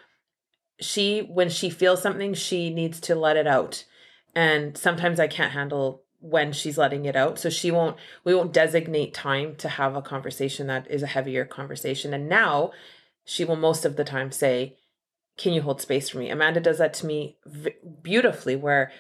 she 0.80 1.20
when 1.22 1.50
she 1.50 1.70
feels 1.70 2.02
something, 2.02 2.34
she 2.34 2.74
needs 2.74 3.00
to 3.02 3.16
let 3.16 3.38
it 3.38 3.48
out. 3.48 3.86
And 4.36 4.78
sometimes 4.78 5.20
I 5.20 5.28
can't 5.28 5.52
handle 5.52 6.04
when 6.20 6.54
she's 6.54 6.78
letting 6.78 7.06
it 7.06 7.16
out. 7.16 7.38
So 7.38 7.50
she 7.50 7.70
won't 7.70 7.98
we 8.24 8.34
won't 8.34 8.54
designate 8.54 9.14
time 9.14 9.56
to 9.58 9.70
have 9.70 9.96
a 9.96 10.02
conversation 10.02 10.68
that 10.68 10.90
is 10.90 11.04
a 11.04 11.08
heavier 11.08 11.46
conversation. 11.46 12.14
And 12.14 12.28
now 12.30 12.72
she 13.26 13.46
will 13.46 13.56
most 13.56 13.86
of 13.86 13.96
the 13.96 14.04
time 14.04 14.32
say, 14.32 14.78
Can 15.38 15.54
you 15.54 15.62
hold 15.62 15.82
space 15.82 16.10
for 16.10 16.18
me? 16.20 16.30
Amanda 16.30 16.60
does 16.60 16.78
that 16.78 16.94
to 16.96 17.06
me 17.06 17.38
v- 17.46 17.76
beautifully, 18.02 18.56
where 18.56 18.92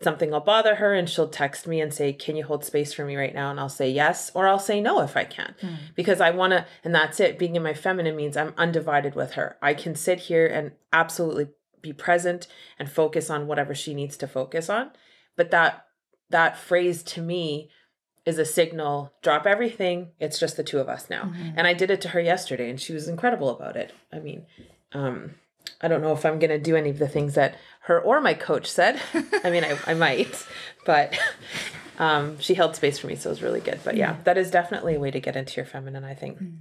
something 0.00 0.30
will 0.30 0.40
bother 0.40 0.76
her 0.76 0.94
and 0.94 1.08
she'll 1.08 1.28
text 1.28 1.66
me 1.66 1.80
and 1.80 1.92
say, 1.92 2.12
Can 2.12 2.36
you 2.36 2.44
hold 2.44 2.64
space 2.64 2.92
for 2.92 3.04
me 3.04 3.16
right 3.16 3.34
now? 3.34 3.50
And 3.50 3.58
I'll 3.58 3.68
say 3.68 3.90
yes, 3.90 4.30
or 4.34 4.46
I'll 4.46 4.58
say 4.58 4.80
no 4.80 5.00
if 5.00 5.16
I 5.16 5.24
can. 5.24 5.54
Hmm. 5.60 5.74
Because 5.94 6.20
I 6.20 6.30
want 6.30 6.52
to, 6.52 6.66
and 6.84 6.94
that's 6.94 7.20
it. 7.20 7.38
Being 7.38 7.56
in 7.56 7.62
my 7.62 7.74
feminine 7.74 8.16
means 8.16 8.36
I'm 8.36 8.54
undivided 8.56 9.14
with 9.14 9.32
her. 9.32 9.56
I 9.62 9.74
can 9.74 9.94
sit 9.94 10.20
here 10.20 10.46
and 10.46 10.72
absolutely 10.92 11.48
be 11.80 11.92
present 11.92 12.46
and 12.78 12.90
focus 12.90 13.30
on 13.30 13.46
whatever 13.46 13.74
she 13.74 13.94
needs 13.94 14.16
to 14.18 14.26
focus 14.26 14.68
on. 14.68 14.90
But 15.36 15.50
that 15.50 15.84
that 16.30 16.58
phrase 16.58 17.02
to 17.02 17.22
me 17.22 17.70
is 18.26 18.38
a 18.38 18.44
signal 18.44 19.12
drop 19.22 19.46
everything 19.46 20.08
it's 20.20 20.38
just 20.38 20.56
the 20.56 20.62
two 20.64 20.78
of 20.78 20.88
us 20.88 21.08
now. 21.10 21.24
Mhm. 21.24 21.54
and 21.56 21.66
i 21.66 21.72
did 21.74 21.90
it 21.90 22.00
to 22.02 22.08
her 22.08 22.20
yesterday 22.20 22.68
and 22.70 22.80
she 22.80 22.92
was 22.92 23.08
incredible 23.08 23.48
about 23.50 23.76
it. 23.76 23.92
I 24.12 24.18
mean 24.18 24.46
um 24.92 25.34
i 25.80 25.88
don't 25.88 26.00
know 26.02 26.12
if 26.12 26.24
i'm 26.24 26.38
going 26.38 26.50
to 26.50 26.58
do 26.58 26.76
any 26.76 26.90
of 26.90 26.98
the 26.98 27.08
things 27.08 27.34
that 27.34 27.56
her 27.82 28.00
or 28.00 28.20
my 28.20 28.34
coach 28.34 28.66
said. 28.70 29.00
I 29.44 29.50
mean 29.50 29.64
i, 29.64 29.78
I 29.86 29.94
might 29.94 30.46
but 30.84 31.18
um 31.98 32.38
she 32.38 32.54
held 32.54 32.76
space 32.76 32.98
for 32.98 33.06
me 33.06 33.16
so 33.16 33.28
it 33.28 33.32
was 33.32 33.42
really 33.42 33.60
good. 33.60 33.80
But 33.84 33.96
yeah 33.96 34.16
that 34.24 34.38
is 34.38 34.50
definitely 34.50 34.94
a 34.94 35.00
way 35.00 35.10
to 35.10 35.20
get 35.20 35.36
into 35.36 35.56
your 35.56 35.66
feminine 35.66 36.04
i 36.04 36.14
think. 36.14 36.38
Mm. 36.38 36.58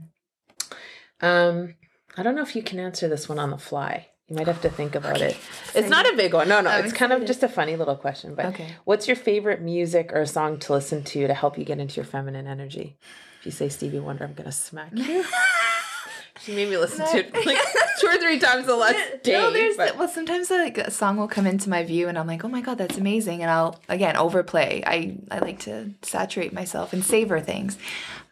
um 1.22 1.76
i 2.18 2.24
don't 2.24 2.36
know 2.36 2.42
if 2.44 2.56
you 2.56 2.64
can 2.64 2.80
answer 2.80 3.08
this 3.08 3.28
one 3.30 3.40
on 3.40 3.50
the 3.52 3.58
fly 3.58 4.08
you 4.30 4.36
might 4.36 4.48
have 4.48 4.62
to 4.62 4.70
think 4.70 4.94
about 4.96 5.22
it 5.22 5.38
it's 5.74 5.90
not 5.90 6.06
a 6.12 6.16
big 6.18 6.34
one 6.34 6.48
no 6.50 6.60
no 6.62 6.70
I'm 6.70 6.84
it's 6.84 6.94
kind 6.94 7.14
of 7.14 7.26
just 7.26 7.44
a 7.44 7.50
funny 7.50 7.76
little 7.76 7.96
question 7.96 8.36
but 8.36 8.46
Okay. 8.48 8.70
What's 8.86 9.08
your 9.08 9.16
favorite 9.18 9.62
music 9.62 10.12
or 10.14 10.26
song 10.26 10.60
to 10.60 10.74
listen 10.74 11.04
to 11.04 11.28
to 11.28 11.34
help 11.34 11.58
you 11.58 11.66
get 11.66 11.80
into 11.80 11.96
your 11.96 12.06
feminine 12.06 12.48
energy? 12.48 12.98
If 13.40 13.46
you 13.46 13.52
say 13.52 13.70
Stevie 13.70 14.00
Wonder, 14.00 14.24
I'm 14.26 14.34
gonna 14.34 14.52
smack 14.52 14.92
you. 14.96 15.24
she 16.42 16.56
made 16.56 16.70
me 16.70 16.78
listen 16.78 17.06
to 17.08 17.18
it 17.18 17.34
like 17.46 17.58
two 18.00 18.08
or 18.08 18.18
three 18.18 18.40
times 18.40 18.66
the 18.66 18.76
last 18.76 19.24
day. 19.24 19.34
no, 19.34 19.52
there's 19.52 19.76
but- 19.78 19.98
well, 19.98 20.08
sometimes 20.08 20.50
like 20.50 20.78
a 20.78 20.92
song 20.92 21.18
will 21.18 21.28
come 21.28 21.46
into 21.48 21.70
my 21.70 21.84
view, 21.84 22.08
and 22.08 22.18
I'm 22.18 22.28
like, 22.28 22.44
oh 22.46 22.48
my 22.48 22.62
god, 22.62 22.78
that's 22.78 22.98
amazing, 22.98 23.42
and 23.42 23.52
I'll 23.52 23.80
again 23.90 24.16
overplay. 24.18 24.84
I 24.86 25.18
I 25.30 25.40
like 25.40 25.60
to 25.62 25.92
saturate 26.02 26.54
myself 26.54 26.94
and 26.94 27.04
savor 27.04 27.40
things. 27.40 27.78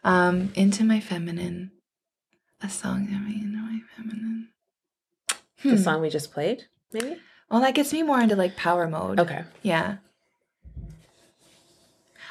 Um, 0.04 0.52
into 0.54 0.84
my 0.84 1.00
feminine, 1.00 1.72
a 2.62 2.68
song 2.68 3.06
that 3.06 3.20
me 3.20 3.34
into 3.42 3.58
my 3.58 3.80
feminine. 3.96 4.48
The 5.66 5.76
Hmm. 5.76 5.82
song 5.82 6.00
we 6.02 6.10
just 6.10 6.32
played, 6.32 6.64
maybe. 6.92 7.18
Well, 7.50 7.60
that 7.60 7.74
gets 7.74 7.92
me 7.92 8.02
more 8.02 8.20
into 8.20 8.36
like 8.36 8.56
power 8.56 8.88
mode. 8.88 9.20
Okay. 9.20 9.44
Yeah. 9.62 9.96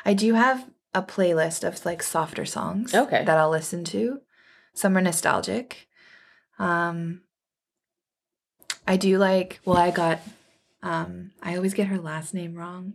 I 0.03 0.13
do 0.13 0.33
have 0.35 0.69
a 0.93 1.01
playlist 1.01 1.67
of 1.67 1.83
like 1.85 2.03
softer 2.03 2.45
songs 2.45 2.93
Okay. 2.93 3.23
that 3.25 3.37
I'll 3.37 3.49
listen 3.49 3.83
to. 3.85 4.21
Some 4.73 4.97
are 4.97 5.01
nostalgic. 5.01 5.87
Um 6.59 7.21
I 8.87 8.97
do 8.97 9.17
like 9.17 9.59
well 9.65 9.77
I 9.77 9.91
got 9.91 10.19
um 10.83 11.31
I 11.41 11.55
always 11.55 11.73
get 11.73 11.87
her 11.87 11.97
last 11.97 12.33
name 12.33 12.55
wrong. 12.55 12.93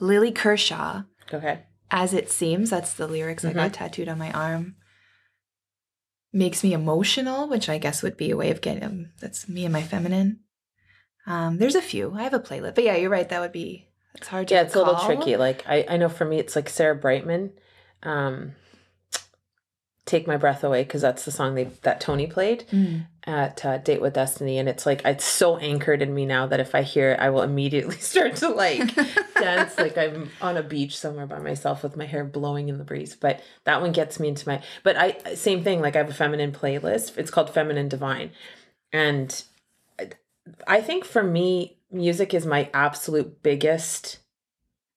Lily 0.00 0.32
Kershaw, 0.32 1.02
Okay. 1.32 1.60
as 1.90 2.12
it 2.14 2.30
seems, 2.30 2.70
that's 2.70 2.94
the 2.94 3.06
lyrics 3.06 3.44
I 3.44 3.52
got 3.52 3.72
tattooed 3.74 4.08
on 4.08 4.18
my 4.18 4.30
arm. 4.32 4.76
Makes 6.32 6.64
me 6.64 6.72
emotional, 6.72 7.48
which 7.48 7.68
I 7.68 7.78
guess 7.78 8.02
would 8.02 8.16
be 8.16 8.30
a 8.30 8.36
way 8.36 8.50
of 8.50 8.60
getting 8.60 8.84
um, 8.84 9.10
that's 9.20 9.48
me 9.48 9.64
and 9.64 9.72
my 9.72 9.82
feminine. 9.82 10.40
Um, 11.26 11.58
there's 11.58 11.74
a 11.74 11.82
few. 11.82 12.14
I 12.16 12.22
have 12.22 12.34
a 12.34 12.40
playlist, 12.40 12.74
but 12.74 12.84
yeah, 12.84 12.96
you're 12.96 13.10
right. 13.10 13.28
That 13.28 13.40
would 13.40 13.52
be 13.52 13.88
it's 14.14 14.28
hard 14.28 14.48
to. 14.48 14.54
Yeah, 14.54 14.62
it's 14.62 14.74
a 14.74 14.78
little 14.78 14.98
tricky. 14.98 15.36
Like 15.36 15.64
I, 15.68 15.84
I 15.88 15.96
know 15.96 16.08
for 16.08 16.24
me, 16.24 16.38
it's 16.38 16.56
like 16.56 16.68
Sarah 16.68 16.96
Brightman. 16.96 17.52
Um, 18.02 18.52
Take 20.04 20.26
my 20.26 20.36
breath 20.36 20.64
away 20.64 20.82
because 20.82 21.00
that's 21.00 21.24
the 21.24 21.30
song 21.30 21.54
they 21.54 21.64
that 21.82 22.00
Tony 22.00 22.26
played 22.26 22.64
Mm. 22.72 23.06
at 23.24 23.64
uh, 23.64 23.78
Date 23.78 24.00
with 24.00 24.14
Destiny, 24.14 24.58
and 24.58 24.68
it's 24.68 24.84
like 24.84 25.00
it's 25.04 25.24
so 25.24 25.56
anchored 25.58 26.02
in 26.02 26.12
me 26.12 26.26
now 26.26 26.46
that 26.48 26.58
if 26.58 26.74
I 26.74 26.82
hear 26.82 27.12
it, 27.12 27.20
I 27.20 27.30
will 27.30 27.42
immediately 27.42 27.96
start 28.00 28.34
to 28.36 28.48
like 28.48 28.92
dance 29.36 29.78
like 29.78 29.96
I'm 29.96 30.28
on 30.40 30.56
a 30.56 30.62
beach 30.64 30.98
somewhere 30.98 31.26
by 31.26 31.38
myself 31.38 31.84
with 31.84 31.96
my 31.96 32.04
hair 32.06 32.24
blowing 32.24 32.68
in 32.68 32.78
the 32.78 32.84
breeze. 32.84 33.14
But 33.14 33.40
that 33.62 33.80
one 33.80 33.92
gets 33.92 34.18
me 34.18 34.26
into 34.26 34.48
my. 34.48 34.60
But 34.82 34.96
I 34.96 35.34
same 35.34 35.62
thing. 35.62 35.80
Like 35.80 35.94
I 35.94 35.98
have 35.98 36.10
a 36.10 36.14
feminine 36.14 36.50
playlist. 36.50 37.16
It's 37.16 37.30
called 37.30 37.50
Feminine 37.50 37.88
Divine, 37.88 38.32
and 38.92 39.42
I- 40.66 40.80
think 40.80 41.04
for 41.04 41.22
me, 41.22 41.76
music 41.92 42.34
is 42.34 42.44
my 42.44 42.68
absolute 42.74 43.40
biggest 43.44 44.18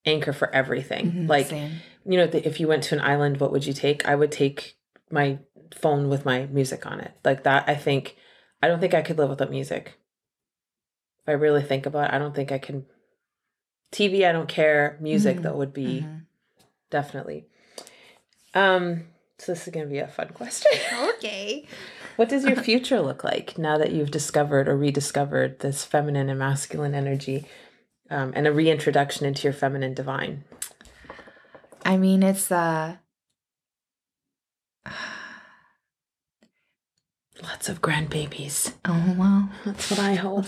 anchor 0.04 0.34
for 0.34 0.50
everything. 0.54 1.12
Mhm, 1.12 1.30
like 1.30 1.46
same. 1.46 1.74
you 2.08 2.18
know, 2.18 2.28
if 2.34 2.60
you 2.60 2.68
went 2.68 2.82
to 2.86 2.96
an 2.96 3.02
island, 3.02 3.40
what 3.40 3.52
would 3.52 3.68
you 3.68 3.74
take? 3.74 4.08
I 4.08 4.16
would 4.16 4.32
take 4.32 4.76
my 5.16 5.40
phone 5.74 6.10
with 6.10 6.26
my 6.26 6.46
music 6.46 6.86
on 6.86 7.00
it. 7.00 7.12
Like 7.24 7.44
that, 7.44 7.68
I 7.68 7.74
think, 7.76 8.16
I 8.62 8.68
don't 8.68 8.80
think 8.80 8.94
I 8.94 9.02
could 9.02 9.18
live 9.18 9.30
without 9.30 9.50
music. 9.50 9.98
If 11.24 11.30
I 11.30 11.32
really 11.32 11.64
think 11.64 11.88
about 11.88 12.10
it, 12.10 12.14
I 12.14 12.20
don't 12.20 12.36
think 12.36 12.52
I 12.52 12.60
can. 12.60 12.86
TV, 13.92 14.28
I 14.28 14.32
don't 14.32 14.50
care. 14.50 14.98
Music, 15.00 15.38
Mhm, 15.38 15.44
though, 15.44 15.56
would 15.56 15.74
be 15.74 16.02
Mhm. 16.02 16.26
definitely. 16.92 17.48
Um, 18.54 19.08
so 19.38 19.52
this 19.54 19.66
is 19.68 19.74
going 19.74 19.86
to 19.86 19.92
be 19.92 20.00
a 20.00 20.08
fun 20.08 20.30
question. 20.30 20.72
Okay. 21.16 21.66
what 22.18 22.30
does 22.30 22.46
your 22.46 22.56
future 22.56 23.02
look 23.02 23.24
like 23.24 23.58
now 23.58 23.78
that 23.78 23.92
you've 23.92 24.12
discovered 24.12 24.68
or 24.68 24.78
rediscovered 24.78 25.60
this 25.60 25.84
feminine 25.84 26.30
and 26.30 26.40
masculine 26.40 26.94
energy 26.94 27.46
um, 28.10 28.32
and 28.36 28.46
a 28.48 28.52
reintroduction 28.52 29.26
into 29.26 29.44
your 29.44 29.54
feminine 29.54 29.94
divine? 29.94 30.44
I 31.84 31.98
mean, 31.98 32.22
it's 32.24 32.52
uh. 32.52 32.98
Lots 37.44 37.68
of 37.68 37.82
grandbabies. 37.82 38.74
Oh 38.86 39.16
well, 39.18 39.50
That's 39.66 39.90
what 39.92 40.00
I 40.00 40.14
hope. 40.16 40.46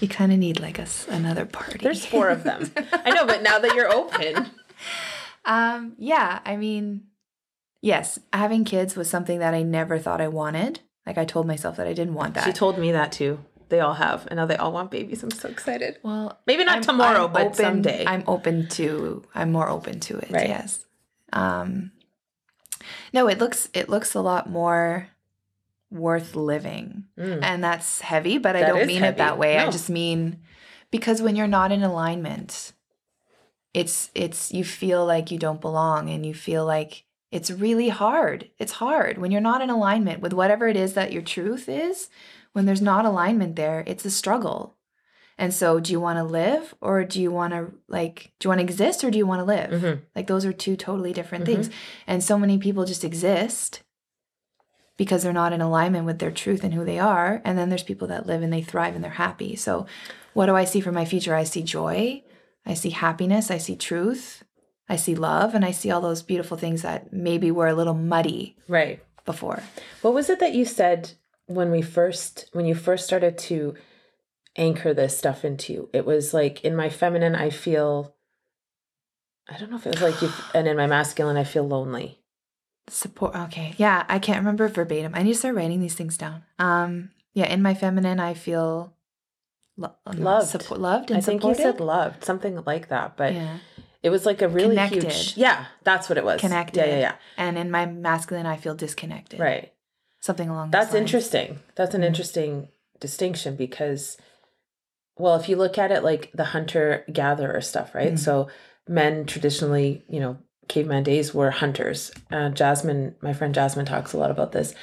You 0.00 0.08
kind 0.08 0.32
of 0.32 0.38
need 0.38 0.60
like 0.60 0.78
a 0.78 0.86
another 1.08 1.46
party. 1.46 1.78
There's 1.82 2.04
four 2.04 2.28
of 2.28 2.44
them. 2.44 2.70
I 2.92 3.10
know, 3.10 3.26
but 3.26 3.42
now 3.42 3.58
that 3.58 3.74
you're 3.74 3.92
open, 3.92 4.50
Um, 5.46 5.94
yeah, 5.98 6.40
I 6.46 6.56
mean, 6.56 7.04
yes, 7.82 8.18
having 8.32 8.64
kids 8.64 8.96
was 8.96 9.10
something 9.10 9.40
that 9.40 9.52
I 9.52 9.62
never 9.62 9.98
thought 9.98 10.20
I 10.22 10.28
wanted. 10.28 10.80
Like 11.06 11.18
I 11.18 11.24
told 11.26 11.46
myself 11.46 11.76
that 11.76 11.86
I 11.86 11.92
didn't 11.92 12.14
want 12.14 12.34
that. 12.34 12.44
she 12.44 12.52
told 12.52 12.78
me 12.78 12.92
that 12.92 13.12
too. 13.12 13.40
They 13.70 13.80
all 13.80 13.92
have, 13.94 14.26
and 14.28 14.36
now 14.36 14.46
they 14.46 14.56
all 14.56 14.72
want 14.72 14.90
babies. 14.90 15.22
I'm 15.22 15.30
so 15.30 15.48
excited. 15.48 15.98
well, 16.02 16.38
Maybe 16.46 16.64
not 16.64 16.74
I'm- 16.74 16.82
tomorrow, 16.82 17.26
I'm 17.26 17.32
but 17.32 17.42
open, 17.46 17.54
someday. 17.56 18.04
I'm 18.06 18.24
open 18.26 18.68
to. 18.70 19.22
I'm 19.34 19.52
more 19.52 19.68
open 19.68 20.00
to 20.00 20.18
it. 20.18 20.30
Right. 20.30 20.48
Yes. 20.48 20.84
Um. 21.32 21.92
No, 23.12 23.28
it 23.28 23.38
looks 23.38 23.68
it 23.74 23.88
looks 23.88 24.14
a 24.14 24.20
lot 24.20 24.48
more 24.50 25.08
worth 25.90 26.34
living, 26.34 27.04
Mm. 27.18 27.40
and 27.42 27.62
that's 27.64 28.00
heavy. 28.00 28.38
But 28.38 28.56
I 28.56 28.62
don't 28.62 28.86
mean 28.86 29.00
heavy. 29.00 29.14
it 29.14 29.18
that 29.18 29.38
way. 29.38 29.58
I 29.58 29.70
just 29.70 29.88
mean 29.90 30.40
because 30.90 31.22
when 31.22 31.36
you're 31.36 31.46
not 31.46 31.72
in 31.72 31.82
alignment, 31.82 32.72
it's 33.72 34.10
it's 34.14 34.52
you 34.52 34.64
feel 34.64 35.04
like 35.04 35.30
you 35.30 35.38
don't 35.38 35.60
belong, 35.60 36.10
and 36.10 36.24
you 36.26 36.34
feel 36.34 36.64
like 36.64 37.04
It's 37.32 37.50
really 37.50 37.88
hard. 37.88 38.50
It's 38.60 38.74
hard 38.74 39.18
when 39.18 39.32
you're 39.32 39.40
not 39.40 39.60
in 39.60 39.68
alignment 39.68 40.20
with 40.20 40.32
whatever 40.32 40.68
it 40.68 40.76
is 40.76 40.94
that 40.94 41.12
your 41.12 41.22
truth 41.22 41.68
is. 41.68 42.08
When 42.52 42.64
there's 42.64 42.80
not 42.80 43.04
alignment 43.04 43.56
there, 43.56 43.82
it's 43.88 44.04
a 44.04 44.10
struggle. 44.10 44.73
And 45.36 45.52
so, 45.52 45.80
do 45.80 45.90
you 45.92 45.98
want 46.00 46.18
to 46.18 46.24
live 46.24 46.74
or 46.80 47.04
do 47.04 47.20
you 47.20 47.30
want 47.32 47.52
to 47.54 47.72
like 47.88 48.32
do 48.38 48.46
you 48.46 48.50
want 48.50 48.60
to 48.60 48.64
exist 48.64 49.02
or 49.02 49.10
do 49.10 49.18
you 49.18 49.26
want 49.26 49.40
to 49.40 49.44
live? 49.44 49.70
Mhm. 49.70 50.00
Like 50.14 50.26
those 50.28 50.44
are 50.44 50.52
two 50.52 50.76
totally 50.76 51.12
different 51.12 51.44
Mhm. 51.44 51.46
things. 51.46 51.70
And 52.06 52.22
so 52.22 52.38
many 52.38 52.56
people 52.58 52.84
just 52.84 53.04
exist 53.04 53.82
because 54.96 55.22
they're 55.24 55.32
not 55.32 55.52
in 55.52 55.60
alignment 55.60 56.06
with 56.06 56.18
their 56.20 56.30
truth 56.30 56.62
and 56.62 56.72
who 56.74 56.84
they 56.84 56.98
are. 57.00 57.42
And 57.44 57.58
then 57.58 57.68
there's 57.68 57.82
people 57.82 58.06
that 58.08 58.26
live 58.26 58.42
and 58.42 58.52
they 58.52 58.62
thrive 58.62 58.94
and 58.94 59.02
they're 59.02 59.10
happy. 59.12 59.56
So, 59.56 59.86
what 60.34 60.46
do 60.46 60.54
I 60.56 60.64
see 60.64 60.80
for 60.80 60.92
my 60.92 61.04
future? 61.04 61.34
I 61.34 61.44
see 61.44 61.62
joy, 61.62 62.22
I 62.64 62.74
see 62.74 62.90
happiness, 62.90 63.50
I 63.50 63.58
see 63.58 63.76
truth, 63.76 64.44
I 64.88 64.96
see 64.96 65.14
love, 65.14 65.54
and 65.54 65.64
I 65.64 65.70
see 65.72 65.90
all 65.90 66.00
those 66.00 66.22
beautiful 66.22 66.56
things 66.56 66.82
that 66.82 67.12
maybe 67.12 67.50
were 67.50 67.66
a 67.68 67.74
little 67.74 67.94
muddy 67.94 68.56
Right. 68.68 69.02
before. 69.24 69.62
What 70.02 70.14
was 70.14 70.30
it 70.30 70.38
that 70.40 70.54
you 70.54 70.64
said 70.64 71.10
when 71.46 71.70
we 71.70 71.82
first 71.82 72.48
when 72.52 72.64
you 72.66 72.74
first 72.74 73.04
started 73.04 73.36
to 73.36 73.74
anchor 74.56 74.94
this 74.94 75.16
stuff 75.16 75.44
into 75.44 75.72
you? 75.72 75.90
It 75.92 76.04
was 76.06 76.32
like 76.34 76.64
in 76.64 76.74
my 76.76 76.88
feminine 76.88 77.34
I 77.34 77.50
feel 77.50 78.14
I 79.48 79.58
don't 79.58 79.70
know 79.70 79.76
if 79.76 79.86
it 79.86 79.98
was 79.98 80.02
like 80.02 80.20
you 80.22 80.30
and 80.54 80.66
in 80.68 80.76
my 80.76 80.86
masculine 80.86 81.36
I 81.36 81.44
feel 81.44 81.66
lonely. 81.66 82.20
Support. 82.88 83.34
Okay. 83.34 83.74
Yeah, 83.78 84.04
I 84.08 84.18
can't 84.18 84.38
remember 84.38 84.68
verbatim. 84.68 85.14
I 85.14 85.22
need 85.22 85.32
to 85.32 85.38
start 85.38 85.54
writing 85.54 85.80
these 85.80 85.94
things 85.94 86.16
down. 86.16 86.42
Um. 86.58 87.10
Yeah, 87.36 87.46
in 87.46 87.62
my 87.62 87.74
feminine, 87.74 88.20
I 88.20 88.34
feel 88.34 88.94
lo- 89.76 89.94
Loved. 90.06 90.46
support, 90.48 90.78
loved, 90.80 91.10
and 91.10 91.18
I 91.18 91.20
think 91.20 91.40
supported. 91.40 91.58
you 91.58 91.64
said 91.72 91.80
loved, 91.80 92.24
something 92.24 92.62
like 92.64 92.90
that, 92.90 93.16
but 93.16 93.34
yeah, 93.34 93.58
it 94.04 94.10
was 94.10 94.24
like 94.24 94.40
a 94.40 94.46
really 94.48 94.76
Connected. 94.76 95.02
huge 95.02 95.36
Yeah, 95.36 95.64
that's 95.82 96.08
what 96.08 96.16
it 96.16 96.24
was. 96.24 96.40
Connected. 96.40 96.78
Yeah, 96.78 96.86
yeah, 96.86 96.98
yeah. 97.00 97.14
and 97.36 97.58
in 97.58 97.72
my 97.72 97.86
masculine, 97.86 98.46
I 98.46 98.56
feel 98.56 98.76
disconnected. 98.76 99.40
Right. 99.40 99.72
Something 100.20 100.48
along. 100.48 100.70
That's 100.70 100.88
those 100.88 100.94
lines. 100.94 101.02
interesting. 101.08 101.58
That's 101.74 101.92
an 101.94 102.02
Mhm. 102.02 102.06
interesting 102.06 102.68
distinction 103.00 103.56
because, 103.56 104.16
well, 105.16 105.36
if 105.36 105.48
you 105.48 105.56
look 105.56 105.78
at 105.78 105.92
it 105.92 106.02
like 106.02 106.30
the 106.34 106.44
hunter 106.44 107.04
gatherer 107.12 107.60
stuff, 107.60 107.94
right? 107.94 108.14
Mhm. 108.14 108.18
So 108.18 108.48
men 108.88 109.26
traditionally, 109.26 110.02
you 110.08 110.20
know, 110.20 110.36
caveman 110.68 111.02
days 111.02 111.34
were 111.34 111.50
hunters. 111.50 112.10
Uh, 112.32 112.48
Jasmine, 112.50 113.14
my 113.20 113.32
friend 113.32 113.54
Jasmine 113.54 113.86
talks 113.86 114.12
a 114.12 114.18
lot 114.18 114.30
about 114.30 114.52
this, 114.52 114.74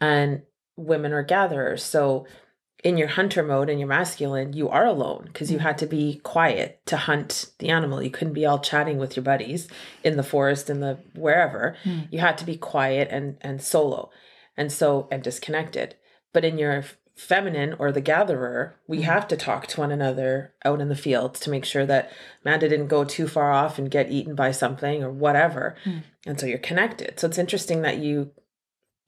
and 0.00 0.42
women 0.76 1.12
are 1.12 1.22
gatherers. 1.22 1.82
So 1.82 2.26
in 2.84 2.96
your 2.96 3.08
hunter 3.08 3.42
mode 3.42 3.68
and 3.68 3.80
your 3.80 3.88
masculine, 3.88 4.52
you 4.52 4.68
are 4.68 4.86
alone 4.86 5.24
because 5.26 5.50
you 5.50 5.58
Mhm. 5.58 5.62
had 5.62 5.78
to 5.78 5.86
be 5.86 6.20
quiet 6.22 6.80
to 6.86 6.96
hunt 6.96 7.46
the 7.58 7.68
animal. 7.70 8.00
You 8.00 8.10
couldn't 8.10 8.34
be 8.34 8.46
all 8.46 8.60
chatting 8.60 8.98
with 8.98 9.16
your 9.16 9.24
buddies 9.24 9.66
in 10.04 10.16
the 10.16 10.22
forest 10.22 10.70
in 10.70 10.78
the 10.80 10.98
wherever. 11.16 11.76
Mm. 11.84 12.06
You 12.12 12.20
had 12.20 12.38
to 12.38 12.44
be 12.44 12.56
quiet 12.56 13.08
and 13.10 13.36
and 13.40 13.60
solo, 13.60 14.10
and 14.56 14.70
so 14.70 15.08
and 15.10 15.22
disconnected. 15.24 15.96
But 16.32 16.44
in 16.44 16.56
your 16.58 16.84
feminine 17.18 17.74
or 17.80 17.90
the 17.90 18.00
gatherer, 18.00 18.76
we 18.86 18.98
Mhm. 19.00 19.02
have 19.02 19.26
to 19.28 19.36
talk 19.36 19.66
to 19.66 19.80
one 19.80 19.90
another 19.90 20.54
out 20.64 20.80
in 20.80 20.88
the 20.88 20.94
fields 20.94 21.40
to 21.40 21.50
make 21.50 21.64
sure 21.64 21.84
that 21.84 22.10
Amanda 22.44 22.68
didn't 22.68 22.86
go 22.86 23.04
too 23.04 23.26
far 23.26 23.50
off 23.52 23.76
and 23.78 23.90
get 23.90 24.10
eaten 24.10 24.34
by 24.36 24.52
something 24.52 25.02
or 25.02 25.10
whatever. 25.10 25.76
Mm. 25.84 26.02
And 26.26 26.38
so 26.40 26.46
you're 26.46 26.58
connected. 26.58 27.18
So 27.18 27.26
it's 27.26 27.36
interesting 27.38 27.82
that 27.82 27.98
you 27.98 28.30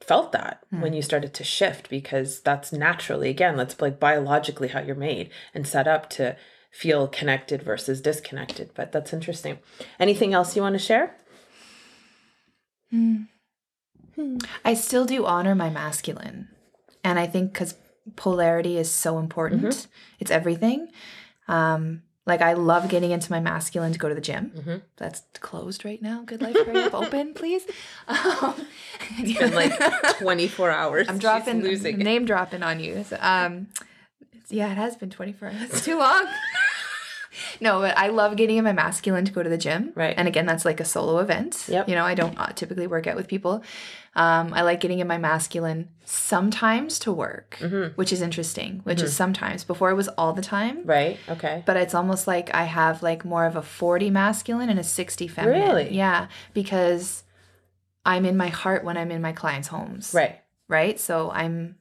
felt 0.03 0.33
that 0.33 0.65
Mm. 0.73 0.81
when 0.81 0.93
you 0.93 1.03
started 1.03 1.33
to 1.35 1.45
shift 1.45 1.89
because 1.89 2.41
that's 2.41 2.73
naturally 2.73 3.29
again 3.29 3.55
that's 3.57 3.79
like 3.81 4.01
biologically 4.01 4.69
how 4.69 4.81
you're 4.81 4.95
made 4.97 5.31
and 5.55 5.69
set 5.69 5.87
up 5.87 6.09
to 6.09 6.35
feel 6.73 7.07
connected 7.07 7.63
versus 7.63 8.01
disconnected 8.01 8.71
but 8.75 8.93
that's 8.93 9.13
interesting 9.13 9.59
anything 9.99 10.33
else 10.33 10.57
you 10.57 10.63
want 10.63 10.73
to 10.73 10.79
share 10.79 11.15
Hmm. 12.91 13.25
I 14.65 14.75
still 14.75 15.05
do 15.05 15.25
honor 15.27 15.55
my 15.55 15.71
masculine. 15.71 16.49
And 17.05 17.19
I 17.19 17.27
think 17.27 17.53
because 17.53 17.75
polarity 18.17 18.77
is 18.79 18.91
so 18.91 19.19
important, 19.19 19.63
Mm-hmm. 19.65 19.91
it's 20.21 20.31
everything. 20.31 20.89
Um, 21.49 22.03
like 22.27 22.43
I 22.43 22.53
love 22.53 22.89
getting 22.89 23.11
into 23.11 23.33
my 23.33 23.41
masculine 23.41 23.93
to 23.93 23.99
go 23.99 24.09
to 24.09 24.15
the 24.15 24.21
gym. 24.21 24.53
Mhm. 24.57 24.83
That's 24.99 25.23
closed 25.41 25.85
right 25.85 26.01
now. 26.01 26.23
Good 26.25 26.43
life 26.43 26.55
hurry 26.65 26.83
up, 26.85 26.95
open, 26.95 27.35
please. 27.35 27.65
Um, 28.09 28.55
it's 29.19 29.39
been 29.39 29.55
like 29.55 29.73
24 30.19 30.71
hours 30.71 31.09
I'm 31.09 31.19
dropping 31.19 31.63
losing 31.63 31.99
name 31.99 32.25
dropping 32.27 32.63
on 32.63 32.79
you. 32.81 33.03
So, 33.05 33.17
um, 33.21 33.69
yeah, 34.49 34.71
it 34.71 34.77
has 34.77 34.97
been 34.97 35.11
24 35.11 35.49
hours. 35.49 35.63
It's 35.63 35.85
too 35.85 35.99
long. 35.99 36.27
No, 37.61 37.81
but 37.81 37.97
I 37.97 38.09
love 38.09 38.37
getting 38.37 38.57
in 38.57 38.65
my 38.65 38.73
masculine 38.73 39.25
to 39.25 39.33
go 39.33 39.43
to 39.43 39.49
the 39.49 39.59
gym. 39.59 39.93
Right. 39.95 40.15
And 40.17 40.29
again, 40.29 40.47
that's 40.47 40.65
like 40.65 40.81
a 40.81 40.85
solo 40.85 41.19
event. 41.19 41.65
Yep. 41.69 41.89
You 41.89 41.95
know, 41.95 42.05
I 42.05 42.15
don't 42.15 42.39
uh, 42.39 42.49
typically 42.55 42.87
work 42.87 43.07
out 43.07 43.17
with 43.17 43.29
people. 43.29 43.63
Um, 44.17 44.53
I 44.53 44.63
like 44.63 44.81
getting 44.81 44.99
in 44.99 45.07
my 45.07 45.19
masculine 45.19 45.89
sometimes 46.05 46.99
to 47.01 47.13
work, 47.13 47.57
Mhm. 47.61 47.97
which 47.97 48.13
is 48.13 48.21
interesting, 48.23 48.81
which 48.85 49.03
is 49.03 49.15
sometimes. 49.15 49.63
Before 49.65 49.91
it 49.91 49.95
was 49.95 50.09
all 50.09 50.33
the 50.33 50.43
time. 50.43 50.81
right 50.85 51.19
okay 51.29 51.63
But 51.67 51.77
it's 51.77 51.95
almost 51.95 52.27
like 52.27 52.53
I 52.55 52.65
have 52.65 53.03
like 53.03 53.25
more 53.25 53.47
of 53.47 53.55
a 53.57 53.63
40 53.63 54.11
masculine 54.11 54.69
and 54.69 54.79
a 54.81 54.85
60 54.85 55.29
feminine. 55.29 55.63
Really? 55.69 55.95
Yeah. 55.95 56.27
Because 56.55 57.23
I'm 58.05 58.25
in 58.25 58.37
my 58.37 58.49
heart 58.49 58.83
when 58.85 58.97
I'm 58.97 59.11
in 59.11 59.23
my 59.23 59.33
clients' 59.33 59.69
homes 59.69 60.13
right 60.15 60.41
right? 60.69 60.99
So 61.01 61.31
I'm 61.33 61.77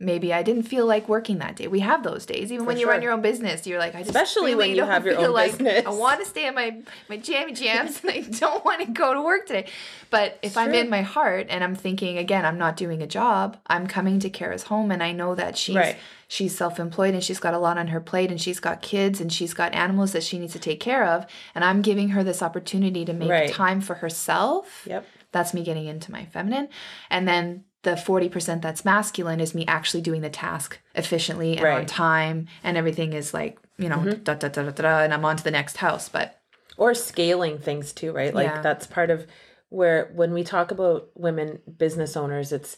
maybe 0.00 0.32
I 0.32 0.42
didn't 0.44 0.62
feel 0.62 0.86
like 0.86 1.08
working 1.08 1.38
that 1.38 1.56
day. 1.56 1.66
We 1.66 1.80
have 1.80 2.04
those 2.04 2.24
days, 2.24 2.52
even 2.52 2.64
For 2.64 2.68
when 2.68 2.76
you 2.76 2.84
sure. 2.84 2.92
run 2.92 3.02
your 3.02 3.12
own 3.12 3.20
business. 3.20 3.66
You're 3.66 3.80
like, 3.80 3.94
I 3.96 3.98
just 3.98 4.10
Especially 4.10 4.54
when 4.54 4.70
you 4.70 4.84
have 4.84 5.04
your 5.04 5.18
own 5.18 5.32
like 5.32 5.52
business. 5.58 5.86
I 5.86 5.90
want 5.90 6.20
to 6.20 6.26
stay 6.26 6.46
in 6.46 6.54
my 6.54 6.82
my 7.08 7.16
jammy 7.16 7.52
jams, 7.52 8.00
and 8.02 8.10
I 8.14 8.20
don't 8.20 8.64
want 8.64 8.80
to 8.84 8.86
go 8.92 9.12
to 9.14 9.20
work 9.22 9.46
today. 9.46 9.66
But 10.10 10.38
if 10.42 10.56
I'm 10.56 10.72
Sure. 10.72 10.80
in 10.82 10.88
my 10.88 11.02
heart 11.02 11.46
and 11.50 11.64
I'm 11.64 11.74
thinking 11.74 12.16
again, 12.16 12.44
I'm 12.44 12.58
not 12.58 12.76
doing 12.76 13.02
a 13.02 13.06
job. 13.06 13.56
I'm 13.66 13.86
coming 13.86 14.20
to 14.20 14.30
Cara's 14.30 14.64
home, 14.64 14.90
and 14.90 15.02
I 15.02 15.12
know 15.12 15.34
that 15.34 15.58
she's 15.58 15.76
Right. 15.76 15.96
she's 16.28 16.56
self-employed 16.56 17.14
and 17.14 17.24
she's 17.24 17.40
got 17.40 17.54
a 17.54 17.58
lot 17.58 17.76
on 17.78 17.88
her 17.88 18.00
plate, 18.00 18.30
and 18.30 18.40
she's 18.40 18.60
got 18.60 18.82
kids 18.82 19.20
and 19.20 19.32
she's 19.32 19.52
got 19.54 19.74
animals 19.74 20.12
that 20.12 20.22
she 20.22 20.38
needs 20.38 20.52
to 20.52 20.58
take 20.60 20.78
care 20.80 21.04
of, 21.06 21.26
and 21.54 21.64
I'm 21.64 21.82
giving 21.82 22.10
her 22.10 22.22
this 22.22 22.42
opportunity 22.42 23.04
to 23.04 23.12
make 23.12 23.30
Right. 23.30 23.50
time 23.52 23.80
for 23.80 23.94
herself 23.96 24.84
yep 24.86 25.04
that's 25.32 25.52
me 25.52 25.62
getting 25.62 25.86
into 25.86 26.10
my 26.10 26.24
feminine 26.24 26.68
and 27.10 27.28
then 27.28 27.64
the 27.82 27.92
40% 27.92 28.60
that's 28.60 28.84
masculine 28.84 29.40
is 29.40 29.54
me 29.54 29.64
actually 29.66 30.00
doing 30.00 30.20
the 30.20 30.30
task 30.30 30.80
efficiently 30.94 31.56
and 31.56 31.66
on 31.66 31.86
time 31.86 32.48
and 32.62 32.76
everything 32.76 33.12
is 33.12 33.32
like 33.32 33.58
you 33.78 33.88
know 33.88 34.04
da, 34.04 34.34
da, 34.34 34.48
da, 34.48 34.62
da, 34.62 34.70
da, 34.70 34.82
da, 34.82 35.00
and 35.00 35.14
i'm 35.14 35.24
on 35.24 35.36
to 35.36 35.44
the 35.44 35.50
next 35.50 35.76
house 35.76 36.08
but 36.08 36.40
or 36.76 36.94
scaling 36.94 37.58
things 37.58 37.92
too 37.92 38.12
right? 38.12 38.34
Like 38.34 38.46
Yeah. 38.46 38.60
that's 38.62 38.86
part 38.86 39.10
of 39.10 39.26
where 39.68 40.10
when 40.14 40.32
we 40.32 40.42
talk 40.44 40.70
about 40.70 41.10
women 41.14 41.60
business 41.76 42.16
owners 42.16 42.52
it's 42.52 42.76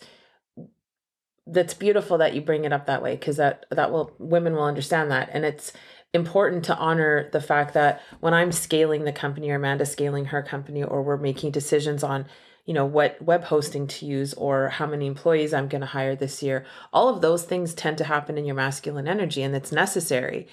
that's 1.47 1.75
beautiful 1.75 2.19
that 2.19 2.35
you 2.35 2.41
bring 2.41 2.65
it 2.65 2.73
up 2.73 2.87
that 2.87 3.03
way 3.03 3.15
because 3.17 3.37
that 3.37 3.67
that 3.71 3.91
will 3.91 4.13
women 4.19 4.55
will 4.55 4.65
understand 4.65 5.11
that. 5.11 5.31
And 5.33 5.45
it's 5.45 5.73
important 6.13 6.65
to 6.65 6.77
honor 6.77 7.29
the 7.33 7.41
fact 7.41 7.73
that 7.75 8.03
when 8.19 8.35
i'm 8.35 8.51
scaling 8.51 9.05
the 9.05 9.13
company 9.13 9.49
or 9.51 9.55
amanda 9.55 9.87
scaling 9.87 10.25
her 10.27 10.43
company 10.43 10.83
or 10.83 11.03
we're 11.03 11.17
making 11.17 11.53
decisions 11.53 12.03
on 12.03 12.27
you 12.71 12.75
know 12.75 12.87
what 12.87 13.21
web 13.21 13.43
hosting 13.43 13.89
to 13.89 14.07
use 14.07 14.33
or 14.35 14.69
how 14.69 14.87
many 14.87 15.09
employees 15.09 15.53
i'm 15.53 15.67
going 15.67 15.81
to 15.81 15.89
hire 15.89 16.15
this 16.15 16.41
year 16.41 16.65
all 16.93 17.09
of 17.09 17.21
those 17.21 17.43
things 17.43 17.75
tend 17.75 17.99
to 17.99 18.05
happen 18.05 18.39
in 18.39 18.45
your 18.45 18.55
masculine 18.55 19.09
energy 19.09 19.43
and 19.43 19.57
it's 19.57 19.73
necessary 19.73 20.47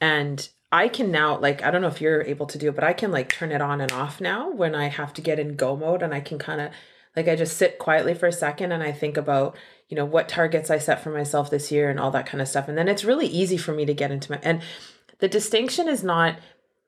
and 0.00 0.48
I 0.72 0.88
can 0.88 1.12
now 1.12 1.38
like 1.38 1.62
I 1.62 1.70
don't 1.70 1.82
know 1.82 1.86
if 1.86 2.00
you're 2.00 2.22
able 2.22 2.46
to 2.46 2.58
do 2.58 2.68
it, 2.68 2.74
but 2.74 2.82
I 2.82 2.92
can 2.92 3.12
like 3.12 3.32
turn 3.32 3.52
it 3.52 3.60
on 3.60 3.80
and 3.80 3.92
off 3.92 4.20
now 4.20 4.50
when 4.50 4.74
I 4.74 4.88
have 4.88 5.14
to 5.14 5.22
get 5.22 5.38
in 5.38 5.54
go 5.54 5.76
mode 5.76 6.02
and 6.02 6.12
I 6.12 6.18
can 6.18 6.36
kind 6.36 6.60
of 6.60 6.72
like 7.14 7.28
I 7.28 7.36
just 7.36 7.56
sit 7.56 7.78
quietly 7.78 8.12
for 8.12 8.26
a 8.26 8.32
second 8.32 8.72
and 8.72 8.82
I 8.82 8.90
think 8.90 9.16
about, 9.16 9.56
you 9.88 9.96
know, 9.96 10.04
what 10.04 10.28
targets 10.28 10.70
I 10.70 10.78
set 10.78 11.00
for 11.00 11.10
myself 11.10 11.48
this 11.48 11.70
year 11.70 11.90
and 11.90 12.00
all 12.00 12.10
that 12.10 12.26
kind 12.26 12.42
of 12.42 12.48
stuff. 12.48 12.66
And 12.66 12.76
then 12.76 12.88
it's 12.88 13.04
really 13.04 13.28
easy 13.28 13.56
for 13.56 13.72
me 13.72 13.86
to 13.86 13.94
get 13.94 14.10
into 14.10 14.32
my 14.32 14.40
and 14.42 14.62
the 15.20 15.28
distinction 15.28 15.88
is 15.88 16.02
not 16.02 16.40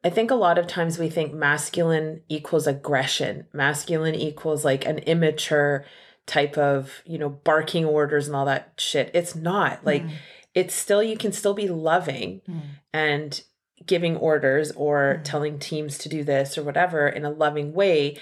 I 0.07 0.11
think 0.11 0.31
a 0.31 0.37
lot 0.37 0.57
of 0.57 0.69
times 0.69 1.01
we 1.01 1.11
think 1.11 1.35
masculine 1.35 2.23
equals 2.29 2.69
aggression. 2.69 3.47
Masculine 3.53 4.14
equals 4.14 4.64
like 4.64 4.87
an 4.87 4.99
immature 4.99 5.85
type 6.27 6.57
of, 6.57 7.03
you 7.05 7.19
know, 7.19 7.29
barking 7.29 7.85
orders 7.85 8.29
and 8.29 8.37
all 8.37 8.47
that 8.47 8.75
shit. 8.79 9.11
It's 9.14 9.35
not. 9.35 9.85
Like 9.85 10.05
it's 10.55 10.75
still 10.75 11.03
you 11.03 11.16
can 11.16 11.33
still 11.33 11.55
be 11.55 11.66
loving 11.69 12.40
and 12.92 13.42
giving 13.85 14.16
orders 14.16 14.71
or 14.73 15.16
Mhm. 15.19 15.25
telling 15.25 15.59
teams 15.59 15.99
to 15.99 16.09
do 16.09 16.23
this 16.23 16.57
or 16.57 16.62
whatever 16.62 17.09
in 17.09 17.25
a 17.25 17.31
loving 17.31 17.75
way 17.75 18.16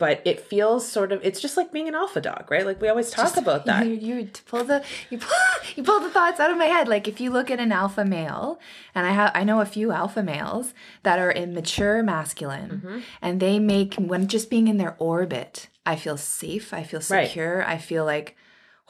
but 0.00 0.20
it 0.24 0.40
feels 0.40 0.82
sort 0.90 1.12
of 1.12 1.20
it's 1.24 1.40
just 1.40 1.56
like 1.56 1.70
being 1.72 1.86
an 1.86 1.94
alpha 1.94 2.20
dog 2.20 2.50
right 2.50 2.66
like 2.66 2.80
we 2.82 2.88
always 2.88 3.10
talk 3.10 3.26
Just- 3.26 3.38
about 3.38 3.66
that 3.66 3.86
You, 3.86 3.94
you 3.94 4.28
pull 4.46 4.64
the 4.64 4.82
you 5.10 5.18
pull, 5.18 5.38
you 5.76 5.82
pull 5.84 6.00
the 6.00 6.10
thoughts 6.10 6.40
out 6.40 6.50
of 6.50 6.56
my 6.56 6.64
head. 6.74 6.88
Like 6.88 7.06
if 7.06 7.20
you 7.20 7.30
look 7.30 7.48
at 7.54 7.60
an 7.60 7.70
alpha 7.70 8.04
male, 8.04 8.58
and 8.94 9.06
I 9.06 9.12
have 9.12 9.30
I 9.34 9.44
know 9.44 9.60
a 9.60 9.66
few 9.76 9.92
alpha 9.92 10.22
males 10.22 10.74
that 11.04 11.18
are 11.20 11.30
in 11.30 11.54
mature 11.54 12.02
masculine, 12.02 12.82
Mhm. 12.84 13.02
and 13.22 13.38
they 13.40 13.58
make 13.60 13.94
when 13.94 14.26
just 14.26 14.50
being 14.50 14.66
in 14.68 14.78
their 14.78 14.96
orbit, 14.98 15.68
I 15.86 15.94
feel 15.96 16.16
safe. 16.16 16.72
I 16.74 16.82
feel 16.82 17.00
Right. 17.10 17.28
secure. 17.28 17.62
I 17.64 17.76
feel 17.78 18.04
like 18.04 18.36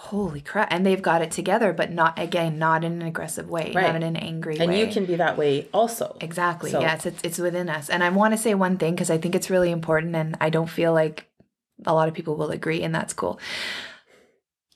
holy 0.04 0.40
crap, 0.40 0.68
and 0.70 0.84
they've 0.86 1.02
got 1.02 1.20
it 1.22 1.30
together, 1.30 1.72
but 1.74 1.90
not 1.90 2.18
again, 2.18 2.58
not 2.58 2.84
in 2.84 2.92
an 2.92 3.02
aggressive 3.02 3.48
way, 3.50 3.70
Right. 3.74 3.86
not 3.86 3.96
in 3.96 4.02
an 4.02 4.16
angry 4.16 4.58
and 4.58 4.70
way. 4.70 4.80
you 4.80 4.86
can 4.92 5.04
be 5.04 5.16
that 5.16 5.36
way 5.36 5.68
also 5.74 6.16
Exactly. 6.20 6.70
So- 6.70 6.80
Yes, 6.80 7.04
it's 7.06 7.20
it's 7.22 7.38
within 7.38 7.68
us. 7.68 7.90
And 7.90 8.02
I 8.02 8.08
want 8.08 8.32
to 8.32 8.38
say 8.38 8.54
one 8.54 8.76
thing 8.78 8.94
because 8.94 9.10
I 9.10 9.18
think 9.18 9.34
it's 9.34 9.50
really 9.50 9.70
important 9.70 10.16
and 10.16 10.36
I 10.40 10.48
don't 10.50 10.68
feel 10.70 10.92
like 10.94 11.26
a 11.86 11.92
lot 11.94 12.08
of 12.08 12.14
people 12.14 12.34
will 12.36 12.50
agree, 12.50 12.82
and 12.82 12.94
that's 12.94 13.12
cool. 13.12 13.38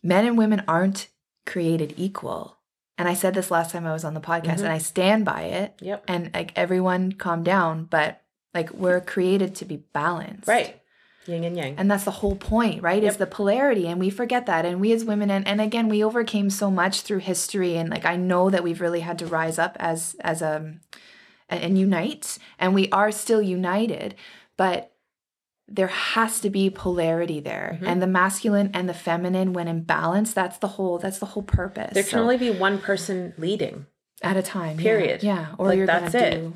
Men 0.03 0.27
and 0.27 0.37
women 0.39 0.63
aren't 0.69 1.09
created 1.47 1.95
equal. 1.97 2.59
And 2.99 3.09
I 3.09 3.15
said 3.15 3.35
this 3.35 3.51
last 3.51 3.71
time 3.73 3.87
I 3.87 3.93
was 3.93 4.05
on 4.05 4.15
the 4.15 4.21
podcast, 4.21 4.57
Mhm. 4.59 4.65
and 4.65 4.73
I 4.73 4.79
stand 4.79 5.25
by 5.25 5.43
it. 5.43 5.75
Yep. 5.81 6.05
And 6.07 6.31
like 6.35 6.53
everyone 6.55 7.13
calm 7.13 7.43
down, 7.43 7.85
but 7.85 8.21
like 8.55 8.71
we're 8.73 9.01
created 9.01 9.55
to 9.57 9.65
be 9.65 9.79
balanced. 9.93 10.47
Right. 10.49 10.81
Yin 11.27 11.45
and 11.45 11.57
yang. 11.57 11.75
And 11.79 11.91
that's 11.91 12.05
the 12.05 12.11
whole 12.11 12.37
point, 12.37 12.83
right? 12.83 13.03
Is 13.03 13.17
the 13.17 13.27
polarity. 13.27 13.87
And 13.89 13.99
we 13.99 14.11
forget 14.11 14.47
that. 14.47 14.65
And 14.67 14.81
we 14.81 14.93
as 14.93 15.05
women, 15.05 15.31
and, 15.31 15.47
and 15.47 15.61
again, 15.61 15.89
we 15.89 16.05
overcame 16.05 16.51
so 16.51 16.71
much 16.71 17.01
through 17.01 17.19
history. 17.19 17.77
And 17.77 17.89
like 17.91 18.05
I 18.05 18.17
know 18.17 18.51
that 18.51 18.63
we've 18.63 18.81
really 18.81 19.01
had 19.01 19.19
to 19.21 19.27
rise 19.27 19.59
up 19.59 19.77
as 19.81 20.17
as 20.21 20.43
a 20.43 20.75
and, 21.49 21.79
unite. 21.79 22.39
And 22.59 22.75
we 22.75 22.89
are 22.91 23.11
still 23.11 23.41
united, 23.43 24.15
but 24.57 24.91
there 25.67 25.87
has 25.89 26.41
to 26.41 26.51
be 26.51 26.69
polarity 26.69 27.41
there. 27.41 27.79
Mhm. 27.81 27.87
And 27.89 28.03
the 28.03 28.07
masculine 28.07 28.71
and 28.75 28.87
the 28.89 28.95
feminine, 28.95 29.53
when 29.55 29.67
in 29.69 29.83
balance, 29.83 30.35
that's 30.35 30.59
the 30.59 30.69
whole 30.69 30.99
that's 30.99 31.19
the 31.19 31.27
whole 31.27 31.43
purpose. 31.43 31.95
there 31.95 32.03
can 32.03 32.11
So, 32.13 32.21
only 32.23 32.37
be 32.37 32.51
one 32.51 32.79
person 32.79 33.33
leading. 33.39 33.87
at 34.23 34.37
a 34.37 34.43
time. 34.43 34.77
yeah. 34.79 34.83
period. 34.83 35.23
Yeah. 35.23 35.47
Or 35.59 35.69
Like, 35.69 35.77
you're 35.79 35.87
that's 35.87 36.13
gonna 36.13 36.25
it. 36.27 36.31
do 36.33 36.55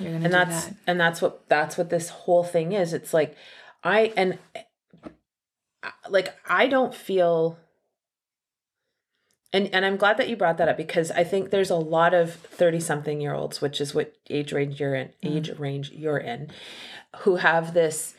you're 0.00 0.12
gonna 0.12 0.24
and 0.26 0.32
that's 0.34 0.66
that. 0.66 0.74
and 0.86 1.00
that's 1.00 1.20
what 1.22 1.48
that's 1.48 1.76
what 1.78 1.90
this 1.90 2.08
whole 2.10 2.44
thing 2.44 2.70
is 2.72 2.92
it's 2.92 3.12
like 3.12 3.34
i 3.82 4.12
and 4.16 4.38
uh, 5.82 5.90
like 6.08 6.34
i 6.48 6.66
don't 6.66 6.94
feel 6.94 7.58
and 9.52 9.68
and 9.72 9.84
i'm 9.84 9.96
glad 9.96 10.16
that 10.16 10.28
you 10.28 10.36
brought 10.36 10.58
that 10.58 10.68
up 10.68 10.76
because 10.76 11.10
i 11.12 11.24
think 11.24 11.50
there's 11.50 11.70
a 11.70 11.76
lot 11.76 12.14
of 12.14 12.34
30 12.34 12.80
something 12.80 13.20
year 13.20 13.34
olds 13.34 13.60
which 13.60 13.80
is 13.80 13.94
what 13.94 14.14
age 14.28 14.52
range 14.52 14.80
you're 14.80 14.94
in 14.94 15.08
Mm. 15.22 15.36
age 15.36 15.50
range 15.58 15.90
you're 15.92 16.18
in 16.18 16.50
who 17.20 17.36
have 17.36 17.74
this 17.74 18.14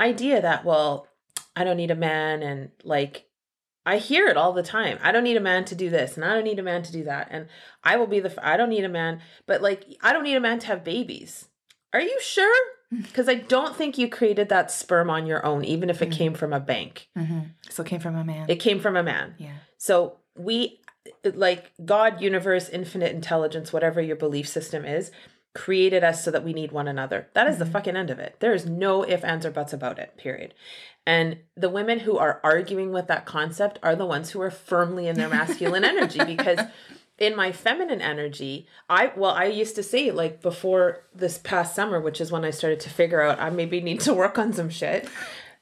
idea 0.00 0.40
that 0.42 0.64
well 0.64 1.06
i 1.54 1.64
don't 1.64 1.76
need 1.76 1.90
a 1.90 1.94
man 1.96 2.42
and 2.42 2.70
like 2.82 3.26
i 3.84 3.98
hear 3.98 4.26
it 4.28 4.36
all 4.36 4.52
the 4.52 4.62
time. 4.62 4.96
I 5.02 5.10
don't 5.10 5.24
need 5.24 5.36
a 5.36 5.40
man 5.40 5.64
to 5.66 5.74
do 5.74 5.90
this 5.90 6.16
and 6.16 6.24
i 6.24 6.34
don't 6.34 6.44
need 6.44 6.58
a 6.58 6.62
man 6.62 6.82
to 6.84 6.92
do 6.92 7.04
that 7.04 7.28
and 7.30 7.46
i 7.84 7.96
will 7.96 8.06
be 8.06 8.20
the 8.20 8.30
f- 8.30 8.38
i 8.42 8.56
don't 8.56 8.68
need 8.70 8.84
a 8.84 8.88
man 8.88 9.20
but 9.46 9.60
like 9.62 9.84
i 10.02 10.12
don't 10.12 10.24
need 10.24 10.36
a 10.36 10.40
man 10.40 10.58
to 10.60 10.66
have 10.68 10.84
babies. 10.84 11.48
Are 11.92 12.00
you 12.00 12.18
sure 12.20 12.56
because 13.00 13.28
i 13.28 13.34
don't 13.34 13.74
think 13.76 13.96
you 13.98 14.08
created 14.08 14.48
that 14.50 14.70
sperm 14.70 15.08
on 15.08 15.26
your 15.26 15.44
own 15.46 15.64
even 15.64 15.88
if 15.90 16.02
it 16.02 16.10
Mhm. 16.10 16.12
came 16.12 16.34
from 16.34 16.52
a 16.52 16.60
bank 16.60 17.08
Mhm. 17.16 17.50
So 17.70 17.82
it 17.82 17.88
came 17.88 18.00
from 18.00 18.16
a 18.16 18.24
man. 18.24 18.46
it 18.48 18.56
came 18.56 18.80
from 18.80 18.96
a 18.96 19.02
man 19.02 19.34
yeah. 19.38 19.52
so 19.78 20.18
we 20.36 20.80
like 21.24 21.72
God, 21.84 22.20
universe, 22.20 22.68
infinite 22.68 23.12
intelligence, 23.12 23.72
whatever 23.72 24.00
your 24.00 24.14
belief 24.16 24.46
system 24.48 24.84
is, 24.84 25.10
created 25.52 26.04
us 26.04 26.22
so 26.24 26.30
that 26.30 26.44
we 26.44 26.52
need 26.52 26.70
one 26.72 26.86
another. 26.88 27.28
That 27.34 27.48
is 27.48 27.58
the 27.58 27.64
Mhm. 27.64 27.72
fucking 27.72 27.96
end 27.96 28.10
of 28.10 28.18
it. 28.20 28.36
There 28.38 28.54
is 28.54 28.66
no 28.66 29.02
if, 29.02 29.24
ands, 29.24 29.44
or 29.44 29.50
buts 29.50 29.72
about 29.72 29.98
it, 29.98 30.16
period. 30.16 30.54
And 31.04 31.38
the 31.56 31.68
women 31.68 32.00
who 32.00 32.16
are 32.18 32.40
arguing 32.44 32.92
with 32.92 33.08
that 33.08 33.26
concept 33.26 33.78
are 33.82 33.96
the 33.96 34.06
ones 34.06 34.30
who 34.30 34.40
are 34.40 34.50
firmly 34.50 35.08
in 35.08 35.16
their 35.16 35.28
masculine 35.28 35.84
energy 35.84 36.24
because 36.24 36.60
in 37.18 37.36
my 37.36 37.52
feminine 37.52 38.00
energy, 38.00 38.66
I 38.88 39.12
well, 39.16 39.32
I 39.32 39.44
used 39.44 39.76
to 39.76 39.82
say 39.82 40.10
like 40.10 40.42
before 40.42 41.04
this 41.14 41.38
past 41.38 41.74
summer, 41.74 42.00
which 42.00 42.20
is 42.20 42.32
when 42.32 42.44
I 42.44 42.50
started 42.50 42.80
to 42.80 42.90
figure 42.90 43.20
out 43.20 43.40
I 43.40 43.50
maybe 43.50 43.80
need 43.80 44.00
to 44.00 44.14
work 44.14 44.38
on 44.38 44.52
some 44.52 44.70
shit, 44.70 45.08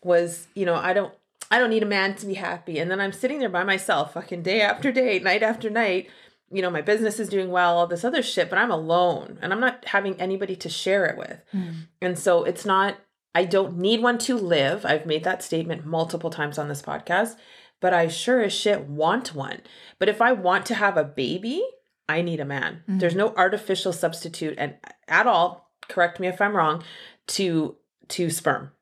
was, 0.03 0.47
you 0.55 0.65
know, 0.65 0.77
I 0.77 0.93
don't 0.93 1.13
I 1.51 1.59
don't 1.59 1.71
need 1.71 1.83
a 1.83 1.87
man 1.87 2.15
to 2.17 2.27
be 2.27 2.35
happy. 2.35 2.79
And 2.79 2.91
then 2.91 3.01
I'm 3.01 3.13
sitting 3.13 3.41
there 3.41 3.49
by 3.49 3.65
myself, 3.65 4.15
fucking 4.15 4.43
day 4.43 4.61
after 4.61 4.93
day, 4.93 5.19
night 5.19 5.43
after 5.43 5.69
night. 5.69 6.09
You 6.53 6.63
know, 6.63 6.71
my 6.71 6.81
business 6.81 7.21
is 7.21 7.29
doing 7.29 7.51
well, 7.51 7.79
all 7.79 7.87
this 7.87 8.05
other 8.05 8.23
shit, 8.23 8.51
but 8.51 8.59
I'm 8.59 8.71
alone 8.71 9.39
and 9.41 9.53
I'm 9.53 9.61
not 9.61 9.85
having 9.87 10.21
anybody 10.21 10.57
to 10.57 10.69
share 10.69 11.07
it 11.07 11.17
with. 11.17 11.41
Mm. 11.55 11.75
And 12.03 12.19
so 12.19 12.45
it's 12.45 12.65
not, 12.65 12.99
I 13.35 13.45
don't 13.45 13.79
need 13.79 14.03
one 14.03 14.19
to 14.19 14.37
live. 14.37 14.85
I've 14.85 15.07
made 15.07 15.23
that 15.25 15.45
statement 15.45 15.87
multiple 15.87 16.31
times 16.31 16.59
on 16.59 16.69
this 16.69 16.83
podcast, 16.83 17.37
but 17.81 17.93
I 17.93 18.09
sure 18.09 18.41
as 18.43 18.53
shit 18.53 18.83
want 18.83 19.35
one. 19.35 19.61
But 19.99 20.09
if 20.09 20.21
I 20.21 20.33
want 20.33 20.67
to 20.67 20.75
have 20.75 20.97
a 20.97 21.05
baby, 21.05 21.65
I 22.09 22.23
need 22.23 22.41
a 22.41 22.45
man. 22.45 22.83
Mhm. 22.89 23.01
There's 23.01 23.15
no 23.15 23.35
artificial 23.37 23.93
substitute 23.93 24.55
and 24.59 24.75
at 25.09 25.27
all, 25.27 25.71
correct 25.89 26.21
me 26.21 26.29
if 26.29 26.41
I'm 26.41 26.57
wrong, 26.57 26.83
to 27.29 27.77
to 28.09 28.31
sperm. 28.31 28.73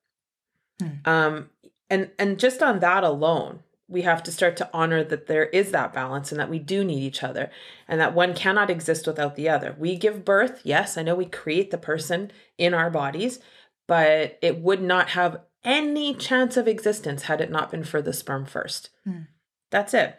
Hmm. 0.80 0.88
Um 1.04 1.50
and 1.90 2.10
and 2.18 2.38
just 2.38 2.62
on 2.62 2.80
that 2.80 3.04
alone, 3.04 3.60
we 3.88 4.02
have 4.02 4.22
to 4.22 4.32
start 4.32 4.56
to 4.58 4.68
honor 4.72 5.02
that 5.04 5.26
there 5.26 5.46
is 5.46 5.70
that 5.72 5.92
balance 5.94 6.30
and 6.30 6.40
that 6.40 6.50
we 6.50 6.58
do 6.58 6.84
need 6.84 7.02
each 7.02 7.22
other 7.22 7.50
and 7.86 7.98
that 8.00 8.14
one 8.14 8.34
cannot 8.34 8.68
exist 8.70 9.06
without 9.06 9.34
the 9.36 9.48
other. 9.48 9.74
We 9.78 9.96
give 9.96 10.24
birth, 10.24 10.60
yes, 10.64 10.98
I 10.98 11.02
know 11.02 11.14
we 11.14 11.24
create 11.24 11.70
the 11.70 11.78
person 11.78 12.30
in 12.58 12.74
our 12.74 12.90
bodies, 12.90 13.40
but 13.86 14.38
it 14.42 14.58
would 14.60 14.82
not 14.82 15.10
have 15.10 15.40
any 15.64 16.14
chance 16.14 16.56
of 16.56 16.68
existence 16.68 17.22
had 17.24 17.40
it 17.40 17.50
not 17.50 17.70
been 17.70 17.84
for 17.84 18.00
the 18.00 18.12
sperm 18.12 18.46
first. 18.46 18.90
Hmm. 19.04 19.22
That's 19.70 19.92
it. 19.94 20.18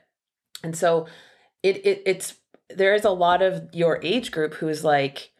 And 0.63 0.75
so 0.75 1.07
it, 1.63 1.77
it 1.85 2.03
it's 2.05 2.35
there 2.69 2.93
is 2.93 3.05
a 3.05 3.09
lot 3.11 3.41
of 3.41 3.69
your 3.73 3.99
age 4.03 4.31
group 4.31 4.55
who's 4.55 4.83
like 4.83 5.31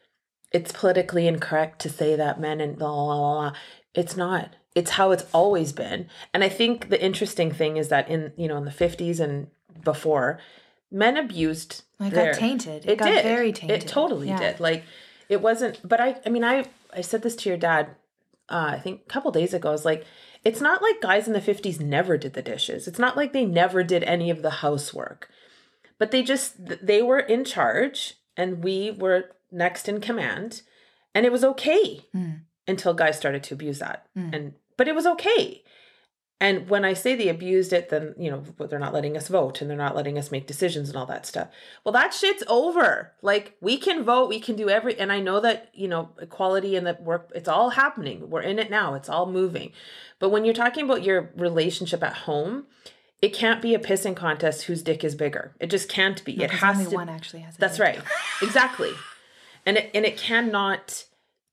it's 0.52 0.72
politically 0.72 1.28
incorrect 1.28 1.80
to 1.82 1.90
say 1.90 2.16
that 2.16 2.40
men 2.40 2.60
and 2.60 2.78
blah, 2.78 2.92
blah, 2.92 3.06
blah, 3.18 3.50
blah. 3.52 3.60
It's 3.94 4.18
not. 4.18 4.56
It's 4.76 4.92
how 4.92 5.12
it's 5.12 5.26
always 5.34 5.74
been. 5.74 6.08
And 6.34 6.44
I 6.44 6.50
think 6.50 6.90
the 6.90 7.04
interesting 7.04 7.52
thing 7.52 7.78
is 7.78 7.90
that 7.90 8.08
in 8.10 8.34
you 8.38 8.48
know 8.48 8.58
in 8.58 8.66
the 8.66 8.72
50s 8.72 9.20
and 9.20 9.48
before, 9.84 10.40
men 10.92 11.18
abused 11.18 11.84
It 12.00 12.12
their- 12.12 12.32
got 12.32 12.40
tainted. 12.40 12.86
It, 12.86 12.92
it 12.92 12.98
got 13.00 13.06
did. 13.06 13.24
very 13.24 13.52
tainted. 13.52 13.84
It 13.84 13.88
totally 13.88 14.30
Yeah. 14.30 14.40
did. 14.40 14.60
Like 14.60 14.84
it 15.28 15.42
wasn't. 15.42 15.88
But 15.88 16.00
I, 16.02 16.20
I 16.26 16.30
mean, 16.30 16.44
I, 16.44 16.66
I 16.96 17.02
said 17.02 17.22
this 17.22 17.36
to 17.38 17.50
your 17.50 17.58
dad. 17.58 17.90
Uh, 18.50 18.72
I 18.76 18.80
think 18.80 19.02
a 19.06 19.10
couple 19.10 19.32
days 19.32 19.54
ago. 19.54 19.70
I 19.70 19.72
was 19.72 19.86
like, 19.86 20.06
it's 20.44 20.62
not 20.62 20.82
like 20.82 21.02
guys 21.02 21.28
in 21.28 21.34
the 21.34 21.42
fifties 21.42 21.80
never 21.80 22.18
did 22.18 22.34
the 22.34 22.42
dishes. 22.42 22.88
It's 22.88 23.00
not 23.00 23.16
like 23.18 23.32
they 23.34 23.46
never 23.46 23.84
did 23.84 24.04
any 24.04 24.30
of 24.30 24.42
the 24.42 24.50
housework, 24.50 25.30
but 25.98 26.12
they 26.12 26.24
just 26.24 26.54
they 26.86 27.02
were 27.02 27.20
in 27.20 27.44
charge 27.46 28.16
and 28.38 28.64
we 28.64 28.92
were 28.92 29.32
next 29.52 29.90
in 29.90 30.00
command, 30.02 30.62
and 31.14 31.26
it 31.26 31.32
was 31.32 31.44
okay 31.44 32.06
Mm. 32.16 32.42
until 32.68 32.94
guys 32.94 33.18
started 33.18 33.44
to 33.44 33.54
abuse 33.54 33.80
that. 33.80 34.08
Mm. 34.18 34.34
And 34.36 34.54
but 34.78 34.88
it 34.88 34.96
was 34.96 35.06
okay. 35.06 35.64
And 36.42 36.70
when 36.70 36.86
I 36.86 36.94
say 36.94 37.16
they 37.16 37.28
abused 37.28 37.74
it, 37.74 37.90
then 37.90 38.16
you 38.18 38.32
know 38.32 38.42
they're 38.68 38.80
not 38.80 38.94
letting 38.94 39.18
us 39.18 39.28
vote 39.28 39.60
and 39.60 39.70
they're 39.70 39.78
not 39.78 39.96
letting 39.96 40.18
us 40.18 40.32
make 40.32 40.48
decisions 40.48 40.88
and 40.88 40.98
all 40.98 41.06
that 41.08 41.26
stuff. 41.26 41.50
Well, 41.84 41.92
that 41.92 42.14
shit's 42.14 42.44
over. 42.48 43.12
Like 43.22 43.58
we 43.60 43.78
can 43.78 44.04
vote, 44.06 44.30
we 44.30 44.40
can 44.40 44.56
do 44.56 44.70
every, 44.70 44.98
and 44.98 45.12
I 45.12 45.20
know 45.20 45.42
that 45.42 45.70
you 45.74 45.88
know 45.90 46.10
equality 46.22 46.78
and 46.78 46.88
the 46.88 46.98
work, 47.02 47.30
it's 47.36 47.50
all 47.50 47.72
happening. 47.72 48.30
We're 48.30 48.42
in 48.42 48.58
it 48.58 48.72
now. 48.72 48.94
It's 48.94 49.10
all 49.10 49.26
moving. 49.26 49.74
But 50.20 50.30
when 50.30 50.46
you're 50.46 50.54
talking 50.54 50.86
about 50.86 51.04
your 51.04 51.32
relationship 51.36 52.02
at 52.04 52.14
home, 52.14 52.68
it 53.22 53.34
can't 53.34 53.62
be 53.62 53.74
a 53.76 53.80
pissing 53.80 54.16
contest 54.16 54.64
whose 54.64 54.82
dick 54.82 55.04
is 55.04 55.16
bigger. 55.16 55.54
It 55.60 55.70
just 55.70 55.90
can't 55.90 56.24
be. 56.24 56.38
No, 56.38 56.46
it 56.46 56.52
has 56.52 56.78
only 56.78 56.90
to. 56.92 56.96
one 56.96 57.10
actually 57.10 57.42
has. 57.42 57.56
a 57.56 57.60
That's 57.60 57.78
dick. 57.78 57.86
right. 57.86 58.00
Exactly. 58.42 58.92
And 59.66 59.76
it 59.78 59.92
and 59.94 60.06
it 60.06 60.16
cannot 60.18 61.04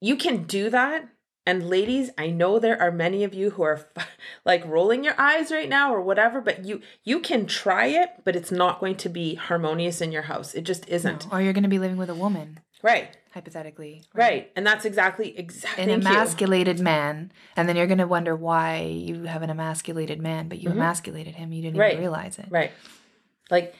you 0.00 0.14
can 0.14 0.44
do 0.44 0.70
that 0.70 1.08
and 1.46 1.68
ladies, 1.70 2.10
I 2.18 2.28
know 2.30 2.58
there 2.58 2.80
are 2.80 2.90
many 2.90 3.22
of 3.24 3.32
you 3.32 3.50
who 3.50 3.62
are 3.62 3.86
like 4.44 4.66
rolling 4.66 5.04
your 5.04 5.14
eyes 5.18 5.50
right 5.52 5.68
now 5.68 5.94
or 5.94 6.00
whatever, 6.00 6.40
but 6.40 6.64
you 6.64 6.80
you 7.04 7.20
can 7.20 7.46
try 7.46 7.86
it, 7.86 8.10
but 8.24 8.34
it's 8.36 8.50
not 8.50 8.80
going 8.80 8.96
to 8.96 9.08
be 9.08 9.36
harmonious 9.36 10.00
in 10.00 10.12
your 10.12 10.22
house. 10.22 10.54
It 10.54 10.62
just 10.62 10.88
isn't. 10.88 11.26
No, 11.26 11.36
Or 11.36 11.40
you're 11.40 11.52
going 11.52 11.62
to 11.62 11.68
be 11.70 11.78
living 11.78 11.96
with 11.96 12.10
a 12.10 12.14
woman, 12.14 12.60
Right. 12.82 13.16
hypothetically. 13.32 14.02
Right. 14.14 14.50
And 14.56 14.66
that's 14.66 14.84
exactly 14.84 15.38
exactly 15.38 15.84
An 15.84 15.90
emasculated 15.90 16.80
man, 16.80 17.32
and 17.56 17.68
then 17.68 17.76
you're 17.76 17.86
going 17.86 17.98
to 17.98 18.06
wonder 18.06 18.34
why 18.34 18.80
you 18.80 19.22
have 19.24 19.42
an 19.42 19.50
emasculated 19.50 20.20
man, 20.20 20.48
but 20.48 20.58
you 20.58 20.68
Mhm. 20.68 20.74
emasculated 20.76 21.36
him. 21.36 21.52
You 21.52 21.62
didn't 21.62 21.78
Right. 21.78 21.92
even 21.92 22.00
realize 22.02 22.38
it. 22.38 22.46
Right. 22.50 22.72
Like 23.50 23.74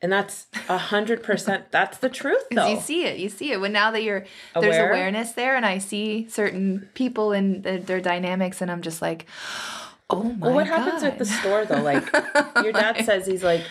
and 0.00 0.12
that's 0.12 0.46
a 0.68 0.78
hundred 0.78 1.22
percent 1.22 1.70
that's 1.70 1.98
the 1.98 2.08
truth 2.08 2.44
though. 2.50 2.68
You 2.68 2.80
see 2.80 3.04
it, 3.04 3.18
you 3.18 3.28
see 3.28 3.52
it. 3.52 3.60
When 3.60 3.72
now 3.72 3.90
that 3.90 4.02
you're 4.02 4.24
there's 4.54 4.76
awareness 4.76 5.32
there, 5.32 5.56
and 5.56 5.66
I 5.66 5.78
see 5.78 6.28
certain 6.28 6.88
people 6.94 7.32
and 7.32 7.62
their, 7.62 7.78
their 7.78 8.00
dynamics, 8.00 8.60
and 8.60 8.70
I'm 8.70 8.82
just 8.82 9.02
like, 9.02 9.26
oh 10.10 10.22
my 10.22 10.46
Well, 10.46 10.54
what 10.54 10.66
happens 10.66 11.02
at 11.02 11.18
the 11.18 11.26
store 11.26 11.64
though? 11.64 11.82
Like 11.82 12.10
your 12.62 12.72
dad 12.72 13.04
says 13.04 13.26
he's 13.26 13.44
like 13.44 13.64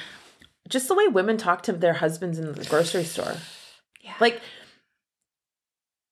just 0.67 0.87
the 0.87 0.95
way 0.95 1.07
women 1.07 1.37
talk 1.37 1.63
to 1.63 1.73
their 1.73 1.93
husbands 1.93 2.37
in 2.39 2.53
the 2.53 2.65
grocery 2.65 3.05
store. 3.05 3.35
Yeah. 4.01 4.15
Like 4.19 4.41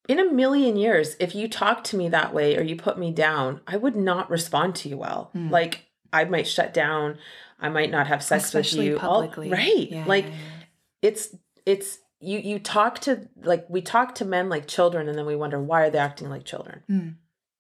in 0.08 0.20
a 0.20 0.32
million 0.32 0.78
years, 0.78 1.16
if 1.20 1.36
you 1.36 1.48
talk 1.48 1.84
to 1.86 1.98
me 1.98 2.10
that 2.10 2.34
way 2.34 2.58
or 2.58 2.62
you 2.62 2.76
put 2.76 2.98
me 2.98 3.12
down, 3.12 3.62
I 3.68 3.78
would 3.78 3.96
not 3.96 4.30
respond 4.30 4.76
to 4.78 4.90
you 4.90 4.98
well. 4.98 5.30
Hmm. 5.34 5.50
Like 5.50 5.86
I 6.14 6.24
might 6.26 6.48
shut 6.48 6.74
down. 6.74 7.18
I 7.60 7.70
might 7.70 7.92
not 7.92 8.08
have 8.08 8.22
sex 8.24 8.46
especially 8.46 8.86
with 8.90 8.94
you. 8.96 9.00
publicly, 9.00 9.50
right. 9.50 9.90
Yeah, 9.92 10.06
like 10.06 10.26
yeah, 10.26 10.32
yeah. 10.32 10.38
it's 11.02 11.36
it's 11.66 12.00
you 12.20 12.40
you 12.40 12.60
talk 12.60 13.00
to 13.00 13.28
like 13.44 13.66
we 13.70 13.82
talk 13.82 14.16
to 14.16 14.26
men 14.26 14.50
like 14.50 14.68
children 14.68 15.08
and 15.10 15.18
then 15.18 15.26
we 15.26 15.36
wonder 15.36 15.60
why 15.62 15.84
are 15.84 15.90
they 15.90 15.98
acting 15.98 16.30
like 16.30 16.44
children? 16.46 16.84
Hmm. 16.88 17.10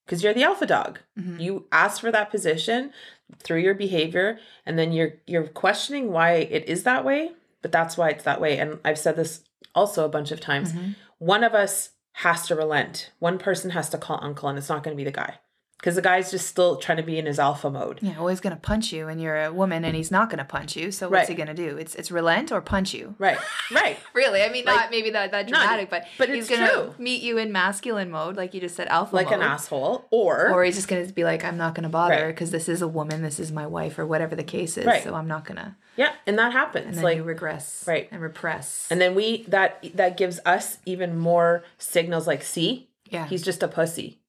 Because 0.05 0.23
you're 0.23 0.33
the 0.33 0.43
alpha 0.43 0.65
dog. 0.67 0.99
Mhm. 1.19 1.39
You 1.39 1.65
ask 1.71 1.99
for 2.01 2.11
that 2.11 2.29
position 2.29 2.91
through 3.39 3.59
your 3.59 3.73
behavior 3.73 4.39
and 4.65 4.77
then 4.77 4.91
you're 4.91 5.13
you're 5.25 5.47
questioning 5.47 6.11
why 6.11 6.33
it 6.33 6.65
is 6.69 6.83
that 6.83 7.03
way, 7.05 7.31
but 7.61 7.71
that's 7.71 7.97
why 7.97 8.09
it's 8.09 8.23
that 8.23 8.39
way. 8.41 8.57
And 8.59 8.79
I've 8.85 8.99
said 8.99 9.15
this 9.15 9.43
also 9.73 10.05
a 10.05 10.09
bunch 10.09 10.31
of 10.31 10.39
times. 10.39 10.73
Mhm. 10.73 10.95
One 11.17 11.43
of 11.43 11.53
us 11.53 11.91
has 12.19 12.47
to 12.47 12.55
relent. 12.55 13.11
One 13.19 13.37
person 13.37 13.71
has 13.71 13.89
to 13.89 13.97
call 13.97 14.19
uncle 14.21 14.47
and 14.49 14.57
it's 14.57 14.69
not 14.69 14.83
going 14.83 14.95
to 14.95 14.97
be 14.97 15.03
the 15.03 15.11
guy. 15.11 15.39
Because 15.85 15.95
the 15.95 16.01
guy's 16.01 16.31
just 16.31 16.47
still 16.47 16.77
trying 16.77 16.97
to 16.97 17.03
be 17.03 17.19
in 17.19 17.27
his 17.27 17.37
alpha 17.37 17.69
mode. 17.69 17.99
Yeah, 18.01 18.17
well, 18.17 18.29
he's 18.29 18.39
gonna 18.39 18.55
punch 18.55 18.91
you, 18.91 19.07
and 19.07 19.21
you're 19.21 19.43
a 19.43 19.53
woman, 19.53 19.85
and 19.85 19.95
he's 19.95 20.09
not 20.09 20.31
gonna 20.31 20.43
punch 20.43 20.75
you. 20.75 20.89
So 20.91 21.07
what's 21.07 21.19
Right. 21.19 21.27
he 21.29 21.35
gonna 21.35 21.53
do? 21.53 21.77
It's 21.77 21.93
it's 21.93 22.09
relent 22.09 22.51
or 22.51 22.59
punch 22.59 22.91
you. 22.95 23.13
Right, 23.19 23.37
right. 23.71 23.99
Really, 24.15 24.41
I 24.41 24.49
mean, 24.49 24.65
Like- 24.65 24.75
not 24.75 24.89
maybe 24.89 25.11
that 25.11 25.29
that 25.29 25.47
Not- 25.47 25.59
dramatic, 25.61 25.91
but 25.91 26.05
but 26.17 26.29
he's 26.29 26.49
gonna 26.49 26.71
true. 26.71 26.95
meet 26.97 27.21
you 27.21 27.37
in 27.37 27.51
masculine 27.51 28.09
mode, 28.09 28.35
like 28.35 28.55
you 28.55 28.61
just 28.61 28.75
said, 28.75 28.87
alpha 28.87 29.15
like 29.15 29.27
mode. 29.29 29.35
an 29.35 29.41
asshole, 29.43 30.07
or, 30.09 30.49
Or 30.49 30.63
he's 30.63 30.73
just 30.75 30.87
gonna 30.87 31.05
be 31.05 31.23
like, 31.23 31.43
I'm 31.45 31.57
not 31.57 31.75
gonna 31.75 31.89
bother 31.89 32.15
Right. 32.15 32.27
because 32.27 32.49
this 32.49 32.67
is 32.67 32.81
a 32.81 32.87
woman, 32.87 33.21
this 33.21 33.39
is 33.39 33.51
my 33.51 33.67
wife, 33.67 33.99
or 33.99 34.07
whatever 34.07 34.35
the 34.35 34.43
case 34.43 34.77
is. 34.79 34.85
Right. 34.87 35.03
So 35.03 35.13
I'm 35.13 35.27
not 35.27 35.45
gonna. 35.45 35.77
yeah, 35.97 36.13
and 36.25 36.39
that 36.39 36.51
happens. 36.51 36.87
And 36.87 36.95
then 36.97 37.03
like 37.03 37.17
you 37.17 37.23
regress, 37.23 37.83
right. 37.87 38.07
and 38.11 38.21
repress. 38.21 38.87
And 38.89 38.99
then 38.99 39.13
we 39.13 39.45
that 39.49 39.85
that 39.93 40.17
gives 40.17 40.39
us 40.47 40.79
even 40.87 41.15
more 41.15 41.63
signals 41.77 42.25
like, 42.25 42.41
see, 42.41 42.89
yeah, 43.11 43.27
he's 43.27 43.43
just 43.43 43.61
a 43.61 43.67
pussy. 43.67 44.19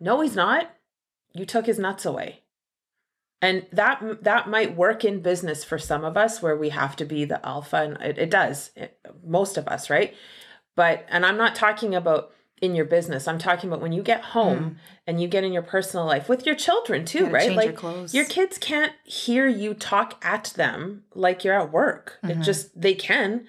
No, 0.00 0.20
he's 0.20 0.36
not. 0.36 0.70
You 1.32 1.44
took 1.44 1.66
his 1.66 1.78
nuts 1.78 2.04
away. 2.04 2.42
And 3.42 3.66
that 3.70 4.02
that 4.22 4.48
might 4.48 4.76
work 4.76 5.04
in 5.04 5.20
business 5.20 5.62
for 5.62 5.78
some 5.78 6.04
of 6.04 6.16
us 6.16 6.40
where 6.40 6.56
we 6.56 6.70
have 6.70 6.96
to 6.96 7.04
be 7.04 7.24
the 7.24 7.44
alpha 7.46 7.76
and 7.76 7.96
it, 8.02 8.18
it 8.18 8.30
does. 8.30 8.70
It, 8.74 8.98
most 9.24 9.58
of 9.58 9.68
us, 9.68 9.90
right? 9.90 10.14
But 10.74 11.04
and 11.10 11.24
I'm 11.24 11.36
not 11.36 11.54
talking 11.54 11.94
about 11.94 12.32
in 12.62 12.74
your 12.74 12.86
business. 12.86 13.28
I'm 13.28 13.38
talking 13.38 13.68
about 13.68 13.82
when 13.82 13.92
you 13.92 14.02
get 14.02 14.22
home 14.22 14.78
and 15.06 15.20
you 15.20 15.28
get 15.28 15.44
in 15.44 15.52
your 15.52 15.62
personal 15.62 16.06
life 16.06 16.28
with 16.28 16.46
your 16.46 16.54
children 16.54 17.04
too. 17.04 17.24
Gotta 17.24 17.32
right? 17.32 17.56
like 17.56 17.82
your 17.82 18.06
your 18.06 18.24
kids 18.24 18.56
can't 18.56 18.92
hear 19.04 19.46
you 19.46 19.74
talk 19.74 20.18
at 20.24 20.52
them 20.56 21.04
like 21.14 21.44
you're 21.44 21.58
at 21.58 21.70
work. 21.70 22.18
Mm-hmm. 22.22 22.40
It 22.40 22.44
just 22.44 22.80
they 22.80 22.94
can, 22.94 23.46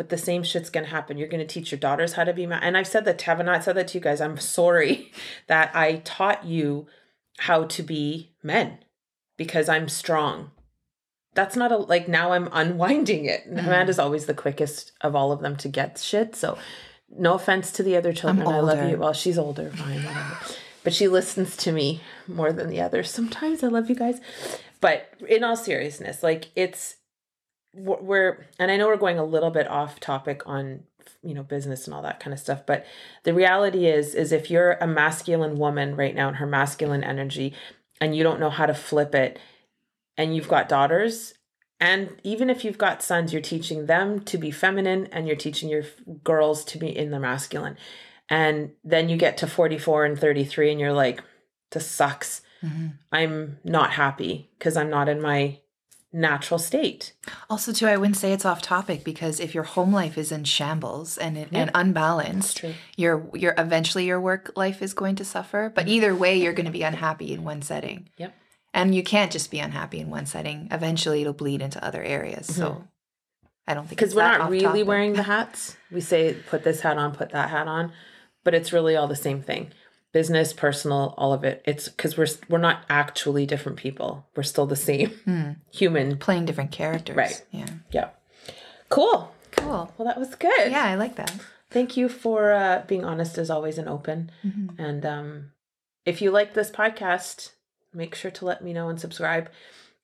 but 0.00 0.08
the 0.08 0.16
same 0.16 0.42
shit's 0.42 0.70
gonna 0.70 0.86
happen. 0.86 1.18
You're 1.18 1.28
gonna 1.28 1.44
teach 1.44 1.70
your 1.70 1.78
daughters 1.78 2.14
how 2.14 2.24
to 2.24 2.32
be 2.32 2.46
ma- 2.46 2.58
and 2.62 2.74
I've 2.74 2.86
said 2.86 3.04
that 3.04 3.18
to 3.18 3.24
have 3.26 3.44
not 3.44 3.62
said 3.62 3.76
that 3.76 3.88
to 3.88 3.98
you 3.98 4.00
guys. 4.00 4.22
I'm 4.22 4.38
sorry 4.38 5.12
that 5.46 5.76
I 5.76 5.96
taught 5.96 6.46
you 6.46 6.86
how 7.36 7.64
to 7.64 7.82
be 7.82 8.32
men 8.42 8.78
because 9.36 9.68
I'm 9.68 9.90
strong. 9.90 10.52
That's 11.34 11.54
not 11.54 11.70
a 11.70 11.76
like 11.76 12.08
now 12.08 12.32
I'm 12.32 12.48
unwinding 12.50 13.26
it. 13.26 13.42
Mm-hmm. 13.46 13.58
Amanda's 13.58 13.98
always 13.98 14.24
the 14.24 14.32
quickest 14.32 14.92
of 15.02 15.14
all 15.14 15.32
of 15.32 15.42
them 15.42 15.54
to 15.56 15.68
get 15.68 15.98
shit. 15.98 16.34
So 16.34 16.56
no 17.10 17.34
offense 17.34 17.70
to 17.72 17.82
the 17.82 17.94
other 17.94 18.14
children. 18.14 18.48
I 18.48 18.60
love 18.60 18.88
you. 18.88 18.96
Well, 18.96 19.12
she's 19.12 19.36
older, 19.36 19.68
fine, 19.68 20.02
whatever. 20.02 20.38
But 20.82 20.94
she 20.94 21.08
listens 21.08 21.58
to 21.58 21.72
me 21.72 22.00
more 22.26 22.54
than 22.54 22.70
the 22.70 22.80
others. 22.80 23.10
Sometimes 23.10 23.62
I 23.62 23.66
love 23.66 23.90
you 23.90 23.96
guys. 23.96 24.18
But 24.80 25.12
in 25.28 25.44
all 25.44 25.56
seriousness, 25.56 26.22
like 26.22 26.48
it's 26.56 26.96
we're- 27.74 28.02
we're 28.02 28.46
and 28.58 28.70
I 28.70 28.76
know 28.76 28.86
we're 28.88 28.96
going 28.96 29.18
a 29.18 29.24
little 29.24 29.50
bit 29.50 29.68
off 29.68 30.00
topic 30.00 30.42
on 30.46 30.84
you 31.22 31.34
know 31.34 31.42
business 31.42 31.86
and 31.86 31.94
all 31.94 32.02
that 32.02 32.20
kind 32.20 32.32
of 32.34 32.40
stuff 32.40 32.64
but 32.66 32.84
the 33.24 33.34
reality 33.34 33.86
is 33.86 34.14
is 34.14 34.32
if 34.32 34.50
you're 34.50 34.72
a 34.80 34.86
masculine 34.86 35.58
woman 35.58 35.94
right 35.96 36.14
now 36.14 36.28
in 36.28 36.34
her 36.34 36.46
masculine 36.46 37.04
energy 37.04 37.54
and 38.00 38.16
you 38.16 38.22
don't 38.22 38.40
know 38.40 38.50
how 38.50 38.66
to 38.66 38.74
flip 38.74 39.14
it 39.14 39.38
and 40.16 40.34
you've 40.34 40.48
got 40.48 40.68
daughters 40.68 41.34
and 41.78 42.20
even 42.24 42.50
if 42.50 42.64
you've 42.64 42.78
got 42.78 43.02
sons 43.02 43.32
you're 43.32 43.42
teaching 43.42 43.86
them 43.86 44.20
to 44.20 44.36
be 44.38 44.50
feminine 44.50 45.06
and 45.12 45.26
you're 45.26 45.36
teaching 45.36 45.68
your 45.68 45.82
f- 45.82 46.00
girls 46.24 46.64
to 46.64 46.78
be 46.78 46.94
in 46.96 47.10
the 47.10 47.20
masculine 47.20 47.76
and 48.28 48.72
then 48.84 49.08
you 49.08 49.16
get 49.16 49.36
to 49.38 49.46
44 49.46 50.04
and 50.04 50.18
33 50.18 50.70
and 50.72 50.80
you're 50.80 50.92
like 50.92 51.22
this 51.72 51.86
sucks 51.86 52.42
Mhm. 52.62 52.94
i'm 53.12 53.58
not 53.64 53.92
happy 53.92 54.50
because 54.58 54.76
i'm 54.76 54.90
not 54.90 55.08
in 55.08 55.20
my 55.20 55.59
natural 56.12 56.58
state 56.58 57.12
Also, 57.48 57.72
too, 57.72 57.86
I 57.86 57.96
wouldn't 57.96 58.16
say 58.16 58.32
it's 58.32 58.44
off 58.44 58.60
topic 58.60 59.04
because 59.04 59.38
if 59.38 59.54
your 59.54 59.62
home 59.62 59.92
life 59.92 60.18
is 60.18 60.32
in 60.32 60.44
shambles 60.44 61.16
and 61.16 61.38
it, 61.38 61.48
and 61.52 61.70
unbalanced, 61.74 62.64
your 62.96 63.28
your 63.34 63.54
eventually 63.56 64.06
your 64.06 64.20
work 64.20 64.52
life 64.56 64.82
is 64.82 64.92
going 64.92 65.16
to 65.16 65.24
suffer. 65.24 65.70
But 65.72 65.82
mm-hmm. 65.82 65.94
either 65.94 66.14
way, 66.14 66.36
you're 66.40 66.52
going 66.52 66.66
to 66.66 66.72
be 66.72 66.82
unhappy 66.82 67.32
in 67.32 67.44
one 67.44 67.62
setting. 67.62 68.08
Yep. 68.16 68.34
And 68.72 68.94
you 68.94 69.02
can't 69.02 69.32
just 69.32 69.50
be 69.50 69.58
unhappy 69.58 70.00
in 70.00 70.10
one 70.10 70.26
setting. 70.26 70.68
Eventually, 70.70 71.20
it'll 71.20 71.32
bleed 71.32 71.62
into 71.62 71.84
other 71.84 72.02
areas. 72.02 72.46
So, 72.46 72.70
mm-hmm. 72.70 72.82
I 73.68 73.74
don't 73.74 73.86
think 73.86 73.98
because 73.98 74.14
we're 74.14 74.22
not 74.22 74.50
really 74.50 74.64
topic. 74.64 74.86
wearing 74.86 75.12
the 75.12 75.22
hats. 75.34 75.76
We 75.92 76.00
say 76.00 76.34
put 76.48 76.64
this 76.64 76.80
hat 76.80 76.98
on, 76.98 77.14
put 77.14 77.30
that 77.30 77.50
hat 77.50 77.68
on, 77.68 77.92
but 78.42 78.54
it's 78.54 78.72
really 78.72 78.96
all 78.96 79.06
the 79.06 79.16
same 79.16 79.42
thing. 79.42 79.70
Business, 80.12 80.52
personal, 80.52 81.14
all 81.16 81.32
of 81.32 81.44
it. 81.44 81.62
It's 81.64 81.88
because 81.88 82.16
we're 82.16 82.26
we're 82.48 82.58
not 82.58 82.84
actually 82.88 83.46
different 83.46 83.78
people. 83.78 84.26
We're 84.34 84.42
still 84.42 84.66
the 84.66 84.74
same 84.76 85.10
Hmm. 85.24 85.50
human. 85.72 86.16
playing 86.18 86.46
different 86.46 86.72
characters. 86.72 87.16
Right. 87.16 87.44
Yeah. 87.52 87.66
Yeah. 87.92 88.08
Cool. 88.88 89.32
Cool. 89.52 89.92
Well, 89.96 90.06
that 90.06 90.18
was 90.18 90.34
good. 90.34 90.70
Yeah, 90.72 90.84
I 90.84 90.96
like 90.96 91.16
that. 91.16 91.32
Thank 91.70 91.96
you 91.96 92.08
for 92.08 92.52
uh, 92.52 92.82
being 92.88 93.04
honest 93.04 93.38
as 93.38 93.50
always 93.50 93.78
and 93.78 93.88
open. 93.88 94.32
Mm-hmm. 94.44 94.82
And 94.82 95.06
um, 95.06 95.50
if 96.04 96.20
you 96.20 96.32
like 96.32 96.54
this 96.54 96.70
podcast, 96.70 97.50
make 97.94 98.16
sure 98.16 98.32
to 98.32 98.44
let 98.44 98.64
me 98.64 98.72
know 98.72 98.88
and 98.88 98.98
subscribe. 99.00 99.48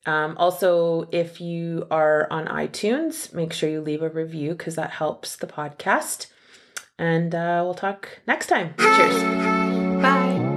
Um, 0.05 0.37
also, 0.39 1.09
if 1.11 1.41
you 1.41 1.89
are 1.91 2.29
on 2.31 2.47
iTunes, 2.47 3.35
make 3.35 3.53
sure 3.53 3.69
you 3.69 3.81
leave 3.81 4.03
a 4.03 4.09
review 4.09 4.51
because 4.51 4.77
that 4.77 4.91
helps 4.91 5.35
the 5.35 5.49
podcast. 5.49 6.29
And 6.97 7.35
uh, 7.35 7.63
we'll 7.65 7.75
talk 7.75 8.21
next 8.27 8.47
time. 8.47 8.75
Cheers. 8.79 9.86
Bye. 10.03 10.56